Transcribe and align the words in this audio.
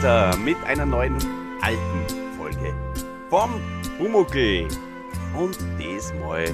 weiter 0.00 0.36
mit 0.38 0.56
einer 0.64 0.86
neuen 0.86 1.16
alten 1.60 2.36
Folge 2.38 2.74
vom 3.28 3.60
Bumuckel. 3.98 4.66
Und 5.36 5.58
diesmal 5.78 6.46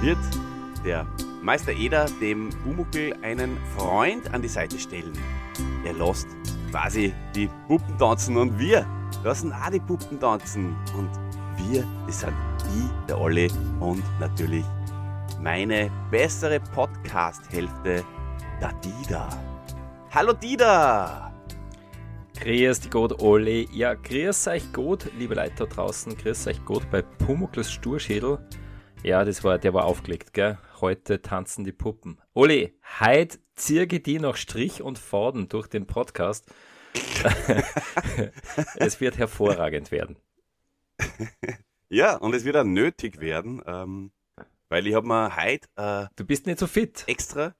wird 0.00 0.18
der 0.84 1.04
Meister 1.42 1.72
Eder 1.72 2.06
dem 2.20 2.50
Bumuckel 2.64 3.14
einen 3.22 3.58
Freund 3.76 4.32
an 4.32 4.42
die 4.42 4.48
Seite 4.48 4.78
stellen. 4.78 5.12
Er 5.84 5.92
lässt 5.94 6.28
quasi 6.70 7.12
die 7.34 7.48
Puppen 7.66 7.98
tanzen 7.98 8.36
und 8.36 8.58
wir 8.58 8.86
lassen 9.24 9.52
auch 9.52 9.70
die 9.70 9.80
Puppen 9.80 10.20
tanzen. 10.20 10.76
Und 10.96 11.10
wir, 11.56 11.84
das 12.06 12.20
sind 12.20 12.32
ich, 12.76 13.06
der 13.08 13.20
Olli 13.20 13.50
und 13.80 14.04
natürlich 14.20 14.64
meine 15.40 15.90
bessere 16.10 16.60
Podcast-Hälfte, 16.60 18.04
der 18.60 18.72
Dida. 18.74 19.28
Hallo 20.12 20.32
Dida! 20.32 21.33
Grüß 22.40 22.80
dich 22.80 22.90
Gott, 22.90 23.20
Olli. 23.22 23.68
Ja, 23.72 23.94
grüß 23.94 24.48
euch 24.48 24.72
gut, 24.72 25.10
liebe 25.18 25.34
Leute 25.34 25.54
da 25.58 25.66
draußen. 25.66 26.16
Grüß 26.16 26.46
euch 26.48 26.64
gut 26.64 26.90
bei 26.90 27.02
Pumuckls 27.02 27.70
Sturschädel. 27.70 28.38
Ja, 29.02 29.24
das 29.24 29.44
war, 29.44 29.58
der 29.58 29.74
war 29.74 29.84
aufgelegt, 29.84 30.32
gell? 30.32 30.58
Heute 30.80 31.22
tanzen 31.22 31.64
die 31.64 31.72
Puppen. 31.72 32.20
Olli, 32.32 32.78
heute 33.00 33.38
zirge 33.54 34.00
die 34.00 34.18
noch 34.18 34.36
Strich 34.36 34.82
und 34.82 34.98
Faden 34.98 35.48
durch 35.48 35.68
den 35.68 35.86
Podcast. 35.86 36.46
es 38.76 39.00
wird 39.00 39.18
hervorragend 39.18 39.90
werden. 39.90 40.16
Ja, 41.90 42.16
und 42.16 42.34
es 42.34 42.44
wird 42.44 42.56
auch 42.56 42.64
nötig 42.64 43.20
werden, 43.20 43.62
ähm, 43.66 44.10
weil 44.68 44.84
ich 44.86 44.94
habe 44.94 45.06
mir 45.06 45.36
heute 45.36 45.68
äh, 45.76 46.06
Du 46.16 46.24
bist 46.24 46.44
nicht 46.46 46.58
so 46.58 46.66
fit. 46.66 47.04
extra. 47.06 47.54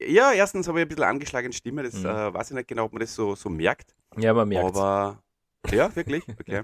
Ja, 0.00 0.32
erstens 0.32 0.66
habe 0.66 0.80
ich 0.80 0.86
ein 0.86 0.88
bisschen 0.88 1.04
angeschlagene 1.04 1.52
Stimme, 1.52 1.84
das 1.84 1.94
Mhm. 1.94 2.06
äh, 2.06 2.34
weiß 2.34 2.50
ich 2.50 2.56
nicht 2.56 2.66
genau, 2.68 2.86
ob 2.86 2.92
man 2.94 3.00
das 3.00 3.14
so, 3.14 3.36
so 3.36 3.48
merkt. 3.48 3.94
Ja, 4.16 4.34
man 4.34 4.48
merkt 4.48 4.76
Aber 4.76 5.22
ja, 5.70 5.94
wirklich, 5.94 6.24
okay. 6.40 6.62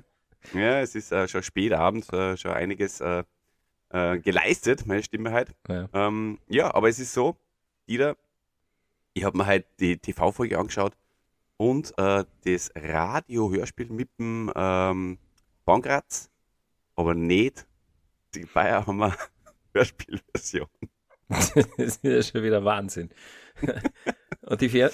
ja, 0.54 0.80
es 0.80 0.94
ist 0.94 1.12
äh, 1.12 1.28
schon 1.28 1.42
spät 1.42 1.72
abends, 1.72 2.12
äh, 2.12 2.36
schon 2.36 2.52
einiges 2.52 3.00
äh, 3.00 3.24
äh, 3.90 4.18
geleistet, 4.18 4.86
meine 4.86 5.02
Stimme 5.02 5.32
halt. 5.32 5.54
Ja. 5.68 5.88
Ähm, 5.92 6.38
ja, 6.48 6.74
aber 6.74 6.88
es 6.88 6.98
ist 6.98 7.12
so, 7.12 7.36
Dieter, 7.88 8.16
ich 9.14 9.24
habe 9.24 9.36
mir 9.36 9.46
halt 9.46 9.66
die 9.80 9.98
TV-Folge 9.98 10.58
angeschaut 10.58 10.96
und 11.56 11.92
äh, 11.98 12.24
das 12.44 12.70
Radio-Hörspiel 12.74 13.90
mit 13.90 14.08
dem 14.18 14.50
ähm, 14.56 15.18
Bankratz, 15.64 16.30
aber 16.96 17.14
nicht 17.14 17.66
die 18.34 18.46
Bayer 18.46 18.86
haben 18.86 19.02
eine 19.02 19.14
Hörspielversion. 19.74 20.68
das 21.28 21.56
ist 21.76 22.04
ja 22.04 22.22
schon 22.22 22.42
wieder 22.42 22.64
Wahnsinn. 22.64 23.10
Und 24.42 24.60
die 24.60 24.68
Fer 24.68 24.90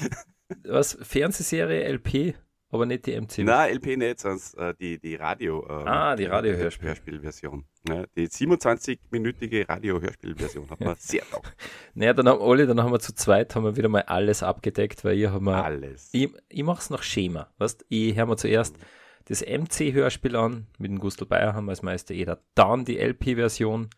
was, 0.64 0.98
Fernsehserie 1.02 1.84
LP, 1.92 2.34
aber 2.70 2.86
nicht 2.86 3.06
die 3.06 3.18
MCU. 3.18 3.42
Nein, 3.42 3.74
LP 3.76 3.96
nicht, 3.96 4.20
sonst 4.20 4.54
äh, 4.54 4.74
die, 4.78 4.98
die 4.98 5.14
Radio. 5.14 5.66
ähm, 5.68 5.86
Ah, 5.88 6.16
die 6.16 6.24
Radio-Hörspiel. 6.24 6.88
Hörspielversion. 6.88 7.64
Ja, 7.88 8.04
die 8.16 8.28
27-minütige 8.28 9.68
Radio-Hörspielversion 9.68 10.68
hat 10.68 10.80
man 10.80 10.94
sehr 10.98 11.22
taugt. 11.30 11.54
Naja, 11.94 12.12
dann 12.12 12.28
haben 12.28 12.42
alle, 12.42 12.66
dann 12.66 12.82
haben 12.82 12.92
wir 12.92 13.00
zu 13.00 13.14
zweit 13.14 13.54
haben 13.54 13.64
wir 13.64 13.76
wieder 13.76 13.88
mal 13.88 14.02
alles 14.02 14.42
abgedeckt, 14.42 15.04
weil 15.04 15.16
ihr 15.16 15.32
haben 15.32 15.44
wir 15.44 15.64
Alles. 15.64 16.10
Ich, 16.12 16.30
ich 16.48 16.62
mache 16.62 16.80
es 16.80 16.90
nach 16.90 17.02
Schema. 17.02 17.50
Weißt? 17.58 17.86
Ich 17.88 18.16
höre 18.16 18.26
mir 18.26 18.36
zuerst 18.36 18.76
das 19.26 19.42
MC-Hörspiel 19.42 20.36
an, 20.36 20.66
mit 20.78 20.90
dem 20.90 20.98
Gustl 20.98 21.26
Bayerhammer 21.26 21.70
als 21.70 21.82
Meister 21.82 22.14
Eder, 22.14 22.42
dann 22.54 22.84
die 22.84 22.98
LP-Version 22.98 23.90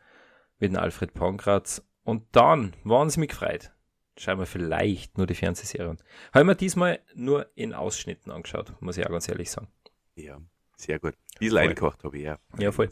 mit 0.59 0.72
dem 0.72 0.76
Alfred 0.76 1.14
Pankratz 1.14 1.82
und 2.03 2.25
dann, 2.32 2.75
es 3.06 3.16
mich 3.16 3.28
gefreut, 3.28 3.72
schauen 4.20 4.38
wir 4.38 4.47
vielleicht 4.47 5.16
nur 5.16 5.26
die 5.26 5.34
Fernsehserien. 5.34 5.98
Habe 6.32 6.41
ich 6.41 6.47
mir 6.47 6.54
diesmal 6.54 7.00
nur 7.14 7.47
in 7.54 7.72
Ausschnitten 7.72 8.31
angeschaut, 8.31 8.72
muss 8.81 8.98
ich 8.98 9.06
auch 9.06 9.10
ganz 9.10 9.28
ehrlich 9.28 9.50
sagen. 9.50 9.69
Ja, 10.14 10.38
sehr 10.76 10.98
gut. 10.98 11.14
Voll. 11.38 11.58
eingekocht 11.58 12.04
habe 12.04 12.19
ich 12.19 12.25
ja. 12.25 12.38
Ja, 12.59 12.70
voll. 12.70 12.88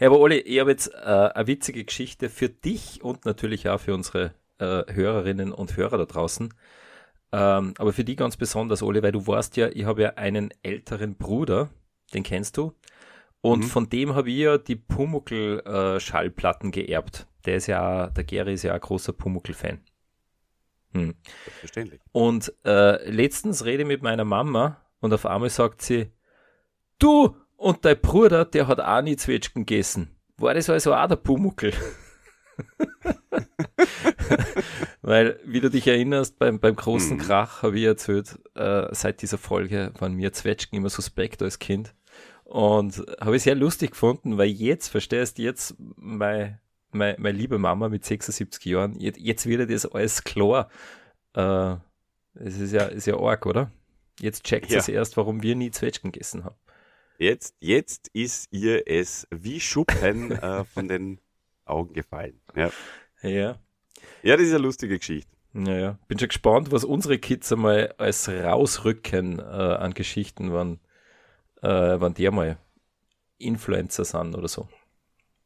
Ja, 0.00 0.06
aber 0.06 0.18
Oli, 0.20 0.36
ich 0.38 0.58
habe 0.60 0.70
jetzt 0.70 0.88
äh, 0.94 0.96
eine 1.34 1.46
witzige 1.46 1.84
Geschichte 1.84 2.30
für 2.30 2.48
dich 2.48 3.02
und 3.02 3.24
natürlich 3.26 3.68
auch 3.68 3.80
für 3.80 3.92
unsere 3.94 4.32
äh, 4.58 4.84
Hörerinnen 4.92 5.52
und 5.52 5.76
Hörer 5.76 5.98
da 5.98 6.04
draußen. 6.06 6.54
Ähm, 7.30 7.74
aber 7.76 7.92
für 7.92 8.04
die 8.04 8.16
ganz 8.16 8.36
besonders, 8.38 8.82
Oli, 8.82 9.02
weil 9.02 9.12
du 9.12 9.26
weißt 9.26 9.56
ja, 9.58 9.68
ich 9.68 9.84
habe 9.84 10.02
ja 10.02 10.08
einen 10.14 10.54
älteren 10.62 11.16
Bruder, 11.16 11.68
den 12.14 12.22
kennst 12.22 12.56
du. 12.56 12.72
Und 13.42 13.64
Mhm. 13.64 13.68
von 13.68 13.88
dem 13.90 14.14
habe 14.14 14.30
ich 14.30 14.38
ja 14.38 14.56
die 14.58 14.76
Pumuckl-Schallplatten 14.76 16.70
geerbt. 16.70 17.26
Der 17.44 17.56
ist 17.56 17.66
ja, 17.66 18.08
der 18.08 18.24
Gary 18.24 18.54
ist 18.54 18.62
ja 18.62 18.74
ein 18.74 18.80
großer 18.80 19.12
Pumuckl-Fan. 19.12 19.80
Hm. 20.92 21.14
Selbstverständlich. 21.44 22.00
Und 22.12 22.52
äh, 22.64 23.10
letztens 23.10 23.64
rede 23.64 23.82
ich 23.82 23.88
mit 23.88 24.02
meiner 24.02 24.24
Mama 24.24 24.80
und 25.00 25.12
auf 25.12 25.26
einmal 25.26 25.50
sagt 25.50 25.82
sie, 25.82 26.10
du 26.98 27.36
und 27.56 27.84
dein 27.84 28.00
Bruder, 28.00 28.44
der 28.44 28.68
hat 28.68 28.80
auch 28.80 29.02
nie 29.02 29.16
Zwetschgen 29.16 29.66
gegessen. 29.66 30.16
War 30.36 30.54
das 30.54 30.70
also 30.70 30.94
auch 30.94 31.08
der 31.08 31.16
Pumuckel? 31.16 31.72
Weil, 35.02 35.40
wie 35.44 35.60
du 35.60 35.70
dich 35.70 35.86
erinnerst, 35.86 36.38
beim, 36.38 36.60
beim 36.60 36.76
großen 36.76 37.16
Mhm. 37.16 37.20
Krach 37.20 37.62
habe 37.62 37.78
ich 37.78 37.84
erzählt, 37.84 38.38
äh, 38.54 38.86
seit 38.92 39.22
dieser 39.22 39.38
Folge 39.38 39.92
waren 39.98 40.14
mir 40.14 40.32
Zwetschgen 40.32 40.78
immer 40.78 40.90
suspekt 40.90 41.42
als 41.42 41.58
Kind. 41.58 41.94
Und 42.44 43.04
habe 43.20 43.36
ich 43.36 43.42
sehr 43.42 43.54
lustig 43.54 43.90
gefunden, 43.92 44.38
weil 44.38 44.48
jetzt, 44.48 44.88
verstehst 44.88 45.38
du, 45.38 45.42
jetzt 45.42 45.74
meine, 45.78 46.60
meine, 46.92 47.16
meine 47.18 47.36
liebe 47.36 47.58
Mama 47.58 47.88
mit 47.88 48.04
76 48.04 48.64
Jahren, 48.64 48.98
jetzt, 49.00 49.18
jetzt 49.18 49.46
wird 49.46 49.60
ihr 49.60 49.66
das 49.66 49.86
alles 49.86 50.24
klar. 50.24 50.70
Äh, 51.34 51.76
es 52.34 52.58
ist 52.58 52.72
ja, 52.72 52.84
ist 52.84 53.06
ja 53.06 53.18
arg, 53.18 53.46
oder? 53.46 53.70
Jetzt 54.20 54.44
checkt 54.44 54.70
Ja. 54.70 54.78
es 54.78 54.88
erst, 54.88 55.16
warum 55.16 55.42
wir 55.42 55.54
nie 55.54 55.70
Zwetschgen 55.70 56.12
gegessen 56.12 56.44
haben. 56.44 56.56
Jetzt, 57.18 57.56
jetzt 57.60 58.08
ist 58.12 58.48
ihr 58.52 58.86
es 58.86 59.26
wie 59.30 59.60
Schuppen 59.60 60.30
äh, 60.32 60.64
von 60.64 60.88
den 60.88 61.20
Augen 61.64 61.92
gefallen. 61.92 62.40
Ja. 62.54 62.70
Ja. 63.22 63.58
ja, 64.22 64.36
das 64.36 64.46
ist 64.46 64.54
eine 64.54 64.62
lustige 64.62 64.98
Geschichte. 64.98 65.30
Naja, 65.52 65.98
bin 66.06 66.18
schon 66.18 66.28
gespannt, 66.28 66.70
was 66.70 66.84
unsere 66.84 67.18
Kids 67.18 67.50
einmal 67.52 67.94
als 67.98 68.28
rausrücken 68.28 69.38
äh, 69.40 69.42
an 69.42 69.94
Geschichten, 69.94 70.52
wann, 70.52 70.78
äh, 71.62 71.98
wann 71.98 72.14
die 72.14 72.30
mal 72.30 72.58
Influencer 73.38 74.04
sind 74.04 74.34
oder 74.36 74.48
so. 74.48 74.68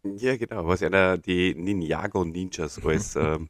Ja, 0.05 0.37
genau. 0.37 0.67
Was 0.67 0.83
einer 0.83 1.19
die 1.19 1.55
Ninjago 1.55 2.25
Ninjas 2.25 2.79
alles 2.85 3.17
ähm, 3.17 3.49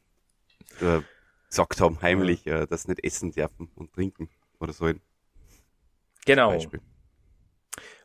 äh, 0.80 1.00
gesagt 1.48 1.80
haben, 1.80 2.00
heimlich, 2.00 2.46
äh, 2.46 2.66
dass 2.66 2.82
sie 2.82 2.92
nicht 2.92 3.04
essen 3.04 3.32
dürfen 3.32 3.70
und 3.74 3.92
trinken 3.92 4.28
oder 4.60 4.72
so. 4.72 4.90
Genau. 6.24 6.50
Beispiel. 6.50 6.80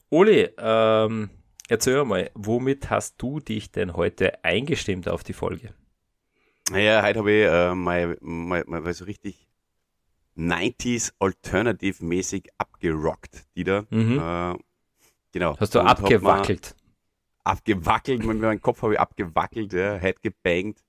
Oli, 0.09 0.49
ähm, 0.57 1.29
erzähl 1.67 2.03
mal, 2.05 2.31
womit 2.33 2.89
hast 2.89 3.21
du 3.21 3.39
dich 3.39 3.71
denn 3.71 3.93
heute 3.93 4.43
eingestimmt 4.43 5.09
auf 5.09 5.23
die 5.23 5.33
Folge? 5.33 5.73
Naja, 6.71 7.03
heute 7.03 7.19
habe 7.19 7.31
ich 7.31 7.45
äh, 7.45 7.75
mal, 7.75 8.17
mal, 8.21 8.63
mal 8.65 8.93
so 8.93 9.05
richtig 9.05 9.47
90s 10.37 11.13
Alternative-mäßig 11.19 12.49
abgerockt, 12.57 13.45
die 13.55 13.63
da. 13.63 13.85
Mhm. 13.89 14.19
Äh, 14.19 14.57
genau. 15.31 15.57
Hast 15.59 15.75
du 15.75 15.79
Und 15.79 15.87
abgewackelt? 15.87 16.75
Abgewackelt, 17.47 18.23
mit 18.25 18.39
meinem 18.39 18.61
Kopf 18.61 18.81
habe 18.81 18.93
ich 18.93 18.99
abgewackelt, 18.99 19.73
ja, 19.73 19.95
head 19.97 20.21
gebangt. 20.21 20.83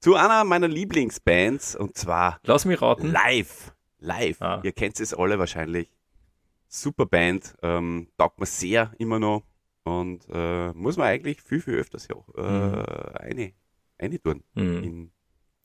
Zu 0.00 0.16
einer 0.16 0.42
meiner 0.44 0.68
Lieblingsbands 0.68 1.76
und 1.76 1.96
zwar 1.96 2.40
Lass 2.44 2.64
mich 2.64 2.80
raten. 2.82 3.08
Live. 3.12 3.72
Live. 3.98 4.40
Ah. 4.42 4.60
Ihr 4.64 4.72
kennt 4.72 4.98
es 4.98 5.14
alle 5.14 5.38
wahrscheinlich. 5.38 5.90
Super 6.66 7.06
Band, 7.06 7.54
ähm, 7.62 8.08
taugt 8.16 8.40
mir 8.40 8.46
sehr 8.46 8.92
immer 8.98 9.18
noch 9.20 9.42
und 9.84 10.26
äh, 10.32 10.72
muss 10.72 10.96
man 10.96 11.06
eigentlich 11.08 11.40
viel, 11.42 11.60
viel 11.60 11.74
öfters 11.74 12.08
ja, 12.08 12.16
äh, 12.36 12.42
Mhm. 12.42 12.84
eine, 13.20 13.52
eine 13.98 14.20
tun. 14.22 14.42
Hm. 14.54 14.76
In, 14.78 14.82
in 14.84 15.12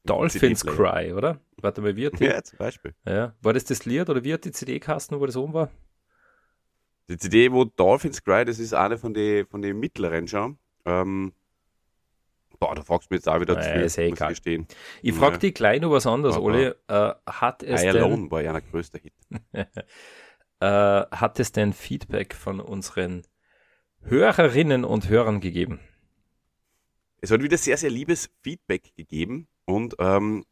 Dolphins. 0.04 0.66
Cry, 0.66 1.14
oder? 1.14 1.40
Warte 1.62 1.82
mal, 1.82 1.96
wie 1.96 2.06
hat 2.08 2.20
die, 2.20 2.26
Ja, 2.26 2.44
zum 2.44 2.58
Beispiel. 2.60 2.94
ja. 3.06 3.34
War 3.42 3.54
das 3.54 3.64
das 3.66 3.86
Lied 3.86 4.10
oder 4.10 4.24
wie 4.24 4.34
hat 4.34 4.46
die 4.46 4.52
CD 4.52 4.80
kasten, 4.80 5.20
wo 5.20 5.26
das 5.26 5.36
oben 5.38 5.54
war? 5.54 5.70
Die 7.10 7.18
CD, 7.18 7.52
wo 7.52 7.64
Dolphins 7.66 8.24
Cry, 8.24 8.44
das 8.46 8.60
ist 8.60 8.74
eine 8.74 8.98
von 8.98 9.14
den 9.14 9.46
von 9.48 9.62
den 9.62 9.80
mittleren 9.80 10.28
schon. 10.28 10.58
Ähm, 10.86 11.32
boah, 12.60 12.76
da 12.76 12.82
fragst 12.82 13.10
du 13.10 13.14
mich 13.14 13.20
jetzt 13.20 13.30
auch 13.30 13.40
wieder 13.40 13.60
zu 13.62 13.70
viel, 13.72 13.82
ist 13.82 13.98
eh 13.98 14.10
muss 14.10 14.20
ich 14.20 14.28
gestehen. 14.28 14.68
Ich 15.02 15.14
Ja. 15.14 15.20
frage 15.22 15.38
dich 15.40 15.54
gleich 15.54 15.80
noch 15.82 15.92
was 15.92 16.06
anderes, 16.08 16.36
Aber- 16.36 16.46
Oli. 16.46 16.72
Äh, 16.88 17.14
hat, 17.28 17.64
es 17.64 17.84
I 17.84 17.90
Alone 17.90 18.30
war 18.32 18.42
ja 18.42 18.54
ein 18.54 18.64
größter 18.72 19.00
Hit. 19.00 19.14
äh, 20.60 20.66
hat 21.12 21.40
es 21.40 21.52
denn 21.52 21.74
Feedback 21.74 22.34
von 22.36 22.60
unseren 22.60 23.24
Hörerinnen 24.02 24.84
und 24.86 25.08
Hörern 25.10 25.40
gegeben? 25.40 25.80
Es 27.22 27.32
hat 27.32 27.42
wieder 27.42 27.58
sehr, 27.58 27.78
sehr 27.78 27.90
liebes 27.90 28.30
Feedback 28.44 28.96
gegeben 28.96 29.48
und 29.66 29.96
ähm, 30.00 30.46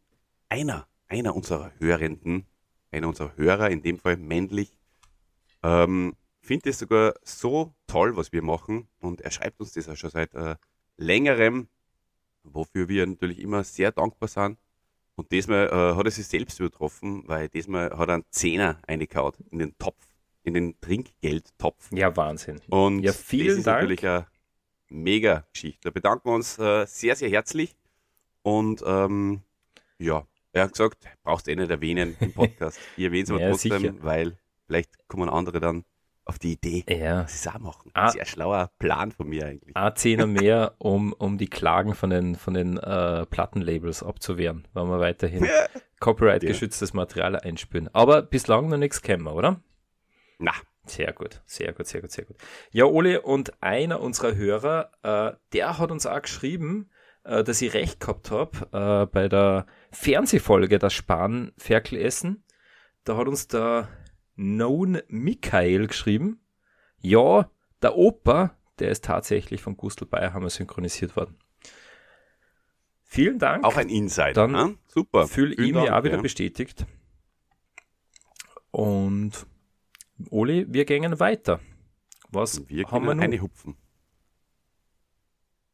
einer, 0.50 0.88
einer 1.08 1.36
unserer 1.36 1.72
Hörenden, 1.80 2.46
einer 2.92 3.08
unserer 3.08 3.36
Hörer, 3.38 3.70
in 3.70 3.82
dem 3.82 4.00
Fall 4.00 4.18
männlich, 4.18 4.78
ähm, 5.64 6.16
findet 6.46 6.68
es 6.68 6.80
sogar 6.80 7.14
so 7.24 7.74
toll, 7.88 8.16
was 8.18 8.32
wir 8.32 8.42
machen 8.42 8.88
und 9.00 9.22
er 9.22 9.32
schreibt 9.32 9.60
uns 9.60 9.74
das 9.74 9.90
auch 9.90 9.96
schon 9.98 10.10
seit 10.12 10.34
äh, 10.36 10.56
längerem, 10.98 11.68
wofür 12.44 12.88
wir 12.88 13.06
natürlich 13.06 13.40
immer 13.40 13.64
sehr 13.64 13.92
dankbar 13.92 14.30
sind. 14.30 14.58
Und 15.16 15.32
diesmal 15.32 15.68
äh, 15.68 15.96
hat 15.96 16.06
er 16.06 16.12
sich 16.12 16.28
selbst 16.28 16.60
übertroffen, 16.60 17.24
weil 17.28 17.48
diesmal 17.50 17.90
hat 17.98 18.10
er 18.10 18.16
einen 18.16 18.26
Zehner 18.32 18.80
eingehaut 18.88 19.38
in 19.52 19.60
den 19.60 19.78
Topf 19.78 19.98
in 20.44 20.54
den 20.54 20.80
Trinkgeldtopf. 20.80 21.90
Ja, 21.92 22.16
Wahnsinn. 22.16 22.62
Und 22.70 23.02
Ja, 23.02 23.14
vielen 23.14 23.48
das 23.48 23.58
ist 23.58 23.68
Dank. 23.68 23.78
natürlich 23.90 24.06
eine 24.08 24.28
mega 24.90 25.48
Geschichte. 25.52 25.80
Da 25.86 25.90
bedanken 25.90 26.30
wir 26.30 26.36
uns 26.36 26.60
äh, 26.60 26.86
sehr, 26.86 27.16
sehr 27.16 27.30
herzlich. 27.30 27.76
Und 28.44 28.84
ähm, 28.86 29.42
ja, 29.98 30.28
er 30.52 30.64
hat 30.66 30.74
gesagt, 30.74 31.08
brauchst 31.24 31.48
eh 31.48 31.56
nicht 31.56 31.72
erwähnen 31.72 32.16
im 32.20 32.32
Podcast. 32.32 32.78
Ich 32.98 33.06
erwähne 33.06 33.24
es 33.24 33.32
aber 33.32 33.42
Ja, 33.42 33.50
trotzdem, 33.50 33.80
sicher. 33.80 33.96
weil 34.02 34.38
vielleicht 34.68 35.08
kommen 35.08 35.30
andere 35.30 35.60
dann 35.60 35.84
auf 36.26 36.40
die 36.40 36.54
Idee, 36.54 36.84
Ja, 36.90 37.28
sie 37.28 37.36
es 37.36 37.48
auch 37.48 37.60
machen. 37.60 37.92
Ah. 37.94 38.10
Sehr 38.10 38.26
schlauer 38.26 38.72
Plan 38.80 39.12
von 39.12 39.28
mir 39.28 39.46
eigentlich. 39.46 39.76
ein 39.76 39.96
Zehner 39.96 40.26
mehr, 40.28 40.74
um, 40.80 41.14
um 41.14 41.38
die 41.38 41.48
Klagen 41.48 41.94
von 41.94 42.10
den, 42.10 42.36
von 42.36 42.54
den 42.56 42.78
äh, 42.78 43.26
Plattenlabels 43.28 44.02
abzuwehren, 44.04 44.68
wenn 44.74 44.88
wir 44.88 45.00
weiterhin 45.00 45.48
copyright-geschütztes 46.00 46.94
Material 46.94 47.36
einspülen. 47.36 47.90
Aber 47.94 48.22
bislang 48.22 48.70
noch 48.70 48.78
nichts 48.78 49.02
kennen, 49.02 49.28
oder? 49.28 49.62
Na, 50.40 50.52
Sehr 50.86 51.14
gut, 51.14 51.42
sehr 51.46 51.74
gut, 51.74 51.88
sehr 51.88 52.02
gut, 52.02 52.12
sehr 52.12 52.26
gut. 52.26 52.38
Ja, 52.72 52.86
Ole, 52.86 53.22
und 53.22 53.62
einer 53.64 54.02
unserer 54.02 54.36
Hörer, 54.36 54.92
äh, 55.04 55.38
der 55.54 55.78
hat 55.78 55.92
uns 55.92 56.06
auch 56.06 56.22
geschrieben, 56.22 56.90
äh, 57.24 57.44
dass 57.44 57.62
ich 57.62 57.74
recht 57.74 58.00
gehabt 58.00 58.32
habe 58.32 58.68
äh, 58.72 59.06
bei 59.12 59.28
der 59.30 59.66
Fernsehfolge 59.92 60.80
das 60.80 60.94
Spanferkel 60.94 62.00
essen. 62.00 62.44
Da 63.04 63.18
hat 63.18 63.28
uns 63.28 63.48
der 63.48 63.88
Known 64.36 65.02
Michael 65.08 65.88
geschrieben. 65.88 66.40
Ja, 67.02 67.50
der 67.82 67.96
Opa, 67.96 68.58
der 68.80 68.90
ist 68.90 69.06
tatsächlich 69.06 69.62
von 69.62 69.78
Gustl 69.78 70.06
Bayerhammer 70.06 70.50
synchronisiert 70.50 71.16
worden. 71.16 71.38
Vielen 73.04 73.40
Dank. 73.40 73.64
auch 73.64 73.78
ein 73.78 73.90
Insider. 73.90 74.34
Dann 74.34 74.52
ne? 74.52 74.78
Super. 74.88 75.28
Fühle 75.28 75.56
Vielen 75.56 75.76
ihm 75.76 75.86
ja 75.86 75.98
auch 75.98 76.04
wieder 76.04 76.22
bestätigt. 76.22 76.86
Und 78.72 79.46
Oli, 80.32 80.66
wir 80.68 80.86
gehen 80.86 81.18
weiter. 81.20 81.62
Was 82.30 82.68
Wir 82.68 82.86
haben 82.92 83.06
wir 83.06 83.16
nun? 83.16 83.24
eine 83.24 83.42
hupfen. 83.42 83.78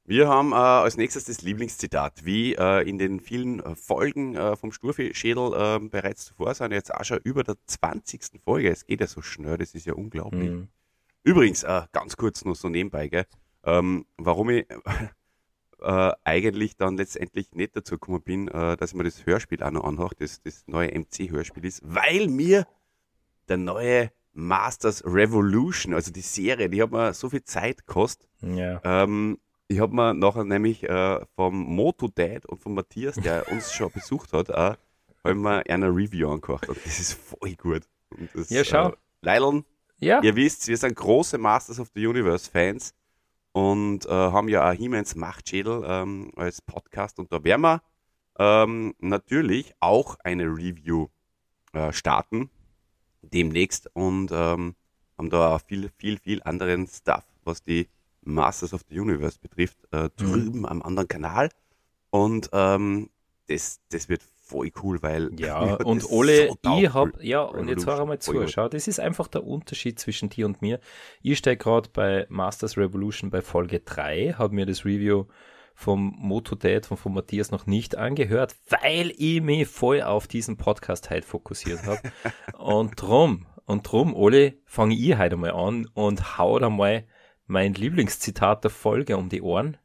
Wir 0.04 0.28
haben 0.28 0.52
äh, 0.52 0.56
als 0.56 0.98
nächstes 0.98 1.26
das 1.26 1.42
Lieblingszitat. 1.42 2.26
Wie 2.26 2.56
äh, 2.56 2.88
in 2.88 2.98
den 2.98 3.20
vielen 3.20 3.60
äh, 3.60 3.76
Folgen 3.76 4.36
äh, 4.36 4.56
vom 4.56 4.72
Sturfi-Schädel 4.72 5.54
äh, 5.54 5.88
bereits 5.88 6.26
zuvor 6.26 6.54
sind, 6.54 6.72
jetzt 6.72 6.94
auch 6.94 7.04
schon 7.04 7.20
über 7.24 7.44
der 7.44 7.56
20. 7.66 8.42
Folge. 8.44 8.70
Es 8.70 8.86
geht 8.86 9.02
ja 9.02 9.08
so 9.08 9.22
schnell, 9.22 9.58
das 9.58 9.76
ist 9.76 9.86
ja 9.86 9.94
unglaublich. 9.94 10.50
Mhm. 10.50 10.68
Übrigens, 11.24 11.64
äh, 11.64 11.84
ganz 11.92 12.18
kurz 12.18 12.44
noch 12.46 12.56
so 12.56 12.68
nebenbei, 12.68 13.08
gell, 13.08 13.26
ähm, 13.64 14.06
warum 14.18 14.50
ich 14.50 14.66
äh, 15.82 16.12
eigentlich 16.24 16.78
dann 16.78 16.98
letztendlich 16.98 17.52
nicht 17.54 17.76
dazu 17.76 17.96
gekommen 17.96 18.24
bin, 18.24 18.48
dass 18.48 18.92
ich 18.92 18.96
mir 18.96 19.04
das 19.04 19.26
Hörspiel 19.26 19.62
auch 19.62 19.72
noch 19.72 19.84
anhöre, 19.84 20.16
das, 20.18 20.42
das 20.42 20.64
neue 20.68 20.92
MC-Hörspiel 20.92 21.66
ist, 21.66 21.82
weil 21.84 22.28
mir 22.28 22.68
der 23.48 23.58
neue 23.58 24.12
Masters 24.34 25.04
Revolution, 25.06 25.94
also 25.94 26.12
die 26.12 26.22
Serie, 26.22 26.70
die 26.70 26.82
hat 26.82 26.92
mir 26.92 27.14
so 27.14 27.30
viel 27.30 27.44
Zeit 27.44 27.86
gekostet. 27.86 28.28
Ja. 28.42 28.82
Ähm, 28.84 29.38
ich 29.72 29.80
habe 29.80 29.96
mir 29.96 30.14
nachher 30.14 30.44
nämlich 30.44 30.84
äh, 30.84 31.26
vom 31.36 31.64
Moto 31.64 32.08
Dad 32.08 32.46
und 32.46 32.62
von 32.62 32.74
Matthias, 32.74 33.16
der 33.16 33.48
uns 33.52 33.72
schon 33.72 33.92
besucht 33.92 34.34
hat, 34.34 34.52
auch, 34.52 34.76
hab 34.76 34.78
ich 35.26 35.36
mir 35.36 35.64
eine 35.68 35.88
Review 35.88 36.30
angehört 36.30 36.68
und 36.68 36.78
das 36.86 37.00
ist 37.00 37.14
voll 37.14 37.56
gut. 37.56 37.84
Das, 38.34 38.50
Ja, 38.50 38.64
schau. 38.64 38.90
Äh, 38.90 38.96
Leideln, 39.22 39.66
Ja, 40.00 40.22
Ihr 40.22 40.36
wisst, 40.36 40.68
wir 40.68 40.78
sind 40.78 40.96
große 40.96 41.38
Masters 41.38 41.80
of 41.80 41.90
the 41.96 42.06
Universe 42.06 42.50
Fans 42.50 42.94
und 43.54 44.06
äh, 44.06 44.10
haben 44.10 44.50
ja 44.50 44.70
auch 44.70 44.74
Hiemens 44.74 45.16
Machtschädel 45.16 45.84
ähm, 45.86 46.32
als 46.36 46.62
Podcast 46.62 47.20
und 47.20 47.32
da 47.32 47.44
werden 47.44 47.62
wir 47.62 47.82
ähm, 48.40 48.94
natürlich 49.00 49.74
auch 49.80 50.18
eine 50.24 50.46
Review 50.46 51.08
äh, 51.74 51.94
starten 51.94 52.50
demnächst 53.22 53.90
und 53.94 54.32
ähm, 54.32 54.76
haben 55.18 55.30
da 55.30 55.56
auch 55.56 55.62
viel, 55.62 55.90
viel, 55.98 56.18
viel 56.18 56.42
anderen 56.44 56.88
Stuff, 56.88 57.24
was 57.44 57.64
die 57.64 57.88
Masters 58.22 58.74
of 58.74 58.82
the 58.90 59.00
Universe 59.00 59.40
betrifft, 59.40 59.78
äh, 59.92 60.10
drüben 60.16 60.66
am 60.66 60.82
anderen 60.82 61.08
Kanal 61.08 61.50
und 62.10 62.50
ähm, 62.54 63.10
das, 63.48 63.82
das 63.90 64.10
wird 64.10 64.22
voll 64.52 64.72
cool, 64.84 65.02
weil 65.02 65.32
ja. 65.40 65.76
Und 65.86 66.10
Ole, 66.12 66.50
so 66.50 66.78
ich 66.78 66.94
hab, 66.94 67.24
ja, 67.24 67.42
und 67.42 67.70
jetzt 67.70 67.86
hör 67.86 68.02
einmal 68.02 68.20
zu. 68.20 68.48
Schau, 68.48 68.68
das 68.68 68.88
ist 68.88 69.00
einfach 69.00 69.28
der 69.28 69.46
Unterschied 69.46 69.98
zwischen 69.98 70.30
dir 70.30 70.46
und 70.46 70.62
mir. 70.62 70.80
Ich 71.22 71.38
stehe 71.38 71.56
gerade 71.56 71.90
bei 71.92 72.26
Masters 72.30 72.78
Revolution 72.78 73.30
bei 73.30 73.42
Folge 73.42 73.80
3, 73.80 74.36
habe 74.38 74.54
mir 74.54 74.66
das 74.66 74.84
Review 74.84 75.26
vom 75.74 76.14
Motodad 76.18 76.86
von, 76.86 76.98
von 76.98 77.14
Matthias 77.14 77.52
noch 77.52 77.66
nicht 77.66 77.98
angehört, 77.98 78.56
weil 78.70 79.14
ich 79.18 79.42
mich 79.42 79.68
voll 79.68 80.02
auf 80.02 80.28
diesen 80.28 80.58
Podcast 80.58 81.10
heute 81.10 81.26
fokussiert 81.26 81.86
habe. 81.86 82.02
und 82.58 83.02
drum, 83.02 83.48
und 83.66 83.90
drum, 83.90 84.14
Ole, 84.14 84.56
fange 84.66 84.96
ich 84.96 85.18
heute 85.18 85.38
mal 85.38 85.52
an 85.52 85.88
und 85.94 86.38
hau 86.38 86.60
da 86.60 86.70
mal 86.70 87.06
mein 87.52 87.74
Lieblingszitat 87.74 88.64
der 88.64 88.72
Folge 88.72 89.18
um 89.18 89.30
die 89.30 89.42
Ohren. 89.42 89.78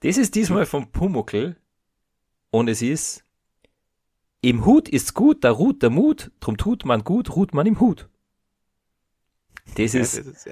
Das 0.00 0.16
ist 0.16 0.34
diesmal 0.36 0.64
vom 0.64 0.90
Pumuckl 0.92 1.56
und 2.50 2.68
es 2.68 2.80
ist 2.82 3.24
im 4.40 4.64
Hut 4.64 4.88
ist's 4.88 5.14
gut, 5.14 5.42
da 5.42 5.50
ruht 5.50 5.82
der 5.82 5.90
Mut, 5.90 6.30
drum 6.38 6.56
tut 6.56 6.84
man 6.84 7.02
gut, 7.02 7.34
ruht 7.34 7.52
man 7.52 7.66
im 7.66 7.80
Hut. 7.80 8.08
Das 9.74 9.92
Ja, 9.92 10.00
ist 10.00 10.18
das 10.18 10.46
ist 10.46 10.48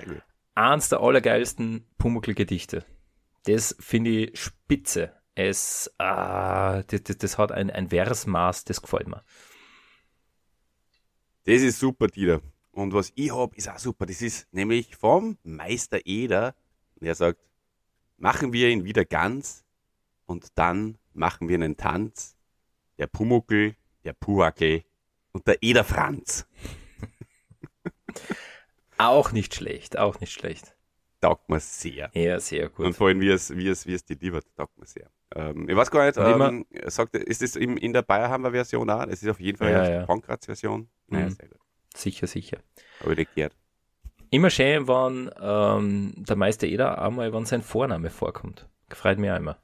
eins 0.55 0.89
der 0.89 1.01
allergeilsten 1.01 1.87
Pumuckl-Gedichte. 1.97 2.85
Das 3.45 3.77
finde 3.79 4.11
ich 4.11 4.41
spitze. 4.41 5.13
Es, 5.37 5.95
ah, 5.99 6.83
das, 6.83 7.05
das, 7.05 7.19
das 7.19 7.39
hat 7.39 7.53
ein, 7.53 7.71
ein 7.71 7.91
Versmaß, 7.91 8.65
das 8.65 8.83
gefällt 8.83 9.07
mir. 9.07 9.23
Das 11.45 11.63
ist 11.63 11.79
super, 11.79 12.09
Dieter. 12.09 12.41
Und 12.77 12.93
was 12.93 13.11
ich 13.15 13.35
hab, 13.35 13.57
ist 13.57 13.71
auch 13.71 13.79
super. 13.79 14.05
Das 14.05 14.21
ist 14.21 14.53
nämlich 14.53 14.97
vom 14.97 15.39
Meister 15.45 15.99
Eder. 16.05 16.55
Und 17.01 17.07
er 17.07 17.15
sagt, 17.15 17.41
machen 18.19 18.53
wir 18.53 18.69
ihn 18.69 18.85
wieder 18.85 19.07
ganz 19.07 19.65
und 20.27 20.49
dann 20.57 20.99
machen 21.15 21.49
wir 21.49 21.55
einen 21.55 21.79
Tanz. 21.79 22.37
Der 22.99 23.07
Pumuckel, 23.07 23.77
der 24.05 24.13
Puhackel 24.13 24.85
und 25.33 25.47
der 25.47 25.57
Eder 25.63 25.85
Franz. 25.85 26.47
Auch 28.99 29.33
nicht 29.33 29.55
schlecht, 29.55 29.99
auch 29.99 30.21
nicht 30.21 30.33
schlecht. 30.33 30.75
Taugt 31.21 31.49
mir 31.51 31.61
sehr. 31.61 32.11
Ja, 32.15 32.41
sehr 32.41 32.67
Und 32.79 32.85
gut. 32.87 32.97
vor 32.97 33.09
allem, 33.09 33.21
wie 33.21 33.29
es, 33.31 33.55
wie 33.55 33.69
es, 33.69 33.87
wie 33.87 33.93
es 33.95 34.05
liefert, 34.09 34.47
taugt 34.57 34.79
mir 34.79 34.87
sehr. 34.87 35.11
Ähm, 35.35 35.69
ich 35.69 35.77
weiß 35.77 35.91
gar 35.91 36.07
nicht, 36.07 36.17
Und 36.17 36.41
ähm, 36.41 36.67
sagt, 36.87 37.15
ist 37.15 37.43
das 37.43 37.57
in 37.57 37.93
der 37.93 38.03
Bayerhammer 38.03 38.53
Version 38.53 38.89
auch? 38.89 39.05
Das 39.05 39.23
ist 39.23 39.29
auf 39.29 39.41
jeden 39.41 39.59
Fall 39.59 39.71
Ja, 39.73 39.85
ja, 39.85 39.91
ja. 39.91 40.01
die 40.01 40.07
Pankrats 40.07 40.47
Version. 40.47 40.89
Naja, 41.09 41.27
Mhm. 41.27 41.31
sehr 41.31 41.49
gut. 41.49 41.59
Sicher, 41.97 42.27
sicher. 42.27 42.59
Habe 43.01 43.15
ich 43.21 43.29
gehört. 43.35 43.55
Immer 44.31 44.51
schön, 44.51 44.87
wenn 44.87 45.31
ähm, 45.41 46.13
der 46.17 46.37
Meister 46.37 46.67
Eder 46.67 47.01
einmal, 47.01 47.33
wenn 47.33 47.47
sein 47.47 47.63
Vorname 47.63 48.11
vorkommt. 48.11 48.69
Gefreut 48.89 49.19
mich 49.19 49.31
auch 49.31 49.37
immer. 49.37 49.57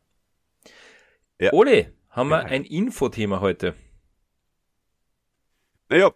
Ja. 1.39 1.53
Ole, 1.53 1.93
haben 2.11 2.29
wir 2.31 2.39
Ja. 2.41 2.45
ein 2.47 2.65
Infothema 2.65 3.41
heute? 3.41 3.75
Naja, 5.89 6.11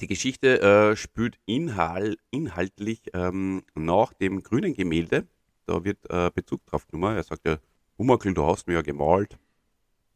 die 0.00 0.06
Geschichte 0.06 0.60
äh, 0.62 0.96
spielt 0.96 1.38
inhal 1.46 2.16
inhaltlich 2.30 3.02
ähm, 3.12 3.62
nach 3.74 4.12
dem 4.14 4.42
grünen 4.42 4.74
Gemälde. 4.74 5.26
Da 5.66 5.84
wird 5.84 5.98
äh, 6.10 6.30
Bezug 6.34 6.64
drauf 6.66 6.86
genommen. 6.88 7.16
Er 7.16 7.22
sagt 7.22 7.46
ja, 7.46 7.58
Hummerkel, 7.98 8.34
du 8.34 8.44
hast 8.46 8.66
mir 8.66 8.74
ja 8.74 8.82
gemalt. 8.82 9.38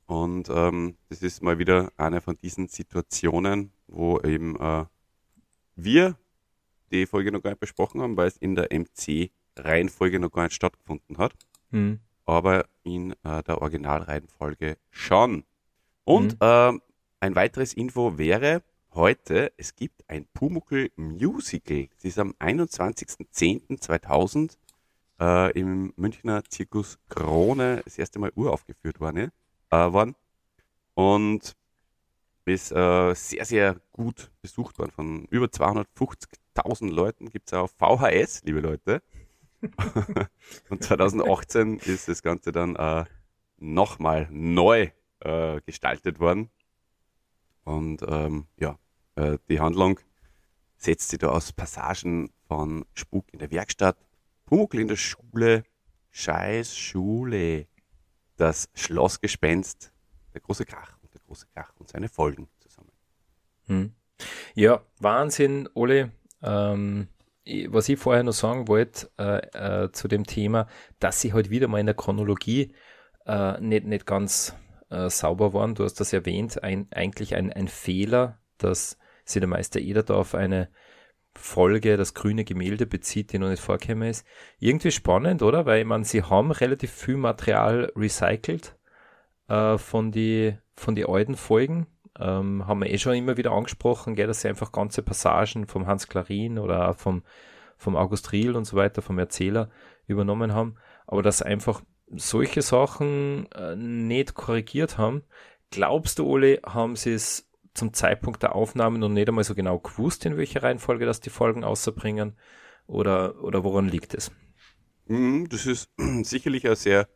Und 0.07 0.49
ähm, 0.51 0.97
das 1.09 1.23
ist 1.23 1.43
mal 1.43 1.59
wieder 1.59 1.93
eine 1.97 2.21
von 2.21 2.37
diesen 2.37 2.69
Situationen, 2.69 3.73
wo 3.87 4.21
eben 4.21 4.57
äh, 4.59 4.85
wir 5.77 6.17
die 6.93 7.07
Folge 7.07 7.33
noch 7.33 7.43
gar 7.43 7.51
nicht 7.51 7.61
besprochen 7.61 8.01
haben, 8.03 8.17
weil 8.17 8.29
es 8.29 8.37
in 8.37 8.55
der 8.55 8.69
MC-Reihenfolge 8.73 10.21
noch 10.21 10.31
gar 10.31 10.45
nicht 10.45 10.55
stattgefunden 10.55 11.19
hat 11.19 11.33
Hm. 11.71 11.99
aber 12.27 12.67
in 12.85 13.13
äh, 13.25 13.43
der 13.43 13.61
Originalreihenfolge 13.61 14.77
schon. 14.91 15.43
Und 16.05 16.33
Mhm. 16.35 16.39
ähm, 16.41 16.81
ein 17.21 17.35
weiteres 17.35 17.73
Info 17.75 18.17
wäre 18.19 18.63
heute, 18.93 19.53
es 19.57 19.75
gibt 19.75 20.05
ein 20.09 20.27
Pumuckl 20.35 20.91
Musical. 20.97 21.89
Es 21.97 22.05
ist 22.05 22.19
am 22.19 22.33
21.10.2000 22.39 24.57
äh, 25.21 25.59
im 25.59 25.93
Münchner 25.97 26.45
Zirkus 26.45 26.99
Krone 27.09 27.81
das 27.85 27.99
erste 27.99 28.19
Mal 28.19 28.33
uraufgeführt 28.35 29.01
worden. 29.01 29.31
Äh, 29.71 29.93
worden. 29.93 30.15
Und 30.95 31.57
ist 32.45 32.73
äh, 32.73 33.15
sehr, 33.15 33.45
sehr 33.45 33.81
gut 33.93 34.31
besucht 34.43 34.79
worden. 34.79 34.91
Von 34.91 35.25
über 35.27 35.47
250.000 35.47 36.91
Leuten 36.91 37.31
gibt 37.31 37.49
es 37.49 37.55
auf 37.55 37.73
VHS, 37.79 38.43
liebe 38.45 38.61
Leute. 38.61 39.03
Und 40.69 40.85
2018 40.85 41.79
ist 41.79 42.09
das 42.09 42.23
Ganze 42.23 42.53
dann 42.53 42.77
äh, 42.77 43.05
nochmal 43.59 44.29
neu 44.31 44.91
äh, 45.21 45.61
gestaltet 45.63 46.21
worden. 46.21 46.51
Und 47.65 48.03
ähm, 48.07 48.47
ja, 48.59 48.79
äh, 49.17 49.39
die 49.49 49.61
Handlung 49.61 50.01
setzt 50.77 51.09
sich 51.09 51.19
da 51.19 51.29
aus 51.29 51.53
Passagen 51.53 52.31
von 52.47 52.85
Spuk 52.93 53.33
in 53.33 53.39
der 53.39 53.51
Werkstatt, 53.51 53.97
Pumuckl 54.45 54.81
in 54.81 54.89
der 54.89 54.97
Schule, 54.97 55.65
Scheiß 56.11 56.77
Schule, 56.77 57.67
das 58.37 58.69
Schlossgespenst, 58.75 59.93
der 60.35 60.43
große 60.43 60.67
Krach 60.67 60.94
große 61.35 61.47
Krach 61.53 61.73
und 61.79 61.89
seine 61.89 62.09
Folgen 62.09 62.49
zusammen. 62.61 62.93
Hm. 63.67 63.95
Ja, 64.55 64.83
Wahnsinn, 65.01 65.69
Ole. 65.75 66.13
Ähm, 66.43 67.09
was 67.69 67.89
ich 67.89 67.99
vorher 67.99 68.23
noch 68.23 68.33
sagen 68.33 68.69
wollte 68.69 69.11
äh, 69.19 69.85
äh, 69.85 69.93
zu 69.93 70.09
dem 70.09 70.25
Thema, 70.25 70.67
dass 70.99 71.21
sie 71.21 71.33
halt 71.33 71.51
wieder 71.51 71.69
mal 71.69 71.81
in 71.81 71.87
der 71.87 71.95
Chronologie 71.95 72.75
äh, 73.27 73.61
nicht, 73.61 73.85
nicht 73.85 74.07
ganz 74.07 74.55
äh, 74.91 75.11
sauber 75.11 75.53
waren. 75.53 75.75
Du 75.75 75.85
hast 75.85 76.01
das 76.01 76.13
erwähnt, 76.13 76.63
ein, 76.63 76.87
eigentlich 76.91 77.35
ein, 77.35 77.53
ein 77.53 77.69
Fehler, 77.69 78.39
dass 78.57 78.99
sie 79.25 79.41
der 79.41 79.49
Meister 79.49 79.81
Eder 79.81 80.03
da 80.03 80.15
auf 80.15 80.35
eine 80.35 80.71
Folge, 81.35 81.97
das 81.97 82.15
grüne 82.15 82.45
Gemälde 82.45 82.87
bezieht, 82.87 83.33
die 83.33 83.39
noch 83.39 83.51
nicht 83.51 83.63
vorgekommen 83.63 84.09
ist. 84.09 84.27
Irgendwie 84.59 84.93
spannend, 84.93 85.43
oder? 85.43 85.67
Weil 85.67 85.85
man, 85.85 86.05
sie 86.05 86.23
haben 86.23 86.51
relativ 86.51 86.93
viel 86.93 87.17
Material 87.17 87.93
recycelt 87.97 88.79
äh, 89.49 89.77
von 89.77 90.13
die 90.13 90.57
von 90.77 90.95
die 90.95 91.07
alten 91.07 91.37
Folgen. 91.37 91.87
Ähm, 92.19 92.67
haben 92.67 92.81
wir 92.81 92.91
eh 92.91 92.99
schon 92.99 93.15
immer 93.15 93.37
wieder 93.37 93.53
angesprochen, 93.53 94.15
gell, 94.15 94.27
dass 94.27 94.43
sie 94.43 94.49
einfach 94.49 94.71
ganze 94.73 95.03
Passagen 95.03 95.67
vom 95.67 95.87
Hans 95.87 96.07
Klarin 96.07 96.59
oder 96.59 96.95
vom, 96.95 97.23
vom 97.77 97.97
August 97.97 98.33
Riel 98.33 98.55
und 98.55 98.65
so 98.65 98.77
weiter, 98.77 99.03
vom 99.03 99.19
Erzähler 99.19 99.71
übernommen 100.07 100.53
haben. 100.53 100.77
Aber 101.07 101.23
dass 101.23 101.43
einfach 101.43 101.83
solche 102.09 102.63
Sachen 102.63 103.51
äh, 103.53 103.77
nicht 103.77 104.35
korrigiert 104.35 104.99
haben. 104.99 105.23
Glaubst 105.71 106.19
du, 106.19 106.27
Ole, 106.27 106.61
haben 106.65 106.97
sie 106.97 107.13
es 107.13 107.51
zum 107.75 107.93
Zeitpunkt 107.93 108.43
der 108.43 108.55
Aufnahme 108.55 108.99
noch 108.99 109.09
nicht 109.09 109.29
einmal 109.29 109.45
so 109.45 109.55
genau 109.55 109.79
gewusst, 109.79 110.25
in 110.25 110.37
welcher 110.37 110.63
Reihenfolge 110.63 111.07
das 111.07 111.21
die 111.21 111.31
Folgen 111.31 111.65
außerbringen? 111.65 112.37
Oder, 112.87 113.43
oder 113.43 113.65
woran 113.65 113.89
liegt 113.89 114.15
es? 114.15 114.31
Mhm, 115.07 115.49
das 115.49 115.67
ist 115.67 115.91
sicherlich 116.23 116.69
ein 116.69 116.77
sehr 116.77 117.09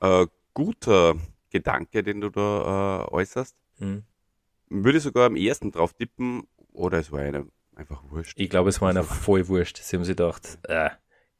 äh, 0.00 0.26
guter 0.54 1.16
Gedanke, 1.50 2.02
den 2.02 2.20
du 2.20 2.30
da 2.30 3.04
äh, 3.04 3.12
äußerst. 3.12 3.56
Mhm. 3.78 4.04
Würde 4.68 5.00
sogar 5.00 5.26
am 5.26 5.36
ersten 5.36 5.72
drauf 5.72 5.92
tippen, 5.94 6.44
oder 6.72 6.98
es 6.98 7.10
war 7.10 7.20
einer 7.20 7.44
einfach 7.74 8.02
wurscht. 8.10 8.38
Ich 8.38 8.50
glaube, 8.50 8.68
es 8.68 8.80
war 8.80 8.90
einer 8.90 9.04
voll 9.04 9.48
wurscht. 9.48 9.78
Sie 9.78 9.96
haben 9.96 10.04
sich 10.04 10.16
gedacht, 10.16 10.58
äh, 10.64 10.90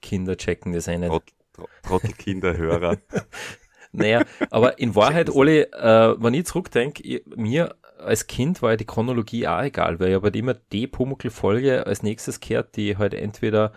Kinder 0.03 0.37
checken 0.37 0.73
das 0.73 0.89
eh 0.89 0.99
nicht. 0.99 1.35
Trottelkinderhörer. 1.83 2.99
naja, 3.93 4.25
aber 4.51 4.79
in 4.79 4.95
Wahrheit, 4.95 5.31
Oli, 5.31 5.61
äh, 5.61 6.17
wenn 6.19 6.35
ich 6.35 6.47
zurückdenke, 6.47 7.23
mir 7.37 7.77
als 7.99 8.27
Kind 8.27 8.63
war 8.63 8.71
ja 8.71 8.77
die 8.77 8.87
Chronologie 8.87 9.47
auch 9.47 9.63
egal, 9.63 10.01
weil 10.01 10.11
ich 10.11 10.15
aber 10.15 10.35
immer 10.35 10.55
die 10.55 10.87
Pumuckl-Folge 10.87 11.87
als 11.87 12.03
nächstes 12.03 12.41
gehört, 12.41 12.77
die 12.77 12.97
halt 12.97 13.13
entweder 13.13 13.73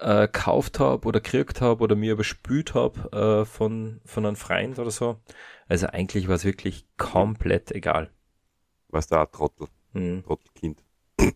äh, 0.00 0.26
gekauft 0.26 0.80
habe 0.80 1.06
oder 1.06 1.20
gekriegt 1.20 1.60
habe 1.60 1.82
oder 1.82 1.96
mir 1.96 2.12
überspült 2.12 2.74
habe 2.74 3.42
äh, 3.42 3.44
von, 3.44 4.00
von 4.04 4.26
einem 4.26 4.36
Freund 4.36 4.78
oder 4.78 4.90
so. 4.90 5.20
Also 5.68 5.86
eigentlich 5.86 6.28
war 6.28 6.34
es 6.34 6.44
wirklich 6.44 6.84
komplett 6.96 7.70
egal. 7.72 8.10
Warst 8.88 9.12
du 9.12 9.16
auch 9.16 9.26
Trottel? 9.26 9.68
Mhm. 9.92 10.24
Trottelkind. 10.24 10.82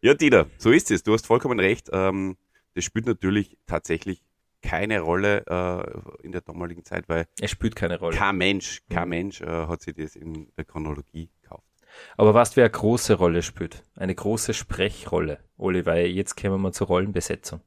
ja, 0.00 0.14
Dieter, 0.14 0.46
so 0.58 0.70
ist 0.70 0.90
es. 0.90 1.02
Du 1.02 1.12
hast 1.12 1.26
vollkommen 1.26 1.60
recht. 1.60 1.90
Ähm, 1.92 2.36
das 2.74 2.84
spielt 2.84 3.06
natürlich 3.06 3.56
tatsächlich 3.66 4.24
keine 4.62 5.00
Rolle 5.00 5.44
äh, 5.46 6.24
in 6.24 6.32
der 6.32 6.42
damaligen 6.42 6.84
Zeit, 6.84 7.08
weil 7.08 7.26
es 7.40 7.50
spielt 7.50 7.76
keine 7.76 7.98
Rolle. 7.98 8.16
Kein 8.16 8.36
Mensch, 8.36 8.82
kein 8.90 9.04
mhm. 9.04 9.10
Mensch 9.10 9.40
äh, 9.40 9.46
hat 9.46 9.82
sich 9.82 9.94
das 9.94 10.16
in 10.16 10.52
der 10.56 10.64
Chronologie 10.64 11.30
gekauft. 11.40 11.69
Aber 12.16 12.34
was 12.34 12.56
wer 12.56 12.64
eine 12.64 12.70
große 12.70 13.14
Rolle 13.14 13.42
spielt, 13.42 13.84
eine 13.96 14.14
große 14.14 14.54
Sprechrolle, 14.54 15.38
Oli, 15.56 15.86
weil 15.86 16.06
jetzt 16.06 16.36
kommen 16.40 16.60
wir 16.62 16.72
zur 16.72 16.86
Rollenbesetzung. 16.88 17.60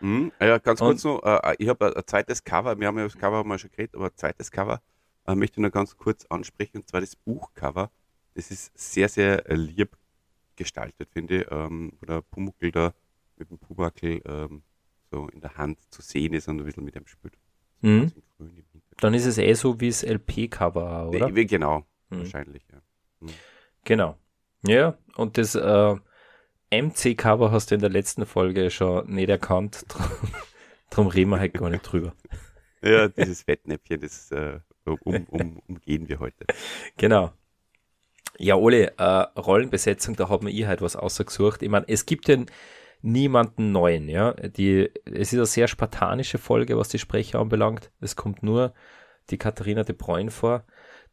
Mhm. 0.00 0.32
Ja, 0.40 0.58
ganz 0.58 0.80
Und, 0.80 0.88
kurz 0.88 1.04
noch, 1.04 1.22
äh, 1.22 1.54
ich 1.58 1.68
habe 1.68 1.96
ein 1.96 2.02
zweites 2.06 2.44
Cover, 2.44 2.78
wir 2.78 2.86
haben 2.86 2.98
ja 2.98 3.04
das 3.04 3.16
Cover 3.16 3.44
mal 3.44 3.58
schon 3.58 3.70
geredet, 3.70 3.94
aber 3.94 4.06
ein 4.06 4.16
zweites 4.16 4.50
Cover 4.50 4.82
äh, 5.26 5.34
möchte 5.34 5.54
ich 5.54 5.62
nur 5.62 5.70
ganz 5.70 5.96
kurz 5.96 6.26
ansprechen, 6.26 6.78
und 6.78 6.88
zwar 6.88 7.00
das 7.00 7.16
Buchcover. 7.16 7.90
Das 8.34 8.50
ist 8.50 8.76
sehr, 8.76 9.08
sehr 9.08 9.48
äh, 9.48 9.54
lieb 9.54 9.96
gestaltet, 10.56 11.08
finde 11.12 11.42
ich, 11.42 11.46
ähm, 11.50 11.92
wo 12.00 12.06
der 12.06 12.22
Pumuckl 12.22 12.70
da 12.70 12.92
mit 13.36 13.50
dem 13.50 13.58
Pubakel 13.58 14.20
ähm, 14.26 14.62
so 15.10 15.28
in 15.28 15.40
der 15.40 15.56
Hand 15.56 15.78
zu 15.90 16.02
sehen 16.02 16.32
ist 16.34 16.48
und 16.48 16.60
ein 16.60 16.64
bisschen 16.64 16.84
mit 16.84 16.94
dem 16.94 17.06
spürt. 17.06 17.34
Mhm. 17.80 18.12
Dann 18.98 19.14
ist 19.14 19.26
es 19.26 19.38
eh 19.38 19.52
so 19.54 19.80
wie 19.80 19.88
das 19.88 20.02
LP-Cover, 20.02 21.08
oder? 21.08 21.30
Nee, 21.30 21.44
genau, 21.44 21.86
mhm. 22.10 22.18
wahrscheinlich, 22.18 22.64
ja. 22.72 22.80
Mhm. 23.20 23.30
Genau. 23.84 24.16
Ja, 24.66 24.96
und 25.16 25.36
das 25.36 25.54
äh, 25.54 25.96
MC-Cover 26.70 27.50
hast 27.52 27.70
du 27.70 27.74
in 27.74 27.80
der 27.80 27.90
letzten 27.90 28.26
Folge 28.26 28.70
schon 28.70 29.10
nicht 29.10 29.28
erkannt, 29.28 29.84
drum, 29.88 30.06
drum 30.90 31.06
reden 31.08 31.30
wir 31.30 31.40
halt 31.40 31.54
gar 31.54 31.70
nicht 31.70 31.82
drüber. 31.82 32.14
ja, 32.82 33.08
dieses 33.08 33.42
Fettnäpfchen, 33.42 34.00
das 34.00 34.30
äh, 34.30 34.60
um, 34.84 35.24
um, 35.26 35.62
umgehen 35.68 36.08
wir 36.08 36.18
heute. 36.18 36.46
Genau. 36.96 37.32
Ja, 38.38 38.56
Ole, 38.56 38.94
äh, 38.98 39.02
Rollenbesetzung, 39.38 40.16
da 40.16 40.28
haben 40.28 40.46
wir 40.46 40.52
ihr 40.52 40.66
halt 40.66 40.82
was 40.82 40.96
ausgesucht. 40.96 41.62
Ich 41.62 41.68
meine, 41.68 41.86
es 41.88 42.04
gibt 42.04 42.28
ja 42.28 42.36
niemanden 43.02 43.70
neuen, 43.70 44.08
ja. 44.08 44.32
Die, 44.32 44.90
es 45.04 45.32
ist 45.32 45.34
eine 45.34 45.46
sehr 45.46 45.68
spartanische 45.68 46.38
Folge, 46.38 46.76
was 46.76 46.88
die 46.88 46.98
Sprecher 46.98 47.38
anbelangt. 47.38 47.92
Es 48.00 48.16
kommt 48.16 48.42
nur 48.42 48.74
die 49.30 49.38
Katharina 49.38 49.84
de 49.84 49.94
Bruyne 49.94 50.30
vor. 50.30 50.64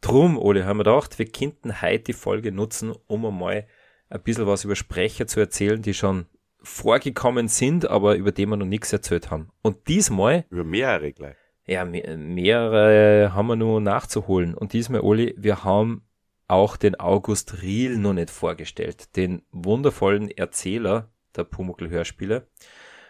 Drum, 0.01 0.38
Ole, 0.38 0.65
haben 0.65 0.77
wir 0.77 0.84
gedacht, 0.84 1.20
wir 1.20 1.27
könnten 1.27 1.81
heute 1.81 2.05
die 2.05 2.13
Folge 2.13 2.51
nutzen, 2.51 2.93
um 3.05 3.25
einmal 3.25 3.67
ein 4.10 4.22
bisschen 4.24 4.48
was 4.48 4.65
über 4.65 4.75
Sprecher 4.75 5.27
zu 5.27 5.39
erzählen, 5.39 5.81
die 5.81 5.93
schon 5.93 6.25
vorgekommen 6.63 7.48
sind, 7.48 7.88
aber 7.88 8.15
über 8.15 8.31
die 8.31 8.48
wir 8.48 8.58
noch 8.58 8.65
nichts 8.65 8.91
erzählt 8.91 9.29
haben. 9.29 9.51
Und 9.62 9.88
diesmal. 9.88 10.46
Über 10.50 10.63
mehrere 10.63 11.13
gleich. 11.13 11.38
Ja, 11.67 11.86
mehrere 11.86 13.34
haben 13.34 13.48
wir 13.48 13.55
nur 13.55 13.79
nachzuholen. 13.79 14.55
Und 14.55 14.74
diesmal, 14.74 15.01
Oli, 15.01 15.36
wir 15.38 15.63
haben 15.63 16.03
auch 16.48 16.77
den 16.77 17.00
August 17.00 17.62
Riel 17.62 17.98
noch 17.98 18.13
nicht 18.13 18.31
vorgestellt. 18.31 19.15
Den 19.15 19.43
wundervollen 19.51 20.29
Erzähler 20.31 21.12
der 21.36 21.43
Pumuckl-Hörspiele. 21.43 22.48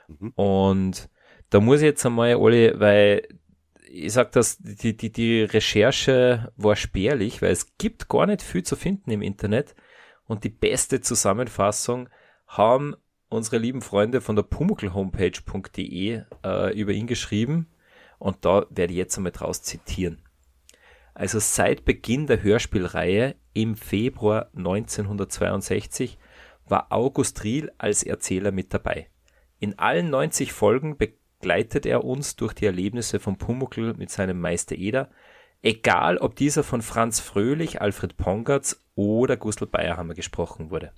Mhm. 0.08 0.30
Und 0.36 1.10
da 1.50 1.60
muss 1.60 1.80
ich 1.80 1.86
jetzt 1.86 2.06
einmal, 2.06 2.36
Oli, 2.36 2.74
weil 2.80 3.28
ich 3.94 4.14
sag 4.14 4.32
das, 4.32 4.58
die, 4.60 4.96
die, 4.96 5.12
die 5.12 5.44
Recherche 5.44 6.52
war 6.56 6.76
spärlich, 6.76 7.42
weil 7.42 7.52
es 7.52 7.78
gibt 7.78 8.08
gar 8.08 8.26
nicht 8.26 8.42
viel 8.42 8.64
zu 8.64 8.76
finden 8.76 9.12
im 9.12 9.22
Internet. 9.22 9.76
Und 10.26 10.44
die 10.44 10.50
beste 10.50 11.02
Zusammenfassung 11.02 12.10
haben 12.48 12.96
unsere 13.28 13.58
lieben 13.58 13.82
Freunde 13.82 14.22
von 14.22 14.36
der 14.36 14.44
pumuckelhomepage.de 14.44 16.22
äh, 16.44 16.80
über 16.80 16.92
ihn 16.92 17.08
geschrieben. 17.08 17.70
Und 18.18 18.46
da 18.46 18.66
werde 18.70 18.94
ich 18.94 18.98
jetzt 18.98 19.18
einmal 19.18 19.32
draus 19.34 19.62
zitieren. 19.62 20.22
Also 21.14 21.40
seit 21.40 21.84
Beginn 21.84 22.28
der 22.28 22.42
Hörspielreihe 22.44 23.36
im 23.54 23.76
Februar 23.76 24.50
1962 24.56 26.18
war 26.66 26.88
August 26.92 27.44
Riel 27.44 27.72
als 27.78 28.04
Erzähler 28.04 28.52
mit 28.52 28.74
dabei. 28.74 29.08
In 29.60 29.78
allen 29.78 30.10
90 30.10 30.54
Folgen 30.54 30.98
begleitet 31.42 31.88
er 31.88 32.04
uns 32.04 32.36
durch 32.36 32.54
die 32.54 32.68
Erlebnisse 32.68 33.20
von 33.20 33.38
Pumuckl 33.38 33.96
mit 33.96 34.12
seinem 34.12 34.40
Meister 34.40 34.76
Eder, 34.76 35.10
egal 35.64 36.18
ob 36.20 36.36
dieser 36.36 36.64
von 36.64 36.84
Franz 36.84 37.20
Fröhlich, 37.20 37.82
Alfred 37.82 38.16
Pongatz 38.16 38.86
oder 38.94 39.38
Gustl 39.38 39.66
Bayerhammer 39.66 40.14
gesprochen 40.14 40.70
wurde. 40.70 40.94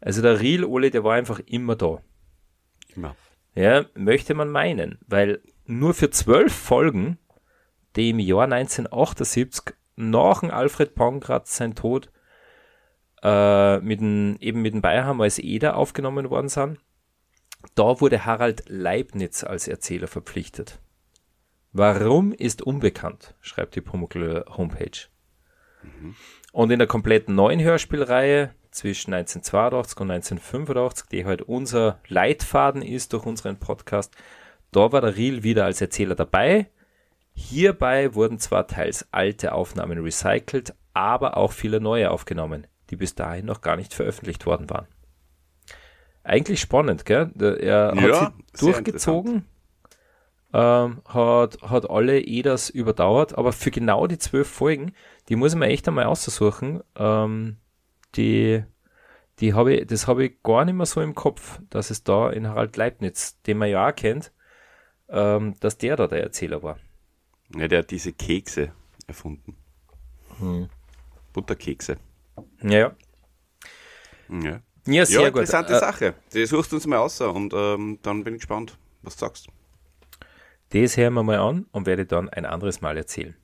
Also 0.00 0.20
der 0.20 0.40
Riel 0.40 0.64
Ole, 0.64 0.90
der 0.90 1.04
war 1.04 1.14
einfach 1.14 1.38
immer 1.46 1.76
da. 1.76 2.02
Immer. 2.96 3.14
Ja, 3.54 3.84
möchte 3.94 4.34
man 4.34 4.48
meinen, 4.48 4.98
weil 5.06 5.40
nur 5.64 5.94
für 5.94 6.10
zwölf 6.10 6.52
Folgen, 6.52 7.18
die 7.94 8.10
im 8.10 8.18
Jahr 8.18 8.44
1978 8.44 9.74
nach 9.94 10.40
dem 10.40 10.50
Alfred 10.50 10.96
Pongratz 10.96 11.56
sein 11.56 11.76
Tod 11.76 12.10
äh, 13.22 13.78
mit 13.78 14.00
dem, 14.00 14.38
eben 14.40 14.62
mit 14.62 14.74
dem 14.74 14.82
Bayerhammer 14.82 15.24
als 15.24 15.38
Eder 15.38 15.76
aufgenommen 15.76 16.30
worden 16.30 16.48
sind. 16.48 16.78
Da 17.74 18.00
wurde 18.00 18.24
Harald 18.24 18.64
Leibniz 18.68 19.44
als 19.44 19.68
Erzähler 19.68 20.08
verpflichtet. 20.08 20.80
Warum 21.72 22.32
ist 22.32 22.62
unbekannt, 22.62 23.34
schreibt 23.40 23.76
die 23.76 23.80
Pumuckl 23.80 24.44
Homepage. 24.48 25.08
Mhm. 25.82 26.16
Und 26.52 26.70
in 26.70 26.78
der 26.78 26.88
kompletten 26.88 27.34
neuen 27.34 27.60
Hörspielreihe 27.60 28.54
zwischen 28.70 29.14
1982 29.14 30.00
und 30.00 30.10
1985, 30.10 31.06
die 31.08 31.24
halt 31.24 31.42
unser 31.42 32.00
Leitfaden 32.08 32.82
ist 32.82 33.12
durch 33.12 33.24
unseren 33.24 33.58
Podcast, 33.58 34.14
da 34.72 34.92
war 34.92 35.00
der 35.00 35.16
Riel 35.16 35.42
wieder 35.42 35.64
als 35.64 35.80
Erzähler 35.80 36.14
dabei. 36.14 36.70
Hierbei 37.32 38.14
wurden 38.14 38.38
zwar 38.38 38.66
teils 38.66 39.06
alte 39.12 39.52
Aufnahmen 39.52 40.02
recycelt, 40.02 40.74
aber 40.92 41.36
auch 41.36 41.52
viele 41.52 41.80
neue 41.80 42.10
aufgenommen 42.10 42.66
die 42.90 42.96
bis 42.96 43.14
dahin 43.14 43.46
noch 43.46 43.60
gar 43.60 43.76
nicht 43.76 43.94
veröffentlicht 43.94 44.46
worden 44.46 44.68
waren. 44.68 44.86
Eigentlich 46.22 46.60
spannend, 46.60 47.04
gell? 47.04 47.30
Er 47.60 47.92
hat 47.92 48.00
ja, 48.00 48.32
sie 48.52 48.66
durchgezogen, 48.66 49.46
ähm, 50.52 51.02
hat, 51.06 51.62
hat 51.62 51.88
alle 51.88 52.20
EDAs 52.20 52.70
überdauert, 52.70 53.36
aber 53.38 53.52
für 53.52 53.70
genau 53.70 54.06
die 54.06 54.18
zwölf 54.18 54.48
Folgen, 54.48 54.92
die 55.28 55.36
muss 55.36 55.52
ich 55.52 55.58
mir 55.58 55.66
echt 55.66 55.88
einmal 55.88 56.04
aussuchen, 56.04 56.82
ähm, 56.96 57.56
die, 58.16 58.64
die 59.38 59.54
habe 59.54 59.74
ich, 59.74 59.86
das 59.86 60.06
habe 60.06 60.26
ich 60.26 60.42
gar 60.42 60.64
nicht 60.64 60.74
mehr 60.74 60.86
so 60.86 61.00
im 61.00 61.14
Kopf, 61.14 61.60
dass 61.70 61.90
es 61.90 62.04
da 62.04 62.30
in 62.30 62.48
Harald 62.48 62.76
Leibniz, 62.76 63.40
den 63.42 63.58
man 63.58 63.70
ja 63.70 63.88
auch 63.88 63.94
kennt, 63.94 64.32
ähm, 65.08 65.54
dass 65.60 65.78
der 65.78 65.96
da 65.96 66.06
der 66.06 66.22
Erzähler 66.22 66.62
war. 66.62 66.78
Ja, 67.56 67.66
der 67.68 67.80
hat 67.80 67.90
diese 67.90 68.12
Kekse 68.12 68.72
erfunden. 69.06 69.56
Hm. 70.38 70.68
Butterkekse. 71.32 71.96
Ja. 72.62 72.94
ja. 74.28 74.60
Ja, 74.86 75.04
sehr 75.06 75.20
ja, 75.22 75.28
gut. 75.30 75.40
interessante 75.40 75.74
Äh, 75.74 75.78
Sache. 75.78 76.14
Die 76.32 76.46
suchst 76.46 76.72
du 76.72 76.76
uns 76.76 76.86
mal 76.86 76.98
aus 76.98 77.20
und 77.20 77.52
ähm, 77.54 77.98
dann 78.02 78.24
bin 78.24 78.34
ich 78.34 78.40
gespannt, 78.40 78.78
was 79.02 79.16
du 79.16 79.20
sagst. 79.26 79.46
Das 80.70 80.96
hören 80.96 81.14
wir 81.14 81.22
mal 81.22 81.38
an 81.38 81.66
und 81.72 81.86
werde 81.86 82.06
dann 82.06 82.28
ein 82.28 82.44
anderes 82.44 82.80
Mal 82.80 82.96
erzählen. 82.96 83.36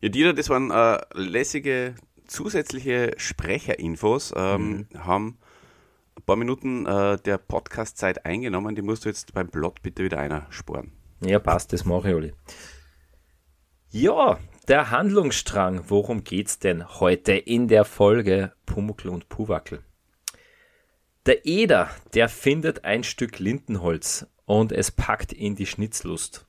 Ja, 0.00 0.08
Dieter, 0.08 0.32
das 0.32 0.48
waren 0.48 0.70
äh, 0.70 0.98
lässige 1.14 1.94
zusätzliche 2.26 3.12
Sprecherinfos. 3.16 4.32
Ähm, 4.36 4.86
Mhm. 4.92 5.04
Haben 5.04 5.38
ein 6.16 6.22
paar 6.24 6.36
Minuten 6.36 6.86
äh, 6.86 7.18
der 7.18 7.38
Podcast-Zeit 7.38 8.24
eingenommen. 8.26 8.74
Die 8.74 8.82
musst 8.82 9.04
du 9.04 9.08
jetzt 9.08 9.32
beim 9.32 9.48
Plot 9.48 9.82
bitte 9.82 10.04
wieder 10.04 10.18
einer 10.18 10.46
sporen. 10.50 10.92
Ja, 11.24 11.38
passt, 11.38 11.72
das 11.72 11.84
mache 11.84 12.08
ich 12.10 12.14
alle. 12.14 12.32
Ja, 13.90 14.38
der 14.68 14.90
Handlungsstrang. 14.90 15.84
Worum 15.88 16.24
geht's 16.24 16.58
denn 16.58 16.88
heute 17.00 17.32
in 17.32 17.68
der 17.68 17.84
Folge 17.84 18.52
Pumuckl 18.66 19.08
und 19.08 19.28
Puwackel? 19.28 19.82
Der 21.26 21.44
Eder, 21.44 21.90
der 22.14 22.30
findet 22.30 22.84
ein 22.84 23.04
Stück 23.04 23.38
Lindenholz 23.38 24.26
und 24.46 24.72
es 24.72 24.90
packt 24.90 25.34
ihn 25.34 25.54
die 25.54 25.66
Schnitzlust. 25.66 26.46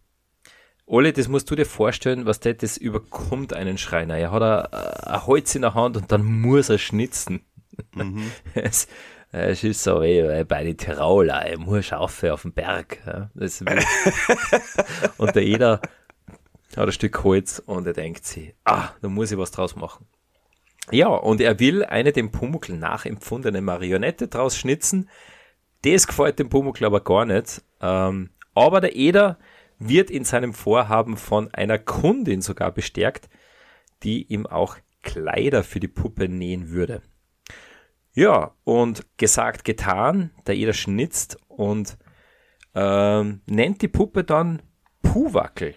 Ole, 0.86 1.12
das 1.12 1.28
musst 1.28 1.51
du 1.51 1.56
dir 1.56 1.66
vorstellen, 1.66 2.25
was 2.25 2.40
das, 2.40 2.58
das 2.58 2.78
überkommt 2.78 3.54
einen 3.54 3.78
Schreiner. 3.78 4.18
Er 4.18 4.32
hat 4.32 4.42
ein, 4.42 5.13
ein 5.13 5.28
Holz 5.28 5.56
in 5.56 5.63
der 5.63 5.74
Hand 5.74 5.98
und 5.98 6.12
dann 6.12 6.24
muss 6.24 6.69
er 6.69 6.78
schnitzen. 6.78 7.41
Es, 8.54 8.88
es 9.32 9.63
ist 9.63 9.84
so 9.84 10.02
wie 10.02 10.24
wie 10.24 10.43
bei 10.43 10.63
den 10.63 10.78
Tiroler, 10.78 11.45
er 11.45 11.58
muss 11.58 11.93
rauf 11.93 12.22
auf 12.24 12.41
den 12.41 12.52
Berg. 12.52 13.00
Und 15.17 15.36
der 15.36 15.43
Eder 15.43 15.82
hat 16.76 16.86
ein 16.86 16.91
Stück 16.91 17.24
Holz 17.24 17.62
und 17.65 17.88
er 17.88 17.93
denkt 17.93 18.26
sich, 18.26 18.54
ah, 18.65 18.89
da 19.02 19.08
muss 19.08 19.32
ich 19.32 19.38
was 19.38 19.52
draus 19.52 19.76
machen. 19.76 20.06
Ja, 20.89 21.08
und 21.08 21.39
er 21.41 21.60
will 21.60 21.86
eine 21.86 22.12
dem 22.12 22.32
Pumuckl 22.32 22.76
nachempfundene 22.76 23.62
Marionette 23.62 24.28
draus 24.28 24.58
schnitzen. 24.58 25.10
Das 25.84 26.08
gefällt 26.08 26.39
dem 26.39 26.50
Pumuckl 26.50 26.86
aber 26.86 27.02
gar 27.02 27.26
nicht. 27.26 27.62
Ähm, 27.82 28.32
aber 28.54 28.82
der 28.82 28.96
Eder 28.96 29.38
wird 29.78 30.10
in 30.10 30.24
seinem 30.26 30.54
Vorhaben 30.54 31.17
von 31.17 31.54
einer 31.54 31.78
Kundin 31.78 32.41
sogar 32.41 32.72
bestärkt, 32.72 33.30
die 34.04 34.24
ihm 34.24 34.46
auch 34.46 34.78
Kleider 35.04 35.63
für 35.63 35.80
die 35.80 35.88
Puppe 35.88 36.28
nähen 36.28 36.70
würde. 36.70 37.02
Ja, 38.13 38.56
und 38.63 39.06
gesagt, 39.17 39.63
getan, 39.63 40.32
der 40.46 40.56
Eder 40.56 40.74
schnitzt 40.74 41.38
und 41.48 41.98
ähm, 42.76 43.41
nennt 43.46 43.82
die 43.82 43.88
Puppe 43.88 44.24
dann 44.24 44.62
Puwackel. 45.02 45.76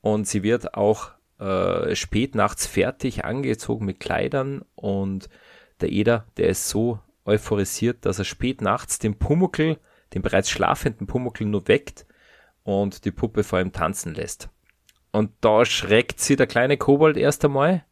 Und 0.00 0.26
sie 0.26 0.42
wird 0.42 0.74
auch 0.74 1.12
äh, 1.40 1.96
spät 1.96 2.34
nachts 2.34 2.66
fertig 2.66 3.24
angezogen 3.24 3.86
mit 3.86 3.98
Kleidern 3.98 4.62
und 4.74 5.28
der 5.80 5.90
Eder, 5.90 6.26
der 6.36 6.48
ist 6.48 6.68
so 6.68 7.00
euphorisiert, 7.24 8.04
dass 8.04 8.18
er 8.18 8.24
spät 8.24 8.60
nachts 8.60 8.98
den 8.98 9.18
Pumuckel, 9.18 9.78
den 10.12 10.22
bereits 10.22 10.50
schlafenden 10.50 11.06
Pumuckel 11.06 11.46
nur 11.46 11.66
weckt 11.68 12.06
und 12.62 13.04
die 13.04 13.10
Puppe 13.10 13.42
vor 13.42 13.60
ihm 13.60 13.72
tanzen 13.72 14.14
lässt. 14.14 14.50
Und 15.12 15.32
da 15.40 15.64
schreckt 15.64 16.20
sie 16.20 16.36
der 16.36 16.46
kleine 16.46 16.76
Kobold 16.76 17.16
erst 17.16 17.44
einmal 17.44 17.84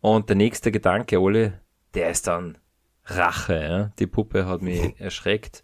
und 0.00 0.28
der 0.28 0.36
nächste 0.36 0.70
Gedanke, 0.70 1.20
Ole, 1.20 1.60
der 1.94 2.10
ist 2.10 2.28
dann 2.28 2.56
Rache. 3.04 3.60
Ja? 3.60 3.92
Die 3.98 4.06
Puppe 4.06 4.46
hat 4.46 4.62
mich 4.62 4.94
erschreckt 5.00 5.62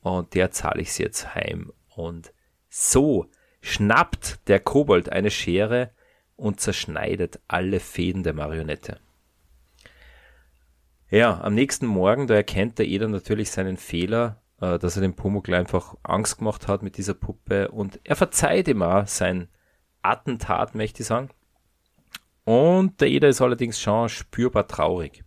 und 0.00 0.34
der 0.34 0.50
zahle 0.50 0.80
ich 0.80 0.92
sie 0.92 1.02
jetzt 1.02 1.34
heim. 1.34 1.72
Und 1.94 2.32
so 2.68 3.26
schnappt 3.60 4.48
der 4.48 4.58
Kobold 4.58 5.10
eine 5.10 5.30
Schere 5.30 5.90
und 6.40 6.60
zerschneidet 6.60 7.38
alle 7.48 7.80
Fäden 7.80 8.22
der 8.22 8.32
Marionette. 8.32 8.98
Ja, 11.10 11.40
am 11.40 11.54
nächsten 11.54 11.86
Morgen, 11.86 12.26
da 12.26 12.34
erkennt 12.34 12.78
der 12.78 12.86
Eder 12.86 13.08
natürlich 13.08 13.50
seinen 13.50 13.76
Fehler, 13.76 14.40
äh, 14.60 14.78
dass 14.78 14.96
er 14.96 15.02
dem 15.02 15.14
Pumuckl 15.14 15.54
einfach 15.54 15.96
Angst 16.02 16.38
gemacht 16.38 16.66
hat 16.66 16.82
mit 16.82 16.96
dieser 16.96 17.14
Puppe 17.14 17.70
und 17.70 18.00
er 18.04 18.16
verzeiht 18.16 18.68
ihm 18.68 18.82
auch 18.82 19.06
sein 19.06 19.48
Attentat, 20.02 20.74
möchte 20.74 21.02
ich 21.02 21.08
sagen. 21.08 21.28
Und 22.44 23.00
der 23.00 23.08
Eder 23.08 23.28
ist 23.28 23.42
allerdings 23.42 23.80
schon 23.80 24.08
spürbar 24.08 24.66
traurig. 24.66 25.24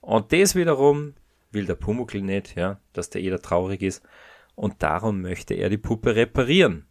Und 0.00 0.32
das 0.32 0.54
wiederum 0.54 1.14
will 1.50 1.66
der 1.66 1.74
Pumuckl 1.74 2.20
nicht, 2.20 2.54
ja, 2.54 2.80
dass 2.92 3.10
der 3.10 3.22
Eder 3.22 3.42
traurig 3.42 3.82
ist. 3.82 4.02
Und 4.54 4.82
darum 4.82 5.20
möchte 5.20 5.54
er 5.54 5.68
die 5.68 5.78
Puppe 5.78 6.14
reparieren. 6.14 6.86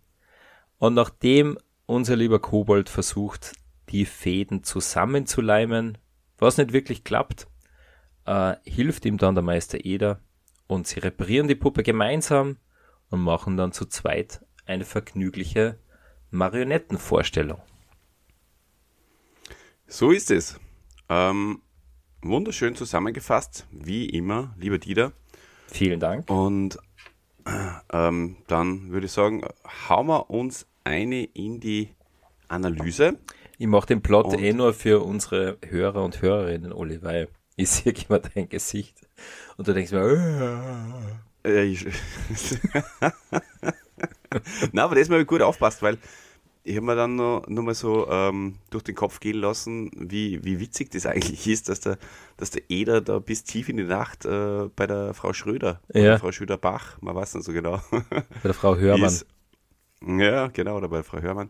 Und 0.79 0.95
nachdem 0.95 1.57
unser 1.87 2.15
lieber 2.15 2.39
Kobold 2.39 2.89
versucht, 2.89 3.53
die 3.89 4.05
Fäden 4.05 4.63
zusammenzuleimen, 4.63 5.97
was 6.37 6.57
nicht 6.57 6.73
wirklich 6.73 7.03
klappt, 7.03 7.47
äh, 8.25 8.55
hilft 8.63 9.05
ihm 9.05 9.17
dann 9.17 9.33
der 9.33 9.43
Meister 9.43 9.83
Eder 9.83 10.19
und 10.67 10.85
sie 10.85 10.99
reparieren 10.99 11.47
die 11.47 11.55
Puppe 11.55 11.81
gemeinsam 11.81 12.57
und 13.09 13.21
machen 13.21 13.57
dann 13.57 13.71
zu 13.71 13.85
zweit 13.85 14.45
eine 14.65 14.85
vergnügliche 14.85 15.79
Marionettenvorstellung. 16.29 17.61
So 19.87 20.11
ist 20.11 20.29
es. 20.29 20.59
Ähm, 21.07 21.61
wunderschön 22.21 22.75
zusammengefasst, 22.75 23.65
wie 23.71 24.09
immer, 24.09 24.53
lieber 24.57 24.77
Dieter. 24.77 25.13
Vielen 25.67 26.01
Dank. 26.01 26.29
Und 26.29 26.77
ähm, 27.93 28.37
dann 28.47 28.91
würde 28.91 29.05
ich 29.05 29.13
sagen, 29.13 29.45
hauen 29.87 30.07
wir 30.07 30.29
uns 30.29 30.67
eine 30.87 31.23
in 31.25 31.59
die 31.59 31.89
Analyse. 32.47 33.17
Ich 33.57 33.67
mache 33.67 33.87
den 33.87 34.01
Plot 34.01 34.27
Und- 34.27 34.39
eh 34.41 34.53
nur 34.53 34.73
für 34.73 35.03
unsere 35.03 35.57
Hörer 35.67 36.03
und 36.03 36.21
Hörerinnen, 36.21 36.71
Oli, 36.71 37.01
weil 37.03 37.27
ich 37.55 37.69
sehe 37.69 37.93
immer 38.07 38.19
dein 38.19 38.47
Gesicht 38.49 38.95
und 39.57 39.67
du 39.67 39.73
denkst 39.73 39.91
mir, 39.91 40.01
äh, 41.43 41.49
Äh, 41.49 41.63
ich, 41.65 41.85
Na, 44.71 44.83
aber 44.83 44.95
das 44.95 45.09
mal 45.09 45.23
gut 45.25 45.41
aufpasst, 45.41 45.81
weil 45.81 45.97
ich 46.63 46.75
habe 46.75 46.85
mir 46.85 46.95
dann 46.95 47.15
noch, 47.15 47.47
noch 47.47 47.63
mal 47.63 47.73
so 47.73 48.09
ähm, 48.11 48.55
durch 48.69 48.83
den 48.83 48.95
Kopf 48.95 49.21
gehen 49.21 49.37
lassen, 49.37 49.89
wie, 49.95 50.43
wie 50.43 50.59
witzig 50.59 50.91
das 50.91 51.05
eigentlich 51.05 51.47
ist, 51.47 51.69
dass 51.69 51.79
der, 51.79 51.97
dass 52.35 52.51
der 52.51 52.63
Eder 52.69 52.99
da 52.99 53.19
bis 53.19 53.43
tief 53.45 53.69
in 53.69 53.77
die 53.77 53.85
Nacht 53.85 54.25
äh, 54.25 54.67
bei 54.75 54.85
der 54.85 55.13
Frau 55.13 55.31
Schröder, 55.31 55.79
bei 55.87 55.99
Ja. 56.01 56.05
der 56.11 56.19
Frau 56.19 56.31
Schröder-Bach, 56.33 56.97
man 57.01 57.15
weiß 57.15 57.35
nicht 57.35 57.45
so 57.45 57.53
genau, 57.53 57.79
bei 57.89 58.23
der 58.43 58.53
Frau 58.53 58.75
Hörmann 58.75 59.07
ist. 59.07 59.25
Ja, 60.05 60.47
genau, 60.47 60.77
oder 60.77 60.87
bei 60.89 61.03
Frau 61.03 61.19
Hörmann. 61.21 61.49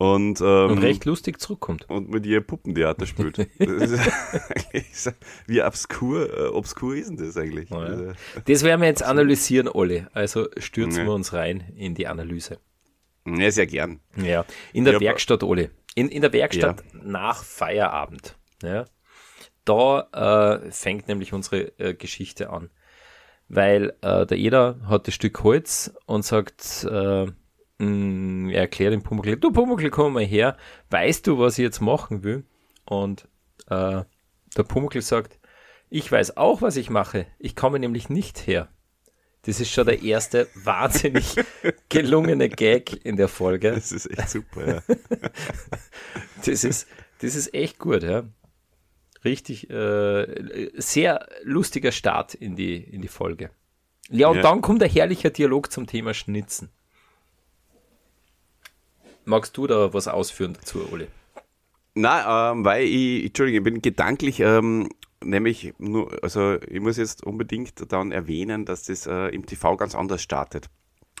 Und, 0.00 0.40
ähm, 0.40 0.70
und 0.70 0.78
recht 0.78 1.04
lustig 1.06 1.40
zurückkommt. 1.40 1.88
und 1.90 2.08
mit 2.08 2.24
ihr 2.24 2.40
Puppentheater 2.40 3.04
spielt. 3.06 3.38
Ist 4.72 5.12
wie 5.46 5.60
obskur, 5.62 6.32
äh, 6.38 6.46
obskur 6.48 6.94
ist 6.94 7.08
denn 7.10 7.16
das 7.16 7.36
eigentlich? 7.36 7.70
Ja. 7.70 7.78
Also, 7.78 8.12
Das 8.44 8.62
werden 8.62 8.80
wir 8.80 8.86
jetzt 8.88 9.02
analysieren, 9.02 9.66
Olli. 9.68 10.06
Also 10.12 10.46
stürzen 10.56 11.00
Ja. 11.00 11.06
wir 11.06 11.14
uns 11.14 11.32
rein 11.32 11.72
in 11.74 11.94
die 11.96 12.06
Analyse. 12.06 12.60
ja, 13.26 13.50
sehr 13.50 13.66
gern. 13.66 13.98
Ja. 14.16 14.44
In 14.72 14.84
der 14.84 14.94
Ja, 14.94 15.00
Werkstatt, 15.00 15.42
Olli. 15.42 15.68
In, 15.96 16.08
in 16.08 16.22
der 16.22 16.32
Werkstatt 16.32 16.84
nach 16.92 17.42
Feierabend. 17.42 18.36
Ja. 18.62 18.84
Da 19.64 20.60
äh, 20.62 20.70
fängt 20.70 21.08
nämlich 21.08 21.32
unsere 21.32 21.76
äh, 21.80 21.94
Geschichte 21.94 22.50
an. 22.50 22.70
Weil 23.48 23.94
äh, 24.02 24.26
der 24.26 24.38
Eder 24.38 24.78
hat 24.86 25.08
das 25.08 25.14
Stück 25.14 25.42
Holz 25.42 25.92
und 26.06 26.24
sagt, 26.24 26.84
äh, 26.88 27.26
mh, 27.78 28.52
er 28.52 28.62
erklärt 28.62 28.92
dem 28.92 29.02
Pumuckl, 29.02 29.36
du 29.36 29.52
Pumuckl, 29.52 29.90
komm 29.90 30.14
mal 30.14 30.24
her, 30.24 30.56
weißt 30.90 31.26
du, 31.26 31.38
was 31.38 31.58
ich 31.58 31.62
jetzt 31.62 31.80
machen 31.80 32.22
will? 32.22 32.44
Und 32.84 33.28
äh, 33.68 34.02
der 34.56 34.62
Pumuckl 34.62 35.02
sagt, 35.02 35.38
ich 35.90 36.10
weiß 36.10 36.36
auch, 36.36 36.62
was 36.62 36.76
ich 36.76 36.90
mache. 36.90 37.26
Ich 37.38 37.56
komme 37.56 37.78
nämlich 37.78 38.10
nicht 38.10 38.46
her. 38.46 38.68
Das 39.42 39.60
ist 39.60 39.70
schon 39.70 39.86
der 39.86 40.02
erste 40.02 40.48
wahnsinnig 40.54 41.36
gelungene 41.88 42.48
Gag 42.48 43.04
in 43.04 43.16
der 43.16 43.28
Folge. 43.28 43.72
Das 43.72 43.92
ist 43.92 44.06
echt 44.06 44.28
super, 44.28 44.66
ja. 44.66 44.82
das, 46.44 46.64
ist, 46.64 46.86
das 47.20 47.34
ist 47.34 47.54
echt 47.54 47.78
gut, 47.78 48.02
ja. 48.02 48.24
Richtig, 49.24 49.68
äh, 49.70 50.70
sehr 50.76 51.26
lustiger 51.42 51.92
Start 51.92 52.34
in 52.34 52.56
die, 52.56 52.76
in 52.76 53.02
die 53.02 53.08
Folge. 53.08 53.50
Ja, 54.10 54.28
und 54.28 54.36
ja. 54.36 54.42
dann 54.42 54.60
kommt 54.60 54.82
ein 54.82 54.90
herrlicher 54.90 55.30
Dialog 55.30 55.72
zum 55.72 55.86
Thema 55.86 56.14
Schnitzen. 56.14 56.70
Magst 59.28 59.56
du 59.56 59.66
da 59.66 59.92
was 59.92 60.08
ausführen 60.08 60.54
dazu, 60.54 60.90
Oli? 60.90 61.06
Nein, 61.94 62.24
ähm, 62.26 62.64
weil 62.64 62.84
ich, 62.84 63.26
Entschuldigung, 63.26 63.58
ich 63.66 63.72
bin 63.72 63.82
gedanklich, 63.82 64.40
ähm, 64.40 64.88
nämlich 65.22 65.74
nur, 65.78 66.10
also 66.22 66.56
ich 66.66 66.80
muss 66.80 66.96
jetzt 66.96 67.24
unbedingt 67.24 67.92
dann 67.92 68.10
erwähnen, 68.10 68.64
dass 68.64 68.84
das 68.84 69.06
äh, 69.06 69.28
im 69.28 69.44
TV 69.44 69.76
ganz 69.76 69.94
anders 69.94 70.22
startet. 70.22 70.70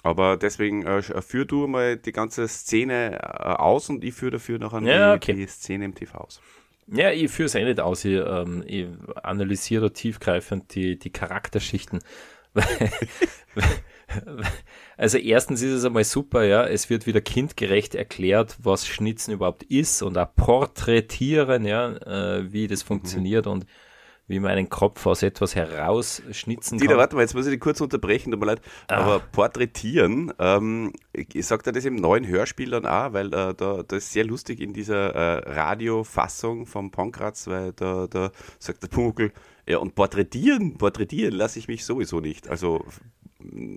Aber 0.02 0.36
deswegen 0.36 0.86
äh, 0.86 1.02
führ 1.20 1.44
du 1.44 1.66
mal 1.66 1.96
die 1.96 2.12
ganze 2.12 2.48
Szene 2.48 3.18
äh, 3.20 3.48
aus 3.48 3.90
und 3.90 4.02
ich 4.04 4.14
führe 4.14 4.32
dafür 4.32 4.58
noch 4.58 4.80
ja, 4.80 5.14
okay. 5.14 5.34
die 5.34 5.46
Szene 5.46 5.84
im 5.84 5.94
TV 5.94 6.16
aus. 6.16 6.40
Ja, 6.86 7.10
ich 7.10 7.30
führe 7.30 7.46
es 7.46 7.54
eh 7.54 7.64
nicht 7.64 7.80
aus. 7.80 8.04
Ich, 8.06 8.14
ähm, 8.14 8.64
ich 8.66 8.86
analysiere 9.22 9.92
tiefgreifend 9.92 10.74
die, 10.74 10.98
die 10.98 11.10
Charakterschichten. 11.10 11.98
also 14.96 15.18
erstens 15.18 15.62
ist 15.62 15.72
es 15.72 15.84
einmal 15.84 16.04
super, 16.04 16.44
ja, 16.44 16.66
es 16.66 16.90
wird 16.90 17.06
wieder 17.06 17.20
kindgerecht 17.20 17.94
erklärt, 17.94 18.56
was 18.62 18.86
Schnitzen 18.86 19.32
überhaupt 19.32 19.62
ist 19.64 20.02
und 20.02 20.16
auch 20.18 20.34
porträtieren, 20.34 21.64
ja, 21.64 21.92
äh, 21.96 22.52
wie 22.52 22.66
das 22.66 22.84
mhm. 22.84 22.88
funktioniert 22.88 23.46
mhm. 23.46 23.52
und 23.52 23.66
wie 24.28 24.40
man 24.40 24.52
einen 24.52 24.68
Kopf 24.68 25.06
aus 25.06 25.22
etwas 25.22 25.54
herausschnitzen 25.54 26.78
Dieter, 26.78 26.92
kann. 26.92 26.98
warte 26.98 27.16
mal, 27.16 27.22
jetzt 27.22 27.34
muss 27.34 27.46
ich 27.46 27.52
dich 27.52 27.60
kurz 27.60 27.80
unterbrechen, 27.80 28.30
tut 28.30 28.40
mir 28.40 28.46
leid. 28.46 28.60
Ah. 28.86 28.96
Aber 28.96 29.20
porträtieren, 29.20 30.32
ähm, 30.38 30.92
ich 31.14 31.46
sag 31.46 31.62
dir 31.64 31.72
das 31.72 31.86
im 31.86 31.96
neuen 31.96 32.26
Hörspiel 32.26 32.70
dann 32.70 32.84
auch, 32.84 33.14
weil 33.14 33.28
äh, 33.28 33.54
da, 33.54 33.82
da 33.82 33.96
ist 33.96 34.12
sehr 34.12 34.24
lustig 34.24 34.60
in 34.60 34.74
dieser 34.74 35.14
äh, 35.14 35.50
Radiofassung 35.50 36.66
vom 36.66 36.90
Pankratz, 36.90 37.46
weil 37.48 37.72
da, 37.72 38.06
da 38.06 38.30
sagt 38.58 38.82
der 38.82 38.88
Pumuckl, 38.88 39.32
ja, 39.66 39.78
und 39.78 39.94
porträtieren, 39.94 40.76
porträtieren 40.76 41.34
lasse 41.34 41.58
ich 41.58 41.68
mich 41.68 41.84
sowieso 41.84 42.20
nicht. 42.20 42.48
Also 42.48 42.84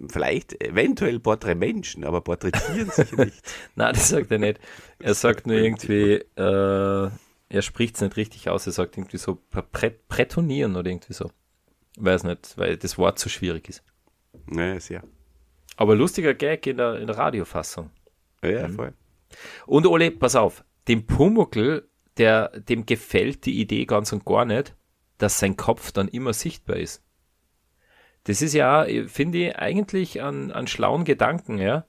vielleicht 0.08 0.62
eventuell 0.64 1.20
Porträt 1.20 1.56
Menschen, 1.56 2.04
aber 2.04 2.22
porträtieren 2.22 2.90
sicher 2.92 3.26
nicht. 3.26 3.42
Nein, 3.76 3.94
das 3.94 4.10
sagt 4.10 4.32
er 4.32 4.40
nicht. 4.40 4.60
Er 5.00 5.14
sagt 5.14 5.48
nur 5.48 5.58
irgendwie, 5.58 6.14
äh, 6.36 7.10
er 7.50 7.62
spricht 7.62 7.96
es 7.96 8.02
nicht 8.02 8.18
richtig 8.18 8.50
aus, 8.50 8.66
er 8.66 8.74
sagt 8.74 8.98
irgendwie 8.98 9.18
so 9.18 9.40
prätonieren 10.08 10.76
oder 10.76 10.90
irgendwie 10.90 11.14
so. 11.14 11.30
Weiß 11.98 12.24
nicht, 12.24 12.58
weil 12.58 12.78
das 12.78 12.98
Wort 12.98 13.20
zu 13.20 13.30
schwierig 13.30 13.70
ist. 13.70 13.84
Naja, 14.48 14.80
sehr. 14.80 15.04
Aber 15.76 15.96
lustiger 15.96 16.34
Gag 16.34 16.66
in 16.68 16.78
der, 16.78 17.00
in 17.00 17.08
der 17.08 17.18
Radiofassung. 17.18 17.92
Ja, 18.44 18.68
mhm. 18.68 18.74
voll. 18.74 18.94
Und 19.66 19.86
Ole, 19.86 20.12
pass 20.12 20.36
auf, 20.36 20.64
dem 20.88 21.06
Pumuckel, 21.06 21.88
der, 22.18 22.50
dem 22.50 22.86
gefällt 22.86 23.46
die 23.46 23.60
Idee 23.60 23.86
ganz 23.86 24.12
und 24.12 24.26
gar 24.26 24.46
nicht, 24.46 24.76
dass 25.18 25.40
sein 25.40 25.56
Kopf 25.56 25.92
dann 25.92 26.08
immer 26.08 26.34
sichtbar 26.34 26.78
ist. 26.78 27.04
Das 28.24 28.42
ist 28.42 28.54
ja, 28.54 28.86
finde 29.08 29.38
ich, 29.38 29.56
eigentlich 29.58 30.22
an, 30.22 30.52
an 30.52 30.68
schlauen 30.68 31.06
Gedanken, 31.06 31.58
ja. 31.58 31.86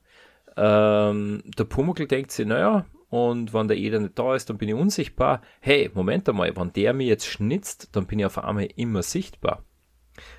Ähm, 0.55 1.43
der 1.57 1.63
Pumuckel 1.63 2.07
denkt 2.07 2.31
sich, 2.31 2.45
naja, 2.45 2.85
und 3.09 3.53
wenn 3.53 3.67
der 3.67 3.77
Eder 3.77 3.99
nicht 3.99 4.17
da 4.17 4.33
ist, 4.35 4.49
dann 4.49 4.57
bin 4.57 4.69
ich 4.69 4.75
unsichtbar. 4.75 5.41
Hey, 5.59 5.91
Moment 5.93 6.27
einmal, 6.27 6.55
wenn 6.55 6.73
der 6.73 6.93
mir 6.93 7.05
jetzt 7.05 7.27
schnitzt, 7.27 7.95
dann 7.95 8.07
bin 8.07 8.19
ich 8.19 8.25
auf 8.25 8.39
einmal 8.39 8.67
immer 8.75 9.03
sichtbar. 9.03 9.63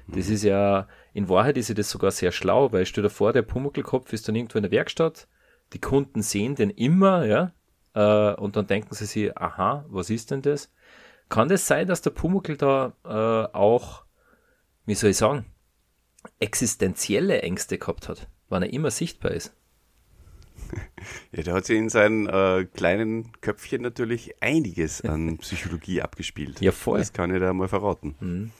Das 0.09 0.29
ist 0.29 0.43
ja, 0.43 0.89
in 1.13 1.29
Wahrheit 1.29 1.57
ist 1.57 1.77
das 1.77 1.91
sogar 1.91 2.11
sehr 2.11 2.33
schlau, 2.33 2.73
weil 2.73 2.87
stell 2.87 3.05
dir 3.05 3.11
vor, 3.11 3.33
der 3.33 3.43
Pumuckelkopf 3.43 4.13
ist 4.13 4.27
dann 4.27 4.35
irgendwo 4.35 4.59
in 4.59 4.63
der 4.63 4.73
Werkstatt, 4.73 5.29
die 5.73 5.81
Kunden 5.81 6.23
sehen 6.23 6.55
den 6.55 6.71
immer, 6.71 7.25
ja, 7.25 7.53
äh, 7.95 8.35
und 8.35 8.57
dann 8.57 8.67
denken 8.67 8.95
sie 8.95 9.07
sich, 9.07 9.37
aha, 9.37 9.85
was 9.89 10.11
ist 10.11 10.31
denn 10.31 10.43
das? 10.43 10.73
Kann 11.29 11.49
das 11.49 11.67
sein, 11.67 11.87
dass 11.87 12.03
der 12.03 12.11
Pumuckel 12.11 12.57
da 12.57 12.93
äh, 13.05 13.55
auch, 13.57 14.05
wie 14.85 14.95
soll 14.95 15.11
ich 15.11 15.17
sagen, 15.17 15.47
existenzielle 16.41 17.43
Ängste 17.43 17.79
gehabt 17.79 18.09
hat, 18.09 18.29
wann 18.49 18.63
er 18.63 18.73
immer 18.73 18.91
sichtbar 18.91 19.33
ist? 19.33 19.55
Ja, 21.33 21.43
der 21.43 21.55
hat 21.55 21.67
sich 21.67 21.77
in 21.77 21.89
seinem 21.89 22.29
äh, 22.29 22.65
kleinen 22.65 23.33
Köpfchen 23.41 23.83
natürlich 23.83 24.41
einiges 24.41 25.03
an 25.03 25.37
Psychologie 25.39 26.01
abgespielt. 26.01 26.61
Ja, 26.61 26.73
voll. 26.73 27.01
Das 27.01 27.13
kann 27.13 27.35
ich 27.35 27.41
da 27.41 27.53
mal 27.53 27.69
verraten. 27.69 28.15
Mhm. 28.21 28.51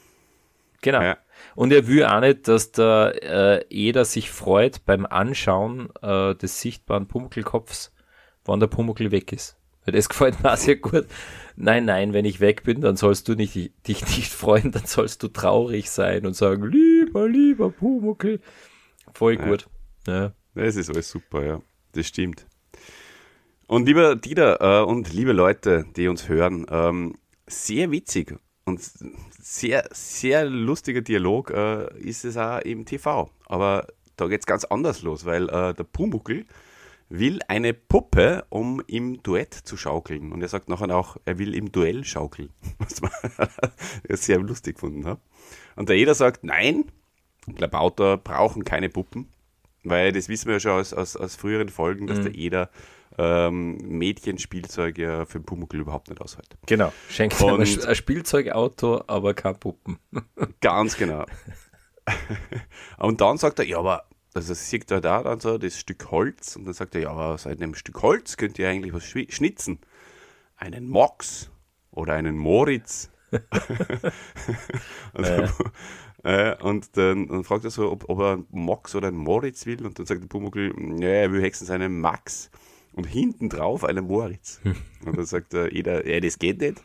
Genau. 0.81 1.01
Ja. 1.01 1.17
Und 1.55 1.71
er 1.71 1.87
will 1.87 2.05
auch 2.05 2.19
nicht, 2.19 2.47
dass 2.47 2.71
der 2.71 3.15
äh, 3.23 3.65
Eder 3.69 4.05
sich 4.05 4.29
freut 4.29 4.85
beim 4.85 5.05
Anschauen 5.05 5.89
äh, 6.01 6.35
des 6.35 6.61
sichtbaren 6.61 7.07
Pumuckelkopfs, 7.07 7.93
wann 8.43 8.59
der 8.59 8.67
Pumuckel 8.67 9.11
weg 9.11 9.33
ist. 9.33 9.57
Weil 9.85 9.93
das 9.93 10.09
gefällt 10.09 10.43
mir 10.43 10.53
auch 10.53 10.57
sehr 10.57 10.75
gut. 10.75 11.05
Nein, 11.55 11.85
nein, 11.85 12.11
wenn 12.13 12.25
ich 12.25 12.41
weg 12.41 12.63
bin, 12.63 12.81
dann 12.81 12.97
sollst 12.97 13.29
du 13.29 13.35
nicht, 13.35 13.55
dich 13.87 14.01
nicht 14.17 14.33
freuen, 14.33 14.71
dann 14.71 14.85
sollst 14.85 15.23
du 15.23 15.29
traurig 15.29 15.89
sein 15.89 16.25
und 16.25 16.35
sagen, 16.35 16.69
lieber, 16.69 17.29
lieber 17.29 17.69
Pumuckel. 17.69 18.41
Voll 19.13 19.37
gut. 19.37 19.67
Ja. 20.07 20.13
ja. 20.13 20.33
Das 20.55 20.75
ist 20.75 20.89
alles 20.89 21.09
super, 21.09 21.45
ja 21.45 21.61
das 21.95 22.07
stimmt. 22.07 22.45
Und 23.67 23.85
lieber 23.87 24.15
Dieter 24.15 24.81
äh, 24.81 24.85
und 24.85 25.11
liebe 25.11 25.31
Leute, 25.31 25.85
die 25.95 26.07
uns 26.07 26.29
hören, 26.29 26.65
ähm, 26.69 27.15
sehr 27.47 27.91
witzig 27.91 28.35
und 28.65 28.79
sehr, 29.39 29.87
sehr 29.91 30.45
lustiger 30.45 31.01
Dialog 31.01 31.51
äh, 31.51 31.97
ist 31.99 32.25
es 32.25 32.37
auch 32.37 32.59
im 32.59 32.85
TV. 32.85 33.31
Aber 33.47 33.87
da 34.17 34.27
geht 34.27 34.41
es 34.41 34.45
ganz 34.45 34.65
anders 34.65 35.01
los, 35.01 35.25
weil 35.25 35.49
äh, 35.49 35.73
der 35.73 35.83
Pumuckel 35.83 36.45
will 37.09 37.39
eine 37.47 37.73
Puppe, 37.73 38.45
um 38.49 38.81
im 38.87 39.21
Duett 39.21 39.53
zu 39.53 39.77
schaukeln. 39.77 40.31
Und 40.31 40.41
er 40.41 40.47
sagt 40.47 40.69
nachher 40.69 40.95
auch, 40.95 41.17
er 41.25 41.37
will 41.37 41.53
im 41.53 41.71
Duell 41.71 42.03
schaukeln. 42.03 42.49
Was 42.79 43.01
ich 44.07 44.19
sehr 44.21 44.39
lustig 44.39 44.75
gefunden 44.75 45.05
habe. 45.05 45.21
Und 45.75 45.89
der 45.89 45.97
Eder 45.97 46.15
sagt, 46.15 46.43
nein, 46.43 46.85
Klabauter 47.55 48.17
brauchen 48.17 48.63
keine 48.63 48.89
Puppen. 48.89 49.29
Weil 49.83 50.11
das 50.11 50.29
wissen 50.29 50.47
wir 50.47 50.53
ja 50.53 50.59
schon 50.59 50.71
aus, 50.71 50.93
aus, 50.93 51.15
aus 51.15 51.35
früheren 51.35 51.69
Folgen, 51.69 52.07
dass 52.07 52.17
mhm. 52.19 52.23
der 52.23 52.35
Eder 52.35 52.69
ähm, 53.17 53.77
Mädchenspielzeug 53.77 54.97
ja 54.97 55.25
für 55.25 55.39
den 55.39 55.45
Pumuckl 55.45 55.79
überhaupt 55.79 56.09
nicht 56.09 56.21
aushält. 56.21 56.57
Genau, 56.65 56.91
schenkt 57.09 57.39
ihm 57.39 57.59
ein 57.59 57.95
Spielzeugauto, 57.95 59.03
aber 59.07 59.33
kein 59.33 59.57
Puppen. 59.59 59.99
ganz 60.61 60.97
genau. 60.97 61.25
und 62.97 63.21
dann 63.21 63.37
sagt 63.37 63.59
er, 63.59 63.65
ja, 63.65 63.77
aber 63.77 64.05
also 64.35 64.53
sieht 64.53 64.91
er 64.91 64.99
da 64.99 65.23
dann 65.23 65.39
so 65.39 65.57
das 65.57 65.79
Stück 65.79 66.11
Holz 66.11 66.57
und 66.57 66.65
dann 66.65 66.73
sagt 66.73 66.93
er, 66.95 67.01
ja, 67.01 67.09
aber 67.09 67.27
aus 67.33 67.47
einem 67.47 67.73
Stück 67.73 68.01
Holz 68.01 68.35
könnt 68.35 68.59
ihr 68.59 68.69
eigentlich 68.69 68.93
was 68.93 69.05
schnitzen. 69.05 69.79
Einen 70.57 70.87
Mox 70.89 71.49
oder 71.91 72.13
einen 72.13 72.37
Moritz. 72.37 73.09
und, 75.13 75.25
ja. 75.25 75.49
Äh, 76.23 76.55
und 76.63 76.97
dann, 76.97 77.27
dann, 77.27 77.43
fragt 77.43 77.65
er 77.65 77.69
so, 77.69 77.91
ob, 77.91 78.09
ob 78.09 78.19
er 78.19 78.33
einen 78.33 78.47
Max 78.49 78.95
oder 78.95 79.09
einen 79.09 79.17
Moritz 79.17 79.67
will. 79.67 79.85
Und 79.85 79.99
dann 79.99 80.07
sagt 80.07 80.23
der 80.23 80.27
Pumuckl, 80.27 80.73
ja, 80.99 81.07
er 81.07 81.31
will 81.31 81.39
höchstens 81.39 81.69
einen 81.69 82.01
Max. 82.01 82.49
Und 82.93 83.03
hinten 83.03 83.47
drauf 83.47 83.83
einen 83.83 84.07
Moritz. 84.07 84.59
Hm. 84.63 84.75
und 85.05 85.17
dann 85.17 85.25
sagt 85.27 85.53
er 85.53 85.71
jeder, 85.71 86.07
ja, 86.07 86.19
das 86.19 86.39
geht 86.39 86.61
nicht. 86.61 86.81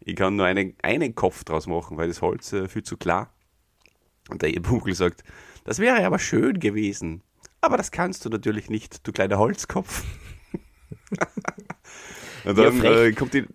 Ich 0.00 0.16
kann 0.16 0.34
nur 0.34 0.46
einen, 0.46 0.74
einen 0.82 1.14
Kopf 1.14 1.44
draus 1.44 1.68
machen, 1.68 1.96
weil 1.96 2.08
das 2.08 2.22
Holz 2.22 2.52
äh, 2.54 2.66
viel 2.66 2.82
zu 2.82 2.96
klar. 2.96 3.32
Und 4.28 4.42
der 4.42 4.50
Pumuckl 4.58 4.94
sagt, 4.94 5.22
das 5.64 5.78
wäre 5.78 6.04
aber 6.04 6.18
schön 6.18 6.60
gewesen. 6.60 7.22
Aber 7.60 7.76
das 7.76 7.90
kannst 7.90 8.24
du 8.24 8.28
natürlich 8.28 8.70
nicht, 8.70 9.06
du 9.06 9.12
kleiner 9.12 9.38
Holzkopf. 9.38 10.04
und 12.44 12.58
dann 12.58 12.82
ja, 12.82 13.02
äh, 13.04 13.12
kommt 13.12 13.34
die, 13.34 13.46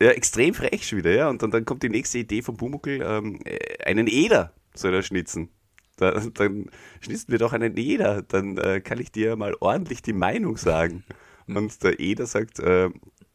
ja, 0.00 0.10
extrem 0.10 0.54
frech 0.54 0.86
schon 0.86 0.98
wieder, 0.98 1.14
ja. 1.14 1.28
Und 1.28 1.42
dann, 1.42 1.50
dann 1.50 1.64
kommt 1.64 1.82
die 1.82 1.88
nächste 1.88 2.18
Idee 2.18 2.42
vom 2.42 2.56
Bumuckel, 2.56 3.02
ähm, 3.02 3.40
äh, 3.44 3.84
einen 3.84 4.06
Eder 4.06 4.52
soll 4.74 4.94
er 4.94 5.02
schnitzen. 5.02 5.50
Da, 5.96 6.12
dann 6.12 6.70
schnitzen 7.00 7.30
wir 7.30 7.38
doch 7.38 7.52
einen 7.52 7.76
Eder, 7.76 8.22
dann 8.22 8.56
äh, 8.58 8.80
kann 8.80 9.00
ich 9.00 9.12
dir 9.12 9.36
mal 9.36 9.54
ordentlich 9.60 10.02
die 10.02 10.12
Meinung 10.12 10.56
sagen. 10.56 11.04
Und 11.46 11.82
der 11.82 11.98
Eder 11.98 12.26
sagt, 12.26 12.60
äh, 12.60 12.90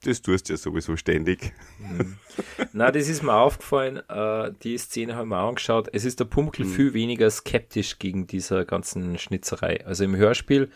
das 0.05 0.21
tust 0.21 0.49
du 0.49 0.53
ja 0.53 0.57
sowieso 0.57 0.95
ständig. 0.95 1.53
Mhm. 1.79 2.17
Na, 2.73 2.91
das 2.91 3.09
ist 3.09 3.23
mir 3.23 3.33
aufgefallen, 3.33 3.97
äh, 4.09 4.51
die 4.63 4.77
Szene 4.77 5.15
haben 5.15 5.29
wir 5.29 5.41
auch 5.41 5.49
angeschaut. 5.49 5.89
Es 5.91 6.05
ist 6.05 6.19
der 6.19 6.25
Pumuckl 6.25 6.63
mhm. 6.63 6.69
viel 6.69 6.93
weniger 6.93 7.29
skeptisch 7.29 7.99
gegen 7.99 8.27
dieser 8.27 8.65
ganzen 8.65 9.17
Schnitzerei. 9.17 9.85
Also 9.85 10.03
im 10.03 10.15
Hörspiel, 10.15 10.69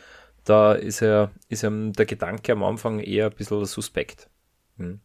da 0.46 0.74
ist 0.74 1.02
er, 1.02 1.32
ist 1.50 1.64
er 1.64 1.72
der 1.72 2.06
Gedanke 2.06 2.52
am 2.52 2.64
Anfang 2.64 3.00
eher 3.00 3.28
ein 3.28 3.36
bisschen 3.36 3.66
suspekt. 3.66 4.30
Mhm. 4.78 5.02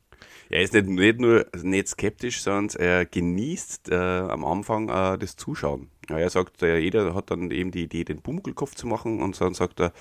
Er 0.51 0.63
ist 0.63 0.73
nicht, 0.73 0.87
nicht 0.87 1.21
nur 1.21 1.47
nicht 1.63 1.89
skeptisch, 1.89 2.43
sondern 2.43 2.81
er 2.81 3.07
genießt 3.07 3.91
äh, 3.91 3.95
am 3.95 4.45
Anfang 4.45 4.89
äh, 4.89 5.19
das 5.19 5.37
Zuschauen. 5.37 5.91
Ja, 6.09 6.19
er 6.19 6.31
sagt, 6.31 6.63
äh, 6.63 6.79
jeder 6.79 7.15
hat 7.15 7.31
dann 7.31 7.51
eben 7.51 7.71
die 7.71 7.85
Idee, 7.85 8.05
den 8.05 8.21
Pumuckl-Kopf 8.21 8.75
zu 8.75 8.87
machen 8.87 9.23
und 9.23 9.41
dann 9.41 9.55
sagt 9.55 9.81
er, 9.81 9.93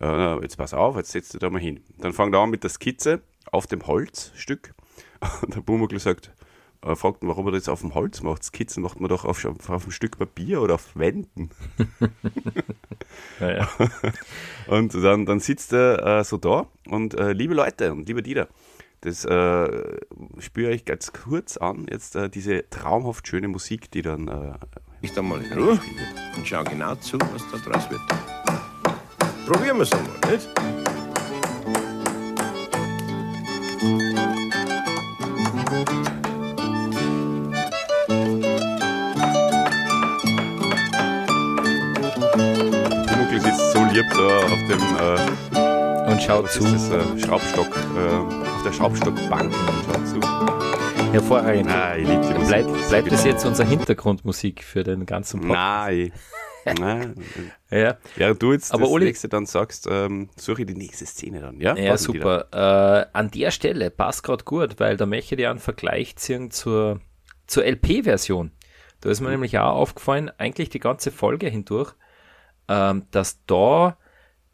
äh, 0.00 0.42
jetzt 0.42 0.56
pass 0.56 0.74
auf, 0.74 0.96
jetzt 0.96 1.12
setzt 1.12 1.34
du 1.34 1.38
da 1.38 1.48
mal 1.48 1.60
hin. 1.60 1.80
Dann 1.98 2.12
fängt 2.12 2.34
er 2.34 2.40
an 2.40 2.50
mit 2.50 2.64
der 2.64 2.70
Skizze 2.70 3.22
auf 3.50 3.66
dem 3.66 3.86
Holzstück 3.86 4.74
und 5.42 5.54
der 5.54 5.60
Pumuckl 5.60 5.98
sagt, 5.98 6.32
äh, 6.84 6.94
fragt 6.94 7.22
ihn, 7.22 7.28
warum 7.28 7.46
er 7.46 7.52
das 7.52 7.68
auf 7.68 7.80
dem 7.80 7.94
Holz 7.94 8.22
macht. 8.22 8.44
Skizzen 8.44 8.82
macht 8.82 9.00
man 9.00 9.08
doch 9.08 9.24
auf, 9.24 9.44
auf, 9.44 9.70
auf 9.70 9.82
einem 9.82 9.90
Stück 9.90 10.18
Papier 10.18 10.60
oder 10.60 10.74
auf 10.74 10.96
Wänden. 10.96 11.50
Ja, 13.40 13.52
ja. 13.52 13.68
Und 14.66 14.94
dann, 14.94 15.26
dann 15.26 15.40
sitzt 15.40 15.72
er 15.72 16.20
äh, 16.20 16.24
so 16.24 16.36
da 16.36 16.66
und 16.88 17.14
äh, 17.14 17.32
liebe 17.32 17.54
Leute 17.54 17.92
und 17.92 18.08
liebe 18.08 18.22
Dieter, 18.22 18.48
das 19.02 19.24
äh, 19.24 19.98
spüre 20.38 20.72
ich 20.72 20.84
ganz 20.84 21.12
kurz 21.12 21.56
an, 21.56 21.86
jetzt 21.90 22.16
äh, 22.16 22.28
diese 22.28 22.68
traumhaft 22.70 23.28
schöne 23.28 23.48
Musik, 23.48 23.90
die 23.90 24.02
dann 24.02 24.28
äh, 24.28 24.54
Ich 25.02 25.12
da 25.12 25.22
mal 25.22 25.42
in 25.42 25.52
Ruhe 25.52 25.80
und 26.36 26.46
schau 26.46 26.64
genau 26.64 26.94
zu, 26.96 27.18
was 27.20 27.44
da 27.52 27.58
draus 27.58 27.90
wird. 27.90 28.00
Probieren 29.46 29.76
wir 29.76 29.82
es 29.82 29.92
einmal, 29.92 30.32
nicht? 30.32 30.48
Pumuckl 43.06 43.40
sitzt 43.40 43.72
so 43.72 43.84
lieb 43.92 44.06
da 44.10 44.38
auf 44.46 44.60
dem 44.68 44.80
äh, 44.96 46.10
Und 46.10 46.22
schaut 46.22 46.50
zu. 46.50 46.62
das, 46.64 46.88
äh, 46.90 47.18
Schraubstock, 47.18 47.66
äh, 47.66 48.48
auf 48.48 48.62
der 48.64 48.72
Schraubstockbank 48.72 49.52
und 49.52 49.84
schaut 49.84 50.06
zu. 50.08 51.12
Hervorragend. 51.12 51.70
Ah, 51.70 51.96
ich 51.96 52.08
liebe 52.08 52.22
die 52.22 52.34
Musik. 52.34 52.48
Bleibt, 52.48 52.88
bleibt 52.88 53.12
das 53.12 53.24
jetzt 53.24 53.44
unsere 53.44 53.68
Hintergrundmusik 53.68 54.64
für 54.64 54.82
den 54.82 55.06
ganzen 55.06 55.40
Podcast? 55.40 55.60
Nein. 55.60 56.12
Nein. 56.78 57.14
Ja, 57.70 57.98
Während 58.14 58.40
du 58.40 58.52
jetzt 58.52 58.72
Aber 58.72 58.82
das 58.82 58.90
Oli- 58.90 59.06
nächste 59.06 59.28
dann 59.28 59.46
sagst, 59.46 59.88
ähm, 59.90 60.28
suche 60.36 60.62
ich 60.62 60.66
die 60.68 60.74
nächste 60.76 61.06
Szene 61.06 61.40
dann, 61.40 61.60
ja? 61.60 61.74
ja 61.76 61.90
Passen 61.90 62.12
super. 62.12 62.46
Äh, 62.52 63.06
an 63.12 63.30
der 63.32 63.50
Stelle 63.50 63.90
passt 63.90 64.22
gerade 64.22 64.44
gut, 64.44 64.78
weil 64.78 64.96
da 64.96 65.06
möchte 65.06 65.34
ich 65.34 65.38
dir 65.38 65.50
einen 65.50 65.58
Vergleich 65.58 66.14
ziehen 66.16 66.52
zur, 66.52 67.00
zur 67.48 67.64
LP-Version. 67.64 68.52
Da 69.00 69.10
ist 69.10 69.20
mir 69.20 69.30
nämlich 69.30 69.58
auch 69.58 69.74
aufgefallen, 69.74 70.30
eigentlich 70.38 70.68
die 70.70 70.78
ganze 70.78 71.10
Folge 71.10 71.48
hindurch, 71.48 71.94
ähm, 72.68 73.06
dass 73.10 73.44
da 73.46 73.98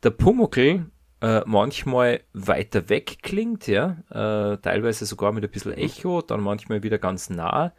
der 0.03 0.11
Pumuckl 0.11 0.87
äh, 1.21 1.43
manchmal 1.45 2.21
weiter 2.33 2.89
weg 2.89 3.19
klingt, 3.23 3.67
ja, 3.67 3.99
äh, 4.11 4.57
teilweise 4.57 5.05
sogar 5.05 5.33
mit 5.33 5.45
ein 5.45 5.51
bisschen 5.51 5.75
Echo, 5.75 6.23
dann 6.23 6.41
manchmal 6.41 6.83
wieder 6.83 6.99
ganz 6.99 7.29
nah. 7.29 7.75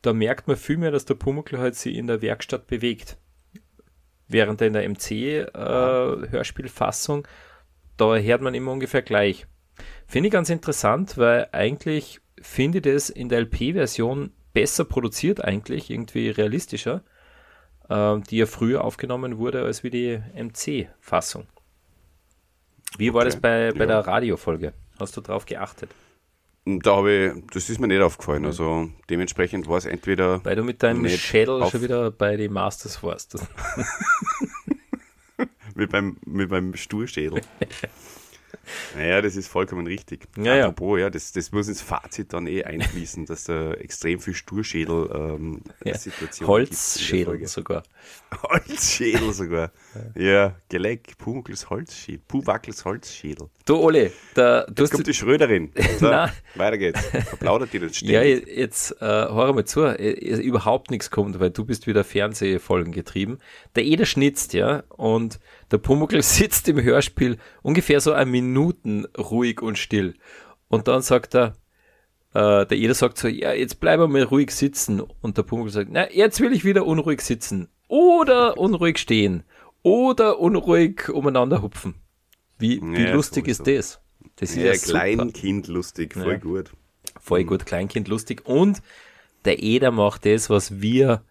Da 0.00 0.12
merkt 0.14 0.48
man 0.48 0.56
viel 0.56 0.78
mehr, 0.78 0.90
dass 0.90 1.04
der 1.04 1.14
Pumuckl 1.14 1.58
halt 1.58 1.74
sich 1.74 1.94
in 1.96 2.06
der 2.06 2.22
Werkstatt 2.22 2.66
bewegt. 2.66 3.18
Während 4.28 4.60
in 4.60 4.72
der 4.72 4.88
MC-Hörspielfassung, 4.88 7.28
da 7.96 8.16
hört 8.16 8.42
man 8.42 8.54
immer 8.54 8.72
ungefähr 8.72 9.02
gleich. 9.02 9.46
Finde 10.06 10.28
ich 10.28 10.32
ganz 10.32 10.48
interessant, 10.50 11.18
weil 11.18 11.48
eigentlich 11.52 12.20
finde 12.40 12.78
ich 12.78 12.84
das 12.84 13.10
in 13.10 13.28
der 13.28 13.40
LP-Version 13.40 14.32
besser 14.52 14.84
produziert 14.84 15.44
eigentlich, 15.44 15.90
irgendwie 15.90 16.30
realistischer, 16.30 17.02
ähm, 17.90 18.22
die 18.24 18.38
ja 18.38 18.46
früher 18.46 18.84
aufgenommen 18.84 19.38
wurde 19.38 19.62
als 19.62 19.84
wie 19.84 19.90
die 19.90 20.20
MC-Fassung. 20.34 21.46
Wie 22.98 23.12
war 23.12 23.20
Okay, 23.20 23.30
das 23.30 23.40
bei, 23.40 23.72
bei 23.72 23.80
ja. 23.80 23.86
der 23.86 24.06
Radiofolge? 24.06 24.72
Hast 24.98 25.16
du 25.16 25.20
drauf 25.20 25.46
geachtet? 25.46 25.90
Da 26.68 26.96
habe 26.96 27.12
ich, 27.12 27.44
das 27.52 27.70
ist 27.70 27.78
mir 27.78 27.86
nicht 27.86 28.00
aufgefallen. 28.00 28.44
Also 28.44 28.90
dementsprechend 29.08 29.68
war 29.68 29.78
es 29.78 29.86
entweder 29.86 30.44
Weil 30.44 30.56
du 30.56 30.64
mit 30.64 30.82
deinem 30.82 31.08
Schädel 31.08 31.64
schon 31.70 31.80
wieder 31.80 32.10
bei 32.10 32.36
den 32.36 32.52
Masters 32.52 33.04
warst. 33.04 33.36
mit 35.76 35.92
beim, 35.92 36.16
mit 36.26 36.50
beim 36.50 36.74
Sturschädel. 36.74 37.40
naja, 38.96 39.22
das 39.22 39.36
ist 39.36 39.48
vollkommen 39.48 39.86
richtig. 39.86 40.26
Ja. 40.36 40.66
Apropos, 40.66 41.00
ja, 41.00 41.10
das, 41.10 41.32
das 41.32 41.52
muss 41.52 41.68
ins 41.68 41.80
Fazit 41.80 42.32
dann 42.32 42.46
eh 42.46 42.64
einfließen, 42.64 43.26
dass 43.26 43.44
da 43.44 43.72
extrem 43.72 44.20
viel 44.20 44.34
Sturschädel 44.34 45.10
ähm, 45.12 45.62
Ja. 45.84 45.96
Situation 45.96 46.48
Holzschädel 46.48 47.46
sogar. 47.46 47.82
Holzschädel 48.42 49.32
sogar. 49.32 49.72
Ja, 50.14 50.56
Geleck, 50.68 51.16
Pumuckls 51.18 51.70
Holzschädel. 51.70 52.20
Puwackels 52.28 52.84
Holzschädel. 52.84 53.48
Du, 53.64 53.76
Ole, 53.76 54.12
da, 54.34 54.62
du 54.64 54.68
Jetzt 54.68 54.80
hast 54.80 54.90
kommt 54.92 55.06
die 55.06 55.14
Schröderin. 55.14 55.72
So, 55.98 56.06
weiter 56.56 56.76
geht's. 56.76 57.00
Verplaudert 57.06 57.72
die 57.72 57.78
das 57.78 58.00
Ja, 58.02 58.22
jetzt 58.22 58.92
äh, 59.00 59.04
hör 59.04 59.52
mal 59.54 59.64
zu, 59.64 59.84
äh, 59.84 60.10
überhaupt 60.40 60.90
nichts 60.90 61.10
kommt, 61.10 61.40
weil 61.40 61.50
du 61.50 61.64
bist 61.64 61.86
wieder 61.86 62.04
Fernsehfolgen 62.04 62.92
getrieben. 62.92 63.38
Der 63.76 63.84
Eder 63.84 64.04
schnitzt, 64.04 64.52
ja, 64.52 64.82
und 64.88 65.38
der 65.70 65.78
Pumuckl 65.78 66.22
sitzt 66.22 66.68
im 66.68 66.82
Hörspiel 66.82 67.38
ungefähr 67.62 68.00
so 68.00 68.12
eine 68.12 68.30
Minuten 68.30 69.06
ruhig 69.18 69.62
und 69.62 69.78
still. 69.78 70.14
Und 70.68 70.88
dann 70.88 71.02
sagt 71.02 71.34
er, 71.34 71.56
äh, 72.34 72.66
der 72.66 72.72
Eder 72.72 72.94
sagt 72.94 73.18
so, 73.18 73.28
ja, 73.28 73.52
jetzt 73.52 73.80
bleib 73.80 73.98
mal 74.08 74.22
ruhig 74.22 74.50
sitzen. 74.50 75.00
Und 75.00 75.38
der 75.38 75.42
Pumuckl 75.42 75.70
sagt, 75.70 75.90
na, 75.92 76.10
jetzt 76.10 76.40
will 76.40 76.52
ich 76.52 76.64
wieder 76.64 76.86
unruhig 76.86 77.20
sitzen. 77.20 77.68
Oder 77.88 78.58
unruhig 78.58 78.98
stehen. 78.98 79.44
Oder 79.82 80.38
unruhig 80.40 81.08
umeinander 81.08 81.62
hupfen. 81.62 81.94
Wie, 82.58 82.80
wie 82.82 83.02
Ja, 83.04 83.12
lustig 83.14 83.44
sowieso. 83.44 83.62
ist 83.64 83.66
das? 83.66 84.00
Das 84.36 84.50
ist 84.50 84.56
Ja, 84.56 84.74
super. 84.74 84.98
Kleinkind 85.00 85.68
lustig, 85.68 86.14
voll 86.14 86.32
Ja. 86.32 86.38
gut. 86.38 86.72
voll 87.20 87.44
gut 87.44 87.64
Kleinkind 87.66 88.08
lustig. 88.08 88.44
Und 88.46 88.82
der 89.44 89.62
Eder 89.62 89.90
macht 89.92 90.26
das, 90.26 90.50
was 90.50 90.80
wir 90.80 91.22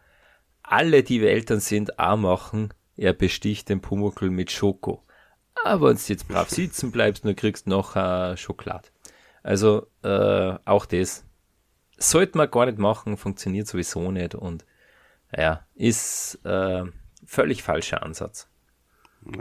alle, 0.64 1.04
die 1.04 1.22
wir 1.22 1.30
Eltern 1.30 1.60
sind, 1.60 2.00
auch 2.00 2.18
machen. 2.18 2.74
Er 2.98 3.14
besticht 3.14 3.70
den 3.70 3.82
Pumuckl 3.82 4.30
mit 4.30 4.52
Schoko. 4.52 5.04
Aber 5.64 5.90
wenn 5.90 5.98
du 5.98 6.04
jetzt 6.08 6.28
brav 6.28 6.50
sitzen 6.50 6.92
bleibst, 6.92 7.26
dann 7.26 7.36
kriegst 7.36 7.66
du 7.66 7.72
noch 7.72 7.96
äh, 7.96 8.38
Schokolade. 8.38 8.90
Also 9.44 9.88
äh, 10.04 10.56
auch 10.66 10.86
das 10.86 11.26
sollte 11.98 12.38
man 12.38 12.52
gar 12.52 12.66
nicht 12.66 12.78
machen, 12.78 13.18
funktioniert 13.18 13.68
sowieso 13.68 14.12
nicht 14.12 14.36
und 14.36 14.66
ja, 15.36 15.66
ist 15.76 16.40
äh, 16.46 16.84
völlig 17.26 17.64
falscher 17.64 18.04
Ansatz. 18.04 18.50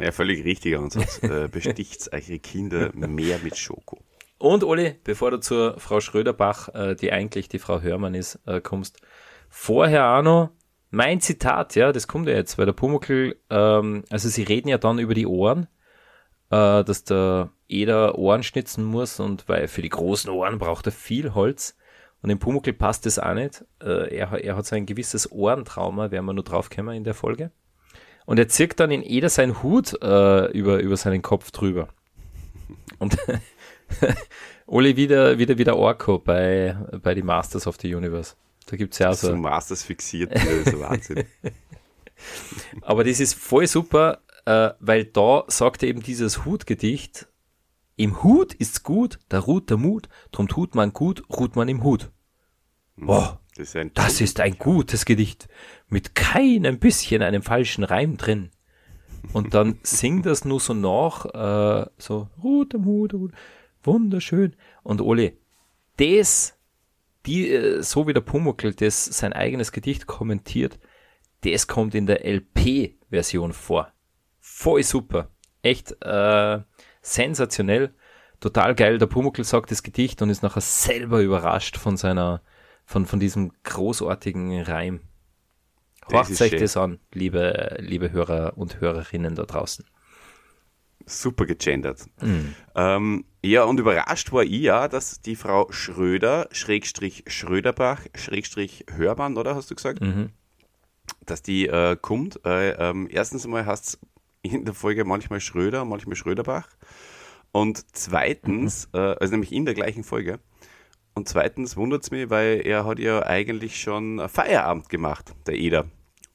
Ja, 0.00 0.12
völlig 0.12 0.44
richtiger 0.44 0.78
Ansatz. 0.78 1.22
äh, 1.22 1.48
besticht 1.48 2.12
eure 2.12 2.38
Kinder 2.38 2.90
mehr 2.94 3.38
mit 3.38 3.56
Schoko. 3.56 4.02
Und 4.38 4.64
Oli, 4.64 4.96
bevor 5.04 5.30
du 5.30 5.40
zur 5.40 5.78
Frau 5.78 6.00
Schröderbach, 6.00 6.68
äh, 6.74 6.94
die 6.94 7.12
eigentlich 7.12 7.48
die 7.48 7.58
Frau 7.58 7.80
Hörmann 7.80 8.14
ist, 8.14 8.40
äh, 8.46 8.60
kommst, 8.60 9.00
vorher 9.48 10.16
auch 10.16 10.22
noch 10.22 10.50
mein 10.94 11.20
Zitat, 11.20 11.74
ja, 11.74 11.92
das 11.92 12.08
kommt 12.08 12.28
ja 12.28 12.34
jetzt, 12.34 12.56
weil 12.56 12.66
der 12.66 12.72
Pumuckl, 12.72 13.36
ähm, 13.50 14.04
also 14.10 14.28
sie 14.28 14.42
reden 14.42 14.68
ja 14.68 14.78
dann 14.78 14.98
über 14.98 15.14
die 15.14 15.26
Ohren, 15.26 15.66
äh, 16.50 16.84
dass 16.84 17.04
der 17.04 17.50
Eder 17.68 18.16
Ohren 18.18 18.42
schnitzen 18.42 18.84
muss 18.84 19.20
und 19.20 19.48
weil 19.48 19.68
für 19.68 19.82
die 19.82 19.88
großen 19.88 20.30
Ohren 20.30 20.58
braucht 20.58 20.86
er 20.86 20.92
viel 20.92 21.34
Holz 21.34 21.76
und 22.22 22.28
dem 22.28 22.38
Pumuckl 22.38 22.72
passt 22.72 23.06
das 23.06 23.18
auch 23.18 23.34
nicht. 23.34 23.64
Äh, 23.82 24.16
er, 24.16 24.32
er 24.32 24.56
hat 24.56 24.66
so 24.66 24.76
ein 24.76 24.86
gewisses 24.86 25.30
Ohrentrauma, 25.30 26.10
werden 26.10 26.24
wir 26.24 26.32
nur 26.32 26.44
draufkommen 26.44 26.96
in 26.96 27.04
der 27.04 27.14
Folge. 27.14 27.50
Und 28.26 28.38
er 28.38 28.48
zirkt 28.48 28.80
dann 28.80 28.90
in 28.90 29.02
Eder 29.02 29.28
seinen 29.28 29.62
Hut 29.62 30.00
äh, 30.02 30.46
über, 30.52 30.78
über 30.78 30.96
seinen 30.96 31.20
Kopf 31.20 31.50
drüber. 31.50 31.88
Und 32.98 33.18
Oli 34.66 34.96
wieder, 34.96 35.38
wieder, 35.38 35.58
wieder 35.58 35.76
Orko 35.76 36.18
bei, 36.18 36.76
bei 37.02 37.14
die 37.14 37.22
Masters 37.22 37.66
of 37.66 37.76
the 37.80 37.94
Universe. 37.94 38.34
Da 38.66 38.76
gibt's 38.76 38.98
ja 38.98 39.10
auch 39.10 39.14
So 39.14 39.28
so. 39.28 39.36
Masters 39.36 39.82
fixiert, 39.82 40.34
das 40.34 40.44
ist 40.44 40.78
Wahnsinn. 40.78 41.24
Aber 42.82 43.04
das 43.04 43.20
ist 43.20 43.34
voll 43.34 43.66
super, 43.66 44.20
äh, 44.46 44.70
weil 44.80 45.04
da 45.04 45.44
sagt 45.48 45.82
eben 45.82 46.02
dieses 46.02 46.44
Hutgedicht, 46.44 47.28
im 47.96 48.22
Hut 48.22 48.54
ist's 48.54 48.82
gut, 48.82 49.18
da 49.28 49.38
ruht 49.38 49.70
der 49.70 49.76
Mut, 49.76 50.08
drum 50.32 50.48
tut 50.48 50.74
man 50.74 50.92
gut, 50.92 51.22
ruht 51.30 51.56
man 51.56 51.68
im 51.68 51.84
Hut. 51.84 52.10
Boah, 52.96 53.40
Das 53.56 53.68
ist 53.68 53.76
ein 53.76 53.90
das 53.94 54.20
ist 54.20 54.40
ein 54.40 54.58
gutes 54.58 55.04
Gedicht, 55.04 55.48
mit 55.88 56.14
keinem 56.14 56.78
bisschen 56.78 57.22
einem 57.22 57.42
falschen 57.42 57.84
Reim 57.84 58.16
drin. 58.16 58.50
Und 59.32 59.54
dann 59.54 59.78
singt 59.82 60.26
das 60.26 60.44
nur 60.44 60.60
so 60.60 60.74
nach, 60.74 61.26
äh, 61.26 61.86
so, 61.98 62.28
ruht 62.42 62.72
der 62.72 62.80
Mut, 62.80 63.14
ruht, 63.14 63.32
wunderschön. 63.82 64.56
Und 64.82 65.00
Oli, 65.00 65.38
das, 65.96 66.56
die, 67.26 67.50
äh, 67.50 67.82
so 67.82 68.06
wie 68.06 68.12
der 68.12 68.20
Pumuckl 68.20 68.74
das 68.74 69.04
sein 69.04 69.32
eigenes 69.32 69.72
Gedicht 69.72 70.06
kommentiert, 70.06 70.78
das 71.42 71.66
kommt 71.66 71.94
in 71.94 72.06
der 72.06 72.24
LP-Version 72.24 73.52
vor. 73.52 73.92
Voll 74.40 74.82
super. 74.82 75.30
Echt 75.62 75.96
äh, 76.02 76.60
sensationell. 77.02 77.94
Total 78.40 78.74
geil. 78.74 78.98
Der 78.98 79.06
Pumuckl 79.06 79.44
sagt 79.44 79.70
das 79.70 79.82
Gedicht 79.82 80.20
und 80.22 80.30
ist 80.30 80.42
nachher 80.42 80.60
selber 80.60 81.20
überrascht 81.20 81.76
von 81.76 81.96
seiner, 81.96 82.42
von, 82.84 83.06
von 83.06 83.20
diesem 83.20 83.52
großartigen 83.62 84.62
Reim. 84.62 85.00
Horcht 86.12 86.30
ist 86.30 86.42
euch 86.42 86.50
schön. 86.50 86.60
das 86.60 86.76
an, 86.76 86.98
liebe, 87.12 87.76
liebe 87.78 88.12
Hörer 88.12 88.58
und 88.58 88.80
Hörerinnen 88.80 89.34
da 89.34 89.44
draußen. 89.44 89.86
Super 91.06 91.46
gegendert. 91.46 92.06
Mhm. 92.20 92.54
Ähm, 92.74 93.24
ja, 93.42 93.64
und 93.64 93.78
überrascht 93.78 94.32
war 94.32 94.42
ich 94.42 94.62
ja, 94.62 94.88
dass 94.88 95.20
die 95.20 95.36
Frau 95.36 95.70
Schröder, 95.70 96.48
Schrägstrich 96.52 97.24
Schröderbach, 97.26 98.00
Schrägstrich 98.14 98.86
Hörmann, 98.94 99.36
oder 99.36 99.54
hast 99.54 99.70
du 99.70 99.74
gesagt? 99.74 100.00
Mhm. 100.00 100.30
Dass 101.26 101.42
die 101.42 101.66
äh, 101.66 101.96
kommt. 102.00 102.40
Äh, 102.46 102.70
ähm, 102.72 103.08
erstens 103.10 103.44
einmal 103.44 103.66
heißt 103.66 103.98
in 104.42 104.64
der 104.64 104.74
Folge 104.74 105.04
manchmal 105.04 105.40
Schröder, 105.40 105.84
manchmal 105.84 106.16
Schröderbach. 106.16 106.68
Und 107.52 107.84
zweitens, 107.96 108.88
Mhm. 108.92 108.98
äh, 108.98 109.16
also 109.20 109.32
nämlich 109.32 109.52
in 109.52 109.64
der 109.64 109.74
gleichen 109.74 110.04
Folge. 110.04 110.40
und 111.16 111.28
zweitens 111.28 111.76
wundert 111.76 112.02
es 112.02 112.10
mich, 112.10 112.28
weil 112.28 112.62
er 112.64 112.84
hat 112.86 112.98
ja 112.98 113.24
eigentlich 113.24 113.80
schon 113.80 114.20
Feierabend 114.28 114.88
gemacht, 114.88 115.32
der 115.46 115.54
Eder. 115.54 115.84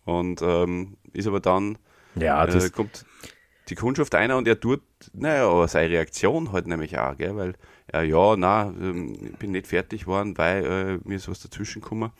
Und 0.05 0.41
ähm, 0.41 0.95
ist 1.11 1.27
aber 1.27 1.41
dann, 1.41 1.77
Ja, 2.15 2.45
das, 2.47 2.67
äh, 2.67 2.69
kommt 2.69 3.05
die 3.69 3.75
Kundschaft 3.75 4.15
einer 4.15 4.37
und 4.37 4.47
er 4.47 4.59
tut, 4.59 4.81
naja, 5.13 5.47
aber 5.47 5.67
seine 5.67 5.89
Reaktion 5.89 6.51
halt 6.51 6.67
nämlich 6.67 6.97
auch, 6.97 7.15
gell, 7.17 7.35
weil 7.35 7.53
er, 7.87 8.03
ja, 8.03 8.35
na, 8.35 8.73
ähm, 8.79 9.17
ich 9.31 9.37
bin 9.37 9.51
nicht 9.51 9.67
fertig 9.67 10.01
geworden, 10.01 10.37
weil 10.37 10.65
äh, 10.65 10.99
mir 11.07 11.15
ist 11.15 11.29
was 11.29 11.41
dazwischen 11.41 11.81
gekommen. 11.81 12.11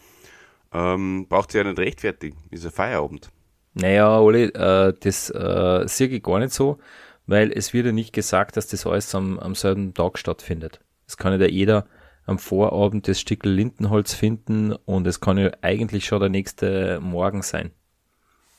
Ähm, 0.71 1.27
braucht 1.27 1.51
sie 1.51 1.57
ja 1.57 1.63
nicht 1.63 1.79
rechtfertigen, 1.79 2.37
ist 2.51 2.65
ein 2.65 2.71
Feierabend. 2.71 3.31
Naja, 3.73 4.19
Oli, 4.19 4.43
äh, 4.45 4.93
das 4.99 5.29
äh, 5.29 5.87
sehe 5.87 6.07
ich 6.07 6.23
gar 6.23 6.39
nicht 6.39 6.53
so, 6.53 6.79
weil 7.27 7.51
es 7.51 7.73
wird 7.73 7.85
ja 7.85 7.91
nicht 7.91 8.13
gesagt, 8.13 8.57
dass 8.57 8.67
das 8.67 8.85
alles 8.85 9.13
am, 9.15 9.39
am 9.39 9.55
selben 9.55 9.93
Tag 9.93 10.17
stattfindet. 10.17 10.79
Es 11.07 11.17
kann 11.17 11.39
ja 11.39 11.47
jeder 11.47 11.87
am 12.25 12.37
Vorabend 12.37 13.07
das 13.07 13.19
Stück 13.19 13.43
Lindenholz 13.45 14.13
finden 14.13 14.73
und 14.73 15.07
es 15.07 15.19
kann 15.19 15.37
ja 15.37 15.49
eigentlich 15.61 16.05
schon 16.05 16.19
der 16.19 16.29
nächste 16.29 16.99
Morgen 17.01 17.41
sein. 17.41 17.71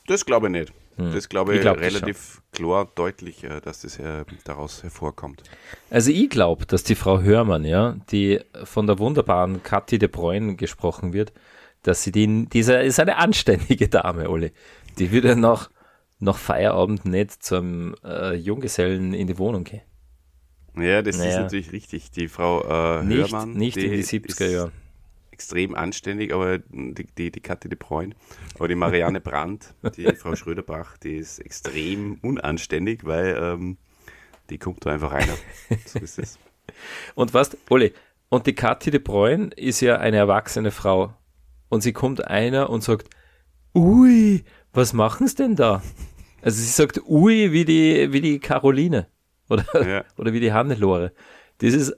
Das 0.07 0.25
glaube 0.25 0.47
ich 0.47 0.51
nicht. 0.51 0.73
Das 0.97 1.29
glaube 1.29 1.51
Hm. 1.51 1.57
Ich 1.57 1.61
glaub 1.61 1.79
relativ 1.79 2.41
klar 2.51 2.89
deutlich, 2.95 3.43
äh, 3.43 3.61
dass 3.61 3.81
das 3.81 3.99
daraus 4.43 4.83
hervorkommt. 4.83 5.43
Also 5.89 6.11
ich 6.11 6.29
glaube, 6.29 6.65
dass 6.65 6.83
die 6.83 6.95
Frau 6.95 7.21
Hörmann, 7.21 7.65
ja, 7.65 7.97
die 8.11 8.39
von 8.63 8.87
der 8.87 8.99
wunderbaren 8.99 9.63
Kathi 9.63 9.97
de 9.97 10.09
Bruyne 10.09 10.55
gesprochen 10.55 11.13
wird, 11.13 11.33
dass 11.83 12.03
sie 12.03 12.11
die, 12.11 12.45
dieser 12.47 12.83
ist 12.83 12.99
eine 12.99 13.17
anständige 13.17 13.87
Dame, 13.89 14.29
Oli. 14.29 14.51
Die 14.99 15.11
würde 15.11 15.35
nach, 15.35 15.69
nach 16.19 16.37
Feierabend 16.37 17.05
nicht 17.05 17.43
zum 17.43 17.95
äh, 18.03 18.35
Junggesellen 18.35 19.13
in 19.13 19.27
die 19.27 19.37
Wohnung 19.37 19.63
gehen. 19.63 19.81
Ja, 20.77 21.01
das 21.01 21.15
ist 21.15 21.21
Naja. 21.21 21.41
natürlich 21.41 21.71
richtig. 21.71 22.11
Die 22.11 22.27
Frau 22.27 22.61
äh, 22.63 23.03
Nicht, 23.03 23.31
Hörmann, 23.31 23.53
nicht 23.53 23.77
in 23.77 23.91
die 23.91 23.97
ist 23.99 24.11
70er 24.11 24.47
Jahre. 24.47 24.71
Extrem 25.41 25.73
anständig, 25.73 26.33
aber 26.33 26.59
die, 26.59 27.07
die, 27.17 27.31
die 27.31 27.39
Kathi 27.39 27.67
de 27.67 27.77
Bruyne, 27.77 28.13
aber 28.55 28.67
die 28.67 28.75
Marianne 28.75 29.21
Brandt, 29.21 29.73
die 29.97 30.05
Frau 30.15 30.35
Schröderbach, 30.35 30.97
die 30.97 31.15
ist 31.15 31.39
extrem 31.39 32.19
unanständig, 32.21 33.05
weil 33.05 33.35
ähm, 33.41 33.77
die 34.51 34.59
kommt 34.59 34.85
da 34.85 34.91
einfach 34.91 35.11
rein. 35.11 35.27
So 35.87 35.97
ist 35.97 36.19
es. 36.19 36.37
Und 37.15 37.33
was, 37.33 37.57
Oli, 37.69 37.91
und 38.29 38.45
die 38.45 38.53
Kathi 38.53 38.91
de 38.91 38.99
Bruyne 38.99 39.49
ist 39.55 39.81
ja 39.81 39.97
eine 39.97 40.17
erwachsene 40.17 40.69
Frau. 40.69 41.15
Und 41.69 41.81
sie 41.81 41.91
kommt 41.91 42.27
einer 42.27 42.69
und 42.69 42.83
sagt, 42.83 43.09
ui, 43.73 44.43
was 44.73 44.93
machen 44.93 45.27
sie 45.27 45.35
denn 45.37 45.55
da? 45.55 45.81
Also 46.41 46.61
sie 46.61 46.69
sagt 46.69 47.01
ui 47.07 47.51
wie 47.51 47.65
die, 47.65 48.13
wie 48.13 48.21
die 48.21 48.39
Caroline. 48.39 49.07
Oder, 49.49 49.65
Ja. 49.87 50.05
oder 50.17 50.33
wie 50.33 50.39
die 50.39 50.53
Hannelore. 50.53 51.13
Das 51.57 51.73
ist, 51.73 51.93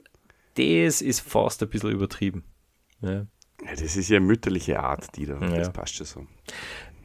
das 0.54 1.02
ist 1.02 1.20
fast 1.20 1.62
ein 1.62 1.68
bisschen 1.68 1.90
übertrieben. 1.90 2.44
Ja. 3.00 3.26
Ja, 3.64 3.70
das 3.70 3.96
ist 3.96 4.08
ja 4.10 4.20
mütterliche 4.20 4.80
Art, 4.80 5.16
die 5.16 5.26
da, 5.26 5.38
Ja. 5.40 5.56
das 5.58 5.72
passt 5.72 5.96
schon 5.96 6.06
so. 6.06 6.26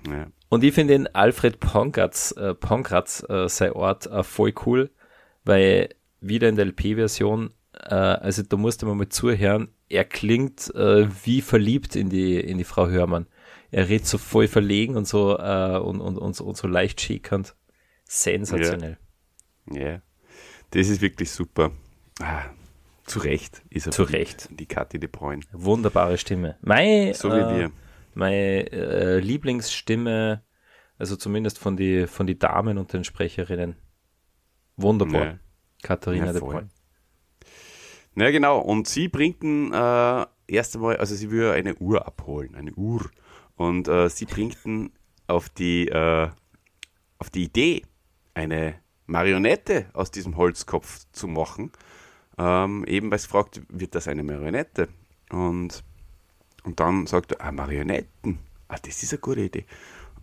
Ja. 0.09 0.27
Und 0.49 0.63
ich 0.63 0.73
finde 0.73 0.93
den 0.93 1.07
Alfred 1.15 1.59
Pongratz, 1.59 2.31
äh, 2.37 2.53
Pongratz 2.53 3.23
äh, 3.29 3.47
sein 3.49 3.71
Ort 3.73 4.07
äh, 4.07 4.23
voll 4.23 4.53
cool, 4.65 4.89
weil 5.45 5.89
wieder 6.21 6.49
in 6.49 6.55
der 6.55 6.65
LP-Version, 6.65 7.53
äh, 7.73 7.93
also 7.95 8.43
da 8.43 8.57
musste 8.57 8.85
man 8.85 8.97
mal 8.97 9.09
zuhören, 9.09 9.69
er 9.89 10.05
klingt 10.05 10.73
äh, 10.75 11.07
wie 11.25 11.41
verliebt 11.41 11.95
in 11.95 12.09
die, 12.09 12.39
in 12.39 12.57
die 12.57 12.63
Frau 12.63 12.87
Hörmann. 12.87 13.27
Er 13.71 13.87
redet 13.87 14.07
so 14.07 14.17
voll 14.17 14.47
verlegen 14.47 14.95
und 14.97 15.07
so, 15.07 15.37
äh, 15.37 15.77
und, 15.77 16.01
und, 16.01 16.17
und, 16.17 16.35
so- 16.35 16.45
und 16.45 16.57
so 16.57 16.67
leicht 16.67 17.01
schickernd. 17.01 17.55
Sensationell. 18.05 18.97
ja, 19.71 20.01
das 20.71 20.87
ist 20.89 21.01
wirklich 21.01 21.29
super. 21.31 21.71
Ah, 22.19 22.45
zu 23.09 23.19
Recht 23.19 23.63
ist 23.69 23.87
er 23.87 23.91
Zu 23.91 24.05
verliebt 24.05 24.29
Recht. 24.43 24.49
Die 24.59 24.65
Kathi 24.65 24.99
de 24.99 25.09
Bruyne. 25.09 25.41
Wunderbare 25.51 26.17
Stimme. 26.17 26.57
Mein, 26.61 27.13
So 27.13 27.29
wie 27.29 27.37
äh, 27.39 27.57
wir. 27.57 27.71
meine 28.13 28.71
äh, 28.71 29.19
Lieblingsstimme, 29.19 30.43
also 30.97 31.15
zumindest 31.15 31.59
von 31.59 31.75
die, 31.77 32.07
von 32.07 32.27
die 32.27 32.37
Damen 32.37 32.77
und 32.77 32.93
den 32.93 33.03
Sprecherinnen. 33.03 33.75
Wunderbar. 34.77 35.25
Ja. 35.25 35.39
Katharina 35.81 36.27
Ja, 36.27 36.33
de. 36.33 36.41
Bruyne. 36.41 36.69
Na 38.15 38.31
genau, 38.31 38.59
und 38.59 38.87
sie 38.87 39.07
bringt 39.07 39.43
ihn 39.43 39.71
äh, 39.73 40.25
erst 40.47 40.75
einmal, 40.75 40.97
also 40.97 41.15
sie 41.15 41.31
will 41.31 41.51
eine 41.51 41.75
Uhr 41.75 42.05
abholen, 42.05 42.55
eine 42.55 42.73
Uhr. 42.73 43.09
Und 43.55 43.87
äh, 43.87 44.09
sie 44.09 44.25
bringt 44.25 44.57
ihn 44.65 44.91
auf 45.27 45.49
die, 45.49 45.87
äh, 45.87 46.29
auf 47.17 47.29
die 47.29 47.43
Idee, 47.43 47.83
eine 48.33 48.75
Marionette 49.05 49.89
aus 49.93 50.11
diesem 50.11 50.37
Holzkopf 50.37 51.05
zu 51.11 51.27
machen. 51.27 51.71
Ähm, 52.39 52.85
eben 52.85 53.11
weil 53.11 53.19
sie 53.19 53.27
fragt, 53.27 53.61
wird 53.67 53.95
das 53.95 54.07
eine 54.07 54.23
Marionette? 54.23 54.87
Und, 55.29 55.83
und 56.63 56.79
dann 56.79 57.05
sagt 57.05 57.33
er, 57.33 57.41
ah, 57.41 57.51
Marionetten, 57.51 58.39
ah, 58.69 58.77
das 58.81 59.03
ist 59.03 59.13
eine 59.13 59.19
gute 59.19 59.41
Idee. 59.41 59.65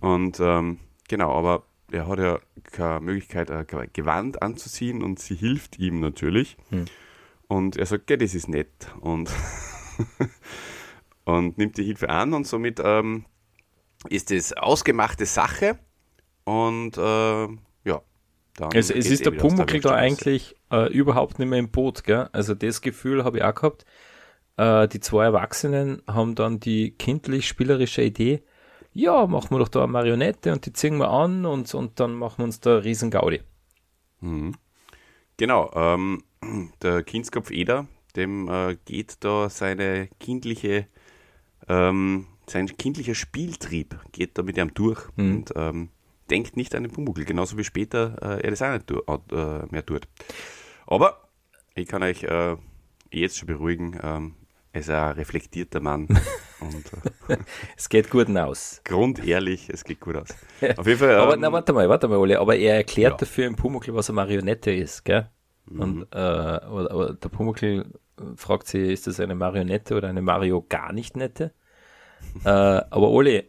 Und 0.00 0.40
ähm, 0.40 0.78
genau, 1.08 1.32
aber 1.32 1.64
er 1.92 2.08
hat 2.08 2.18
ja 2.18 2.38
keine 2.72 3.00
Möglichkeit, 3.00 3.50
ein 3.50 3.66
Gewand 3.92 4.42
anzuziehen 4.42 5.02
und 5.02 5.18
sie 5.18 5.36
hilft 5.36 5.78
ihm 5.78 6.00
natürlich. 6.00 6.56
Und 7.48 7.76
er 7.76 7.86
sagt, 7.86 8.10
ja, 8.10 8.16
das 8.16 8.34
ist 8.34 8.48
nett. 8.48 8.88
Und, 9.00 9.30
und 11.24 11.58
nimmt 11.58 11.76
die 11.76 11.84
Hilfe 11.84 12.08
an 12.08 12.32
und 12.32 12.46
somit 12.46 12.80
ähm, 12.82 13.26
ist 14.08 14.30
es 14.30 14.54
ausgemachte 14.54 15.26
Sache. 15.26 15.78
Und 16.44 16.96
äh. 16.96 17.48
Es, 18.72 18.90
es 18.90 19.10
ist 19.10 19.20
eh 19.20 19.24
der 19.24 19.30
Pumuckl 19.32 19.80
da 19.80 19.94
eigentlich 19.94 20.56
äh, 20.70 20.90
überhaupt 20.92 21.38
nicht 21.38 21.48
mehr 21.48 21.58
im 21.58 21.70
Boot, 21.70 22.04
gell? 22.04 22.28
Also 22.32 22.54
das 22.54 22.80
Gefühl 22.80 23.24
habe 23.24 23.38
ich 23.38 23.44
auch 23.44 23.54
gehabt. 23.54 23.84
Äh, 24.56 24.88
die 24.88 25.00
zwei 25.00 25.24
Erwachsenen 25.24 26.02
haben 26.06 26.34
dann 26.34 26.60
die 26.60 26.92
kindlich-spielerische 26.92 28.02
Idee, 28.02 28.42
ja, 28.92 29.26
machen 29.26 29.50
wir 29.50 29.58
doch 29.58 29.68
da 29.68 29.82
eine 29.82 29.92
Marionette 29.92 30.52
und 30.52 30.64
die 30.64 30.72
ziehen 30.72 30.96
wir 30.96 31.10
an 31.10 31.44
und, 31.44 31.74
und 31.74 32.00
dann 32.00 32.14
machen 32.14 32.38
wir 32.38 32.44
uns 32.44 32.60
da 32.60 32.78
riesen 32.78 33.10
Gaudi. 33.10 33.42
Genau, 35.36 35.70
ähm, 35.74 36.22
der 36.82 37.02
Kindskopf 37.02 37.50
Eder, 37.50 37.86
dem 38.16 38.48
äh, 38.48 38.76
geht 38.86 39.18
da 39.20 39.50
seine 39.50 40.08
kindliche, 40.18 40.86
ähm, 41.68 42.26
sein 42.46 42.68
kindlicher 42.78 43.14
Spieltrieb 43.14 44.00
geht 44.12 44.38
da 44.38 44.42
mit 44.42 44.56
ihm 44.56 44.72
durch 44.72 45.00
und 45.18 45.52
ähm, 45.56 45.90
denkt 46.30 46.56
nicht 46.56 46.74
an 46.74 46.82
den 46.82 46.92
Pumuckl, 46.92 47.24
genauso 47.24 47.56
wie 47.58 47.64
später 47.64 48.16
äh, 48.20 48.42
er 48.44 48.50
das 48.50 48.62
auch 48.62 48.72
nicht 48.72 48.90
äh, 49.32 49.66
mehr 49.70 49.84
tut. 49.86 50.08
Aber 50.86 51.28
ich 51.74 51.86
kann 51.88 52.02
euch 52.02 52.22
äh, 52.24 52.56
jetzt 53.12 53.38
schon 53.38 53.46
beruhigen, 53.48 53.98
ähm, 54.02 54.34
er 54.72 54.80
ist 54.80 54.90
ein 54.90 55.12
reflektierter 55.12 55.80
Mann 55.80 56.06
und 56.60 56.92
äh, 57.30 57.36
Es 57.76 57.88
geht 57.88 58.10
gut 58.10 58.34
aus. 58.36 58.80
grundehrlich, 58.84 59.68
es 59.70 59.84
geht 59.84 60.00
gut 60.00 60.16
aus. 60.16 60.28
Auf 60.76 60.86
jeden 60.86 60.98
Fall. 60.98 61.16
aber 61.16 61.34
ähm, 61.34 61.40
na, 61.40 61.52
warte 61.52 61.72
mal, 61.72 61.88
warte 61.88 62.08
mal, 62.08 62.18
Ole, 62.18 62.38
aber 62.38 62.56
er 62.56 62.76
erklärt 62.76 63.12
Ja. 63.12 63.16
dafür 63.18 63.46
im 63.46 63.56
Pumuckl, 63.56 63.94
was 63.94 64.08
eine 64.10 64.16
Marionette 64.16 64.72
ist, 64.72 65.04
gell? 65.04 65.28
Und 65.68 66.06
äh, 66.12 66.16
aber, 66.18 66.90
aber 66.92 67.14
der 67.14 67.28
Pumuckl 67.28 67.92
fragt 68.36 68.68
sie, 68.68 68.92
ist 68.92 69.06
das 69.08 69.18
eine 69.18 69.34
Marionette 69.34 69.96
oder 69.96 70.08
eine 70.08 70.22
Mario 70.22 70.64
gar 70.68 70.92
nicht 70.92 71.16
nette? 71.16 71.52
äh, 72.44 72.48
aber 72.48 73.08
Ole, 73.10 73.44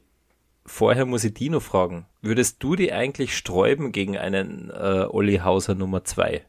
vorher 0.68 1.06
muss 1.06 1.24
ich 1.24 1.34
Dino 1.34 1.60
fragen, 1.60 2.06
würdest 2.22 2.62
du 2.62 2.76
die 2.76 2.94
eigentlich 2.94 3.36
sträuben 3.36 3.92
gegen 3.92 4.18
einen 4.18 4.70
äh, 4.70 5.08
Olli 5.10 5.38
Hauser 5.38 5.74
Nummer 5.74 6.04
2? 6.04 6.46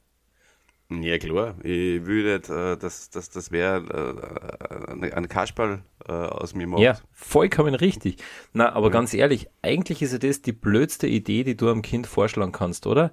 Ja, 0.91 1.19
klar. 1.19 1.55
Ich 1.63 2.07
würde, 2.07 2.37
äh, 2.73 2.77
dass 2.79 3.11
das, 3.11 3.29
das 3.29 3.51
wäre 3.53 4.31
äh, 5.01 5.13
ein 5.13 5.29
Kasperl 5.29 5.83
äh, 6.09 6.13
aus 6.13 6.55
mir 6.55 6.67
macht. 6.67 6.81
Ja, 6.81 6.99
vollkommen 7.13 7.75
richtig. 7.75 8.17
Na, 8.55 8.73
aber 8.73 8.91
ganz 8.91 9.13
ehrlich, 9.13 9.49
eigentlich 9.61 10.01
ist 10.01 10.13
ja 10.13 10.19
das 10.19 10.41
die 10.41 10.53
blödste 10.53 11.07
Idee, 11.07 11.45
die 11.45 11.57
du 11.57 11.69
am 11.69 11.83
Kind 11.83 12.07
vorschlagen 12.07 12.53
kannst, 12.53 12.87
oder? 12.87 13.13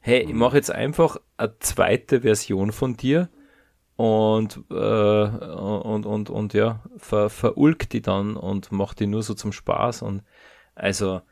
Hey, 0.00 0.20
ich 0.20 0.34
mache 0.34 0.56
jetzt 0.56 0.70
einfach 0.70 1.16
eine 1.38 1.58
zweite 1.60 2.20
Version 2.20 2.72
von 2.72 2.94
dir 2.94 3.30
und, 3.96 4.62
äh, 4.70 4.74
und, 4.74 6.04
und, 6.04 6.28
und 6.28 6.52
ja, 6.52 6.82
ver, 6.98 7.30
verulgt 7.30 7.94
die 7.94 8.02
dann 8.02 8.36
und 8.36 8.70
macht 8.70 9.00
die 9.00 9.06
nur 9.06 9.22
so 9.22 9.32
zum 9.32 9.52
Spaß 9.52 10.02
und 10.02 10.22
also 10.74 11.22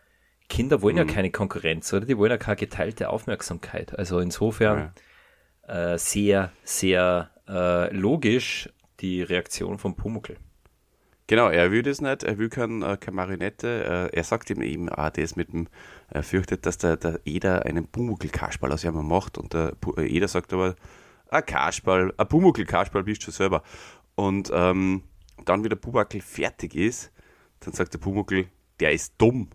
Kinder 0.49 0.82
wollen 0.82 0.97
ja 0.97 1.05
keine 1.05 1.30
Konkurrenz, 1.30 1.93
oder? 1.93 2.05
Die 2.05 2.18
wollen 2.18 2.30
ja 2.30 2.38
keine 2.38 2.57
geteilte 2.57 3.09
Aufmerksamkeit. 3.09 3.99
Also 3.99 4.18
insofern 4.20 4.93
äh, 5.66 5.97
sehr, 5.97 6.53
sehr 6.64 7.30
äh, 7.49 7.95
logisch 7.95 8.68
die 9.01 9.22
Reaktion 9.22 9.78
von 9.78 9.97
Pumuckl. 9.97 10.36
Genau, 11.26 11.49
er 11.49 11.70
will 11.70 11.82
das 11.82 12.01
nicht, 12.01 12.24
er 12.24 12.36
will 12.36 12.49
kein, 12.49 12.82
äh, 12.82 12.97
keine 12.99 13.16
Marionette. 13.16 14.11
Äh, 14.12 14.16
er 14.16 14.24
sagt 14.24 14.51
ihm 14.51 14.61
eben, 14.61 14.88
ah, 14.90 15.11
das 15.11 15.36
mit 15.36 15.53
dem, 15.53 15.68
er 16.11 16.22
fürchtet, 16.22 16.66
dass 16.66 16.78
der, 16.78 16.97
der 16.97 17.20
Eder 17.24 17.64
einen 17.64 17.86
Pumuckl-Kasperl 17.86 18.72
aus 18.72 18.84
ihm 18.84 18.95
macht 19.07 19.38
und 19.38 19.55
der 19.55 19.72
äh, 19.97 20.07
Eder 20.07 20.28
sagt 20.28 20.53
aber, 20.53 20.74
ein 21.30 21.47
Kasperl, 21.47 22.12
ein 22.16 22.28
Pumuckl-Kasperl 22.28 23.05
bist 23.05 23.26
du 23.26 23.30
selber. 23.30 23.62
Und 24.14 24.51
ähm, 24.53 25.05
dann, 25.47 25.64
wie 25.64 25.68
der 25.68 25.76
Pumuckl 25.76 26.20
fertig 26.20 26.74
ist, 26.74 27.11
dann 27.61 27.72
sagt 27.72 27.95
der 27.95 27.99
Pumuckl, 27.99 28.49
der 28.83 28.93
ist 28.93 29.14
dumm. 29.18 29.49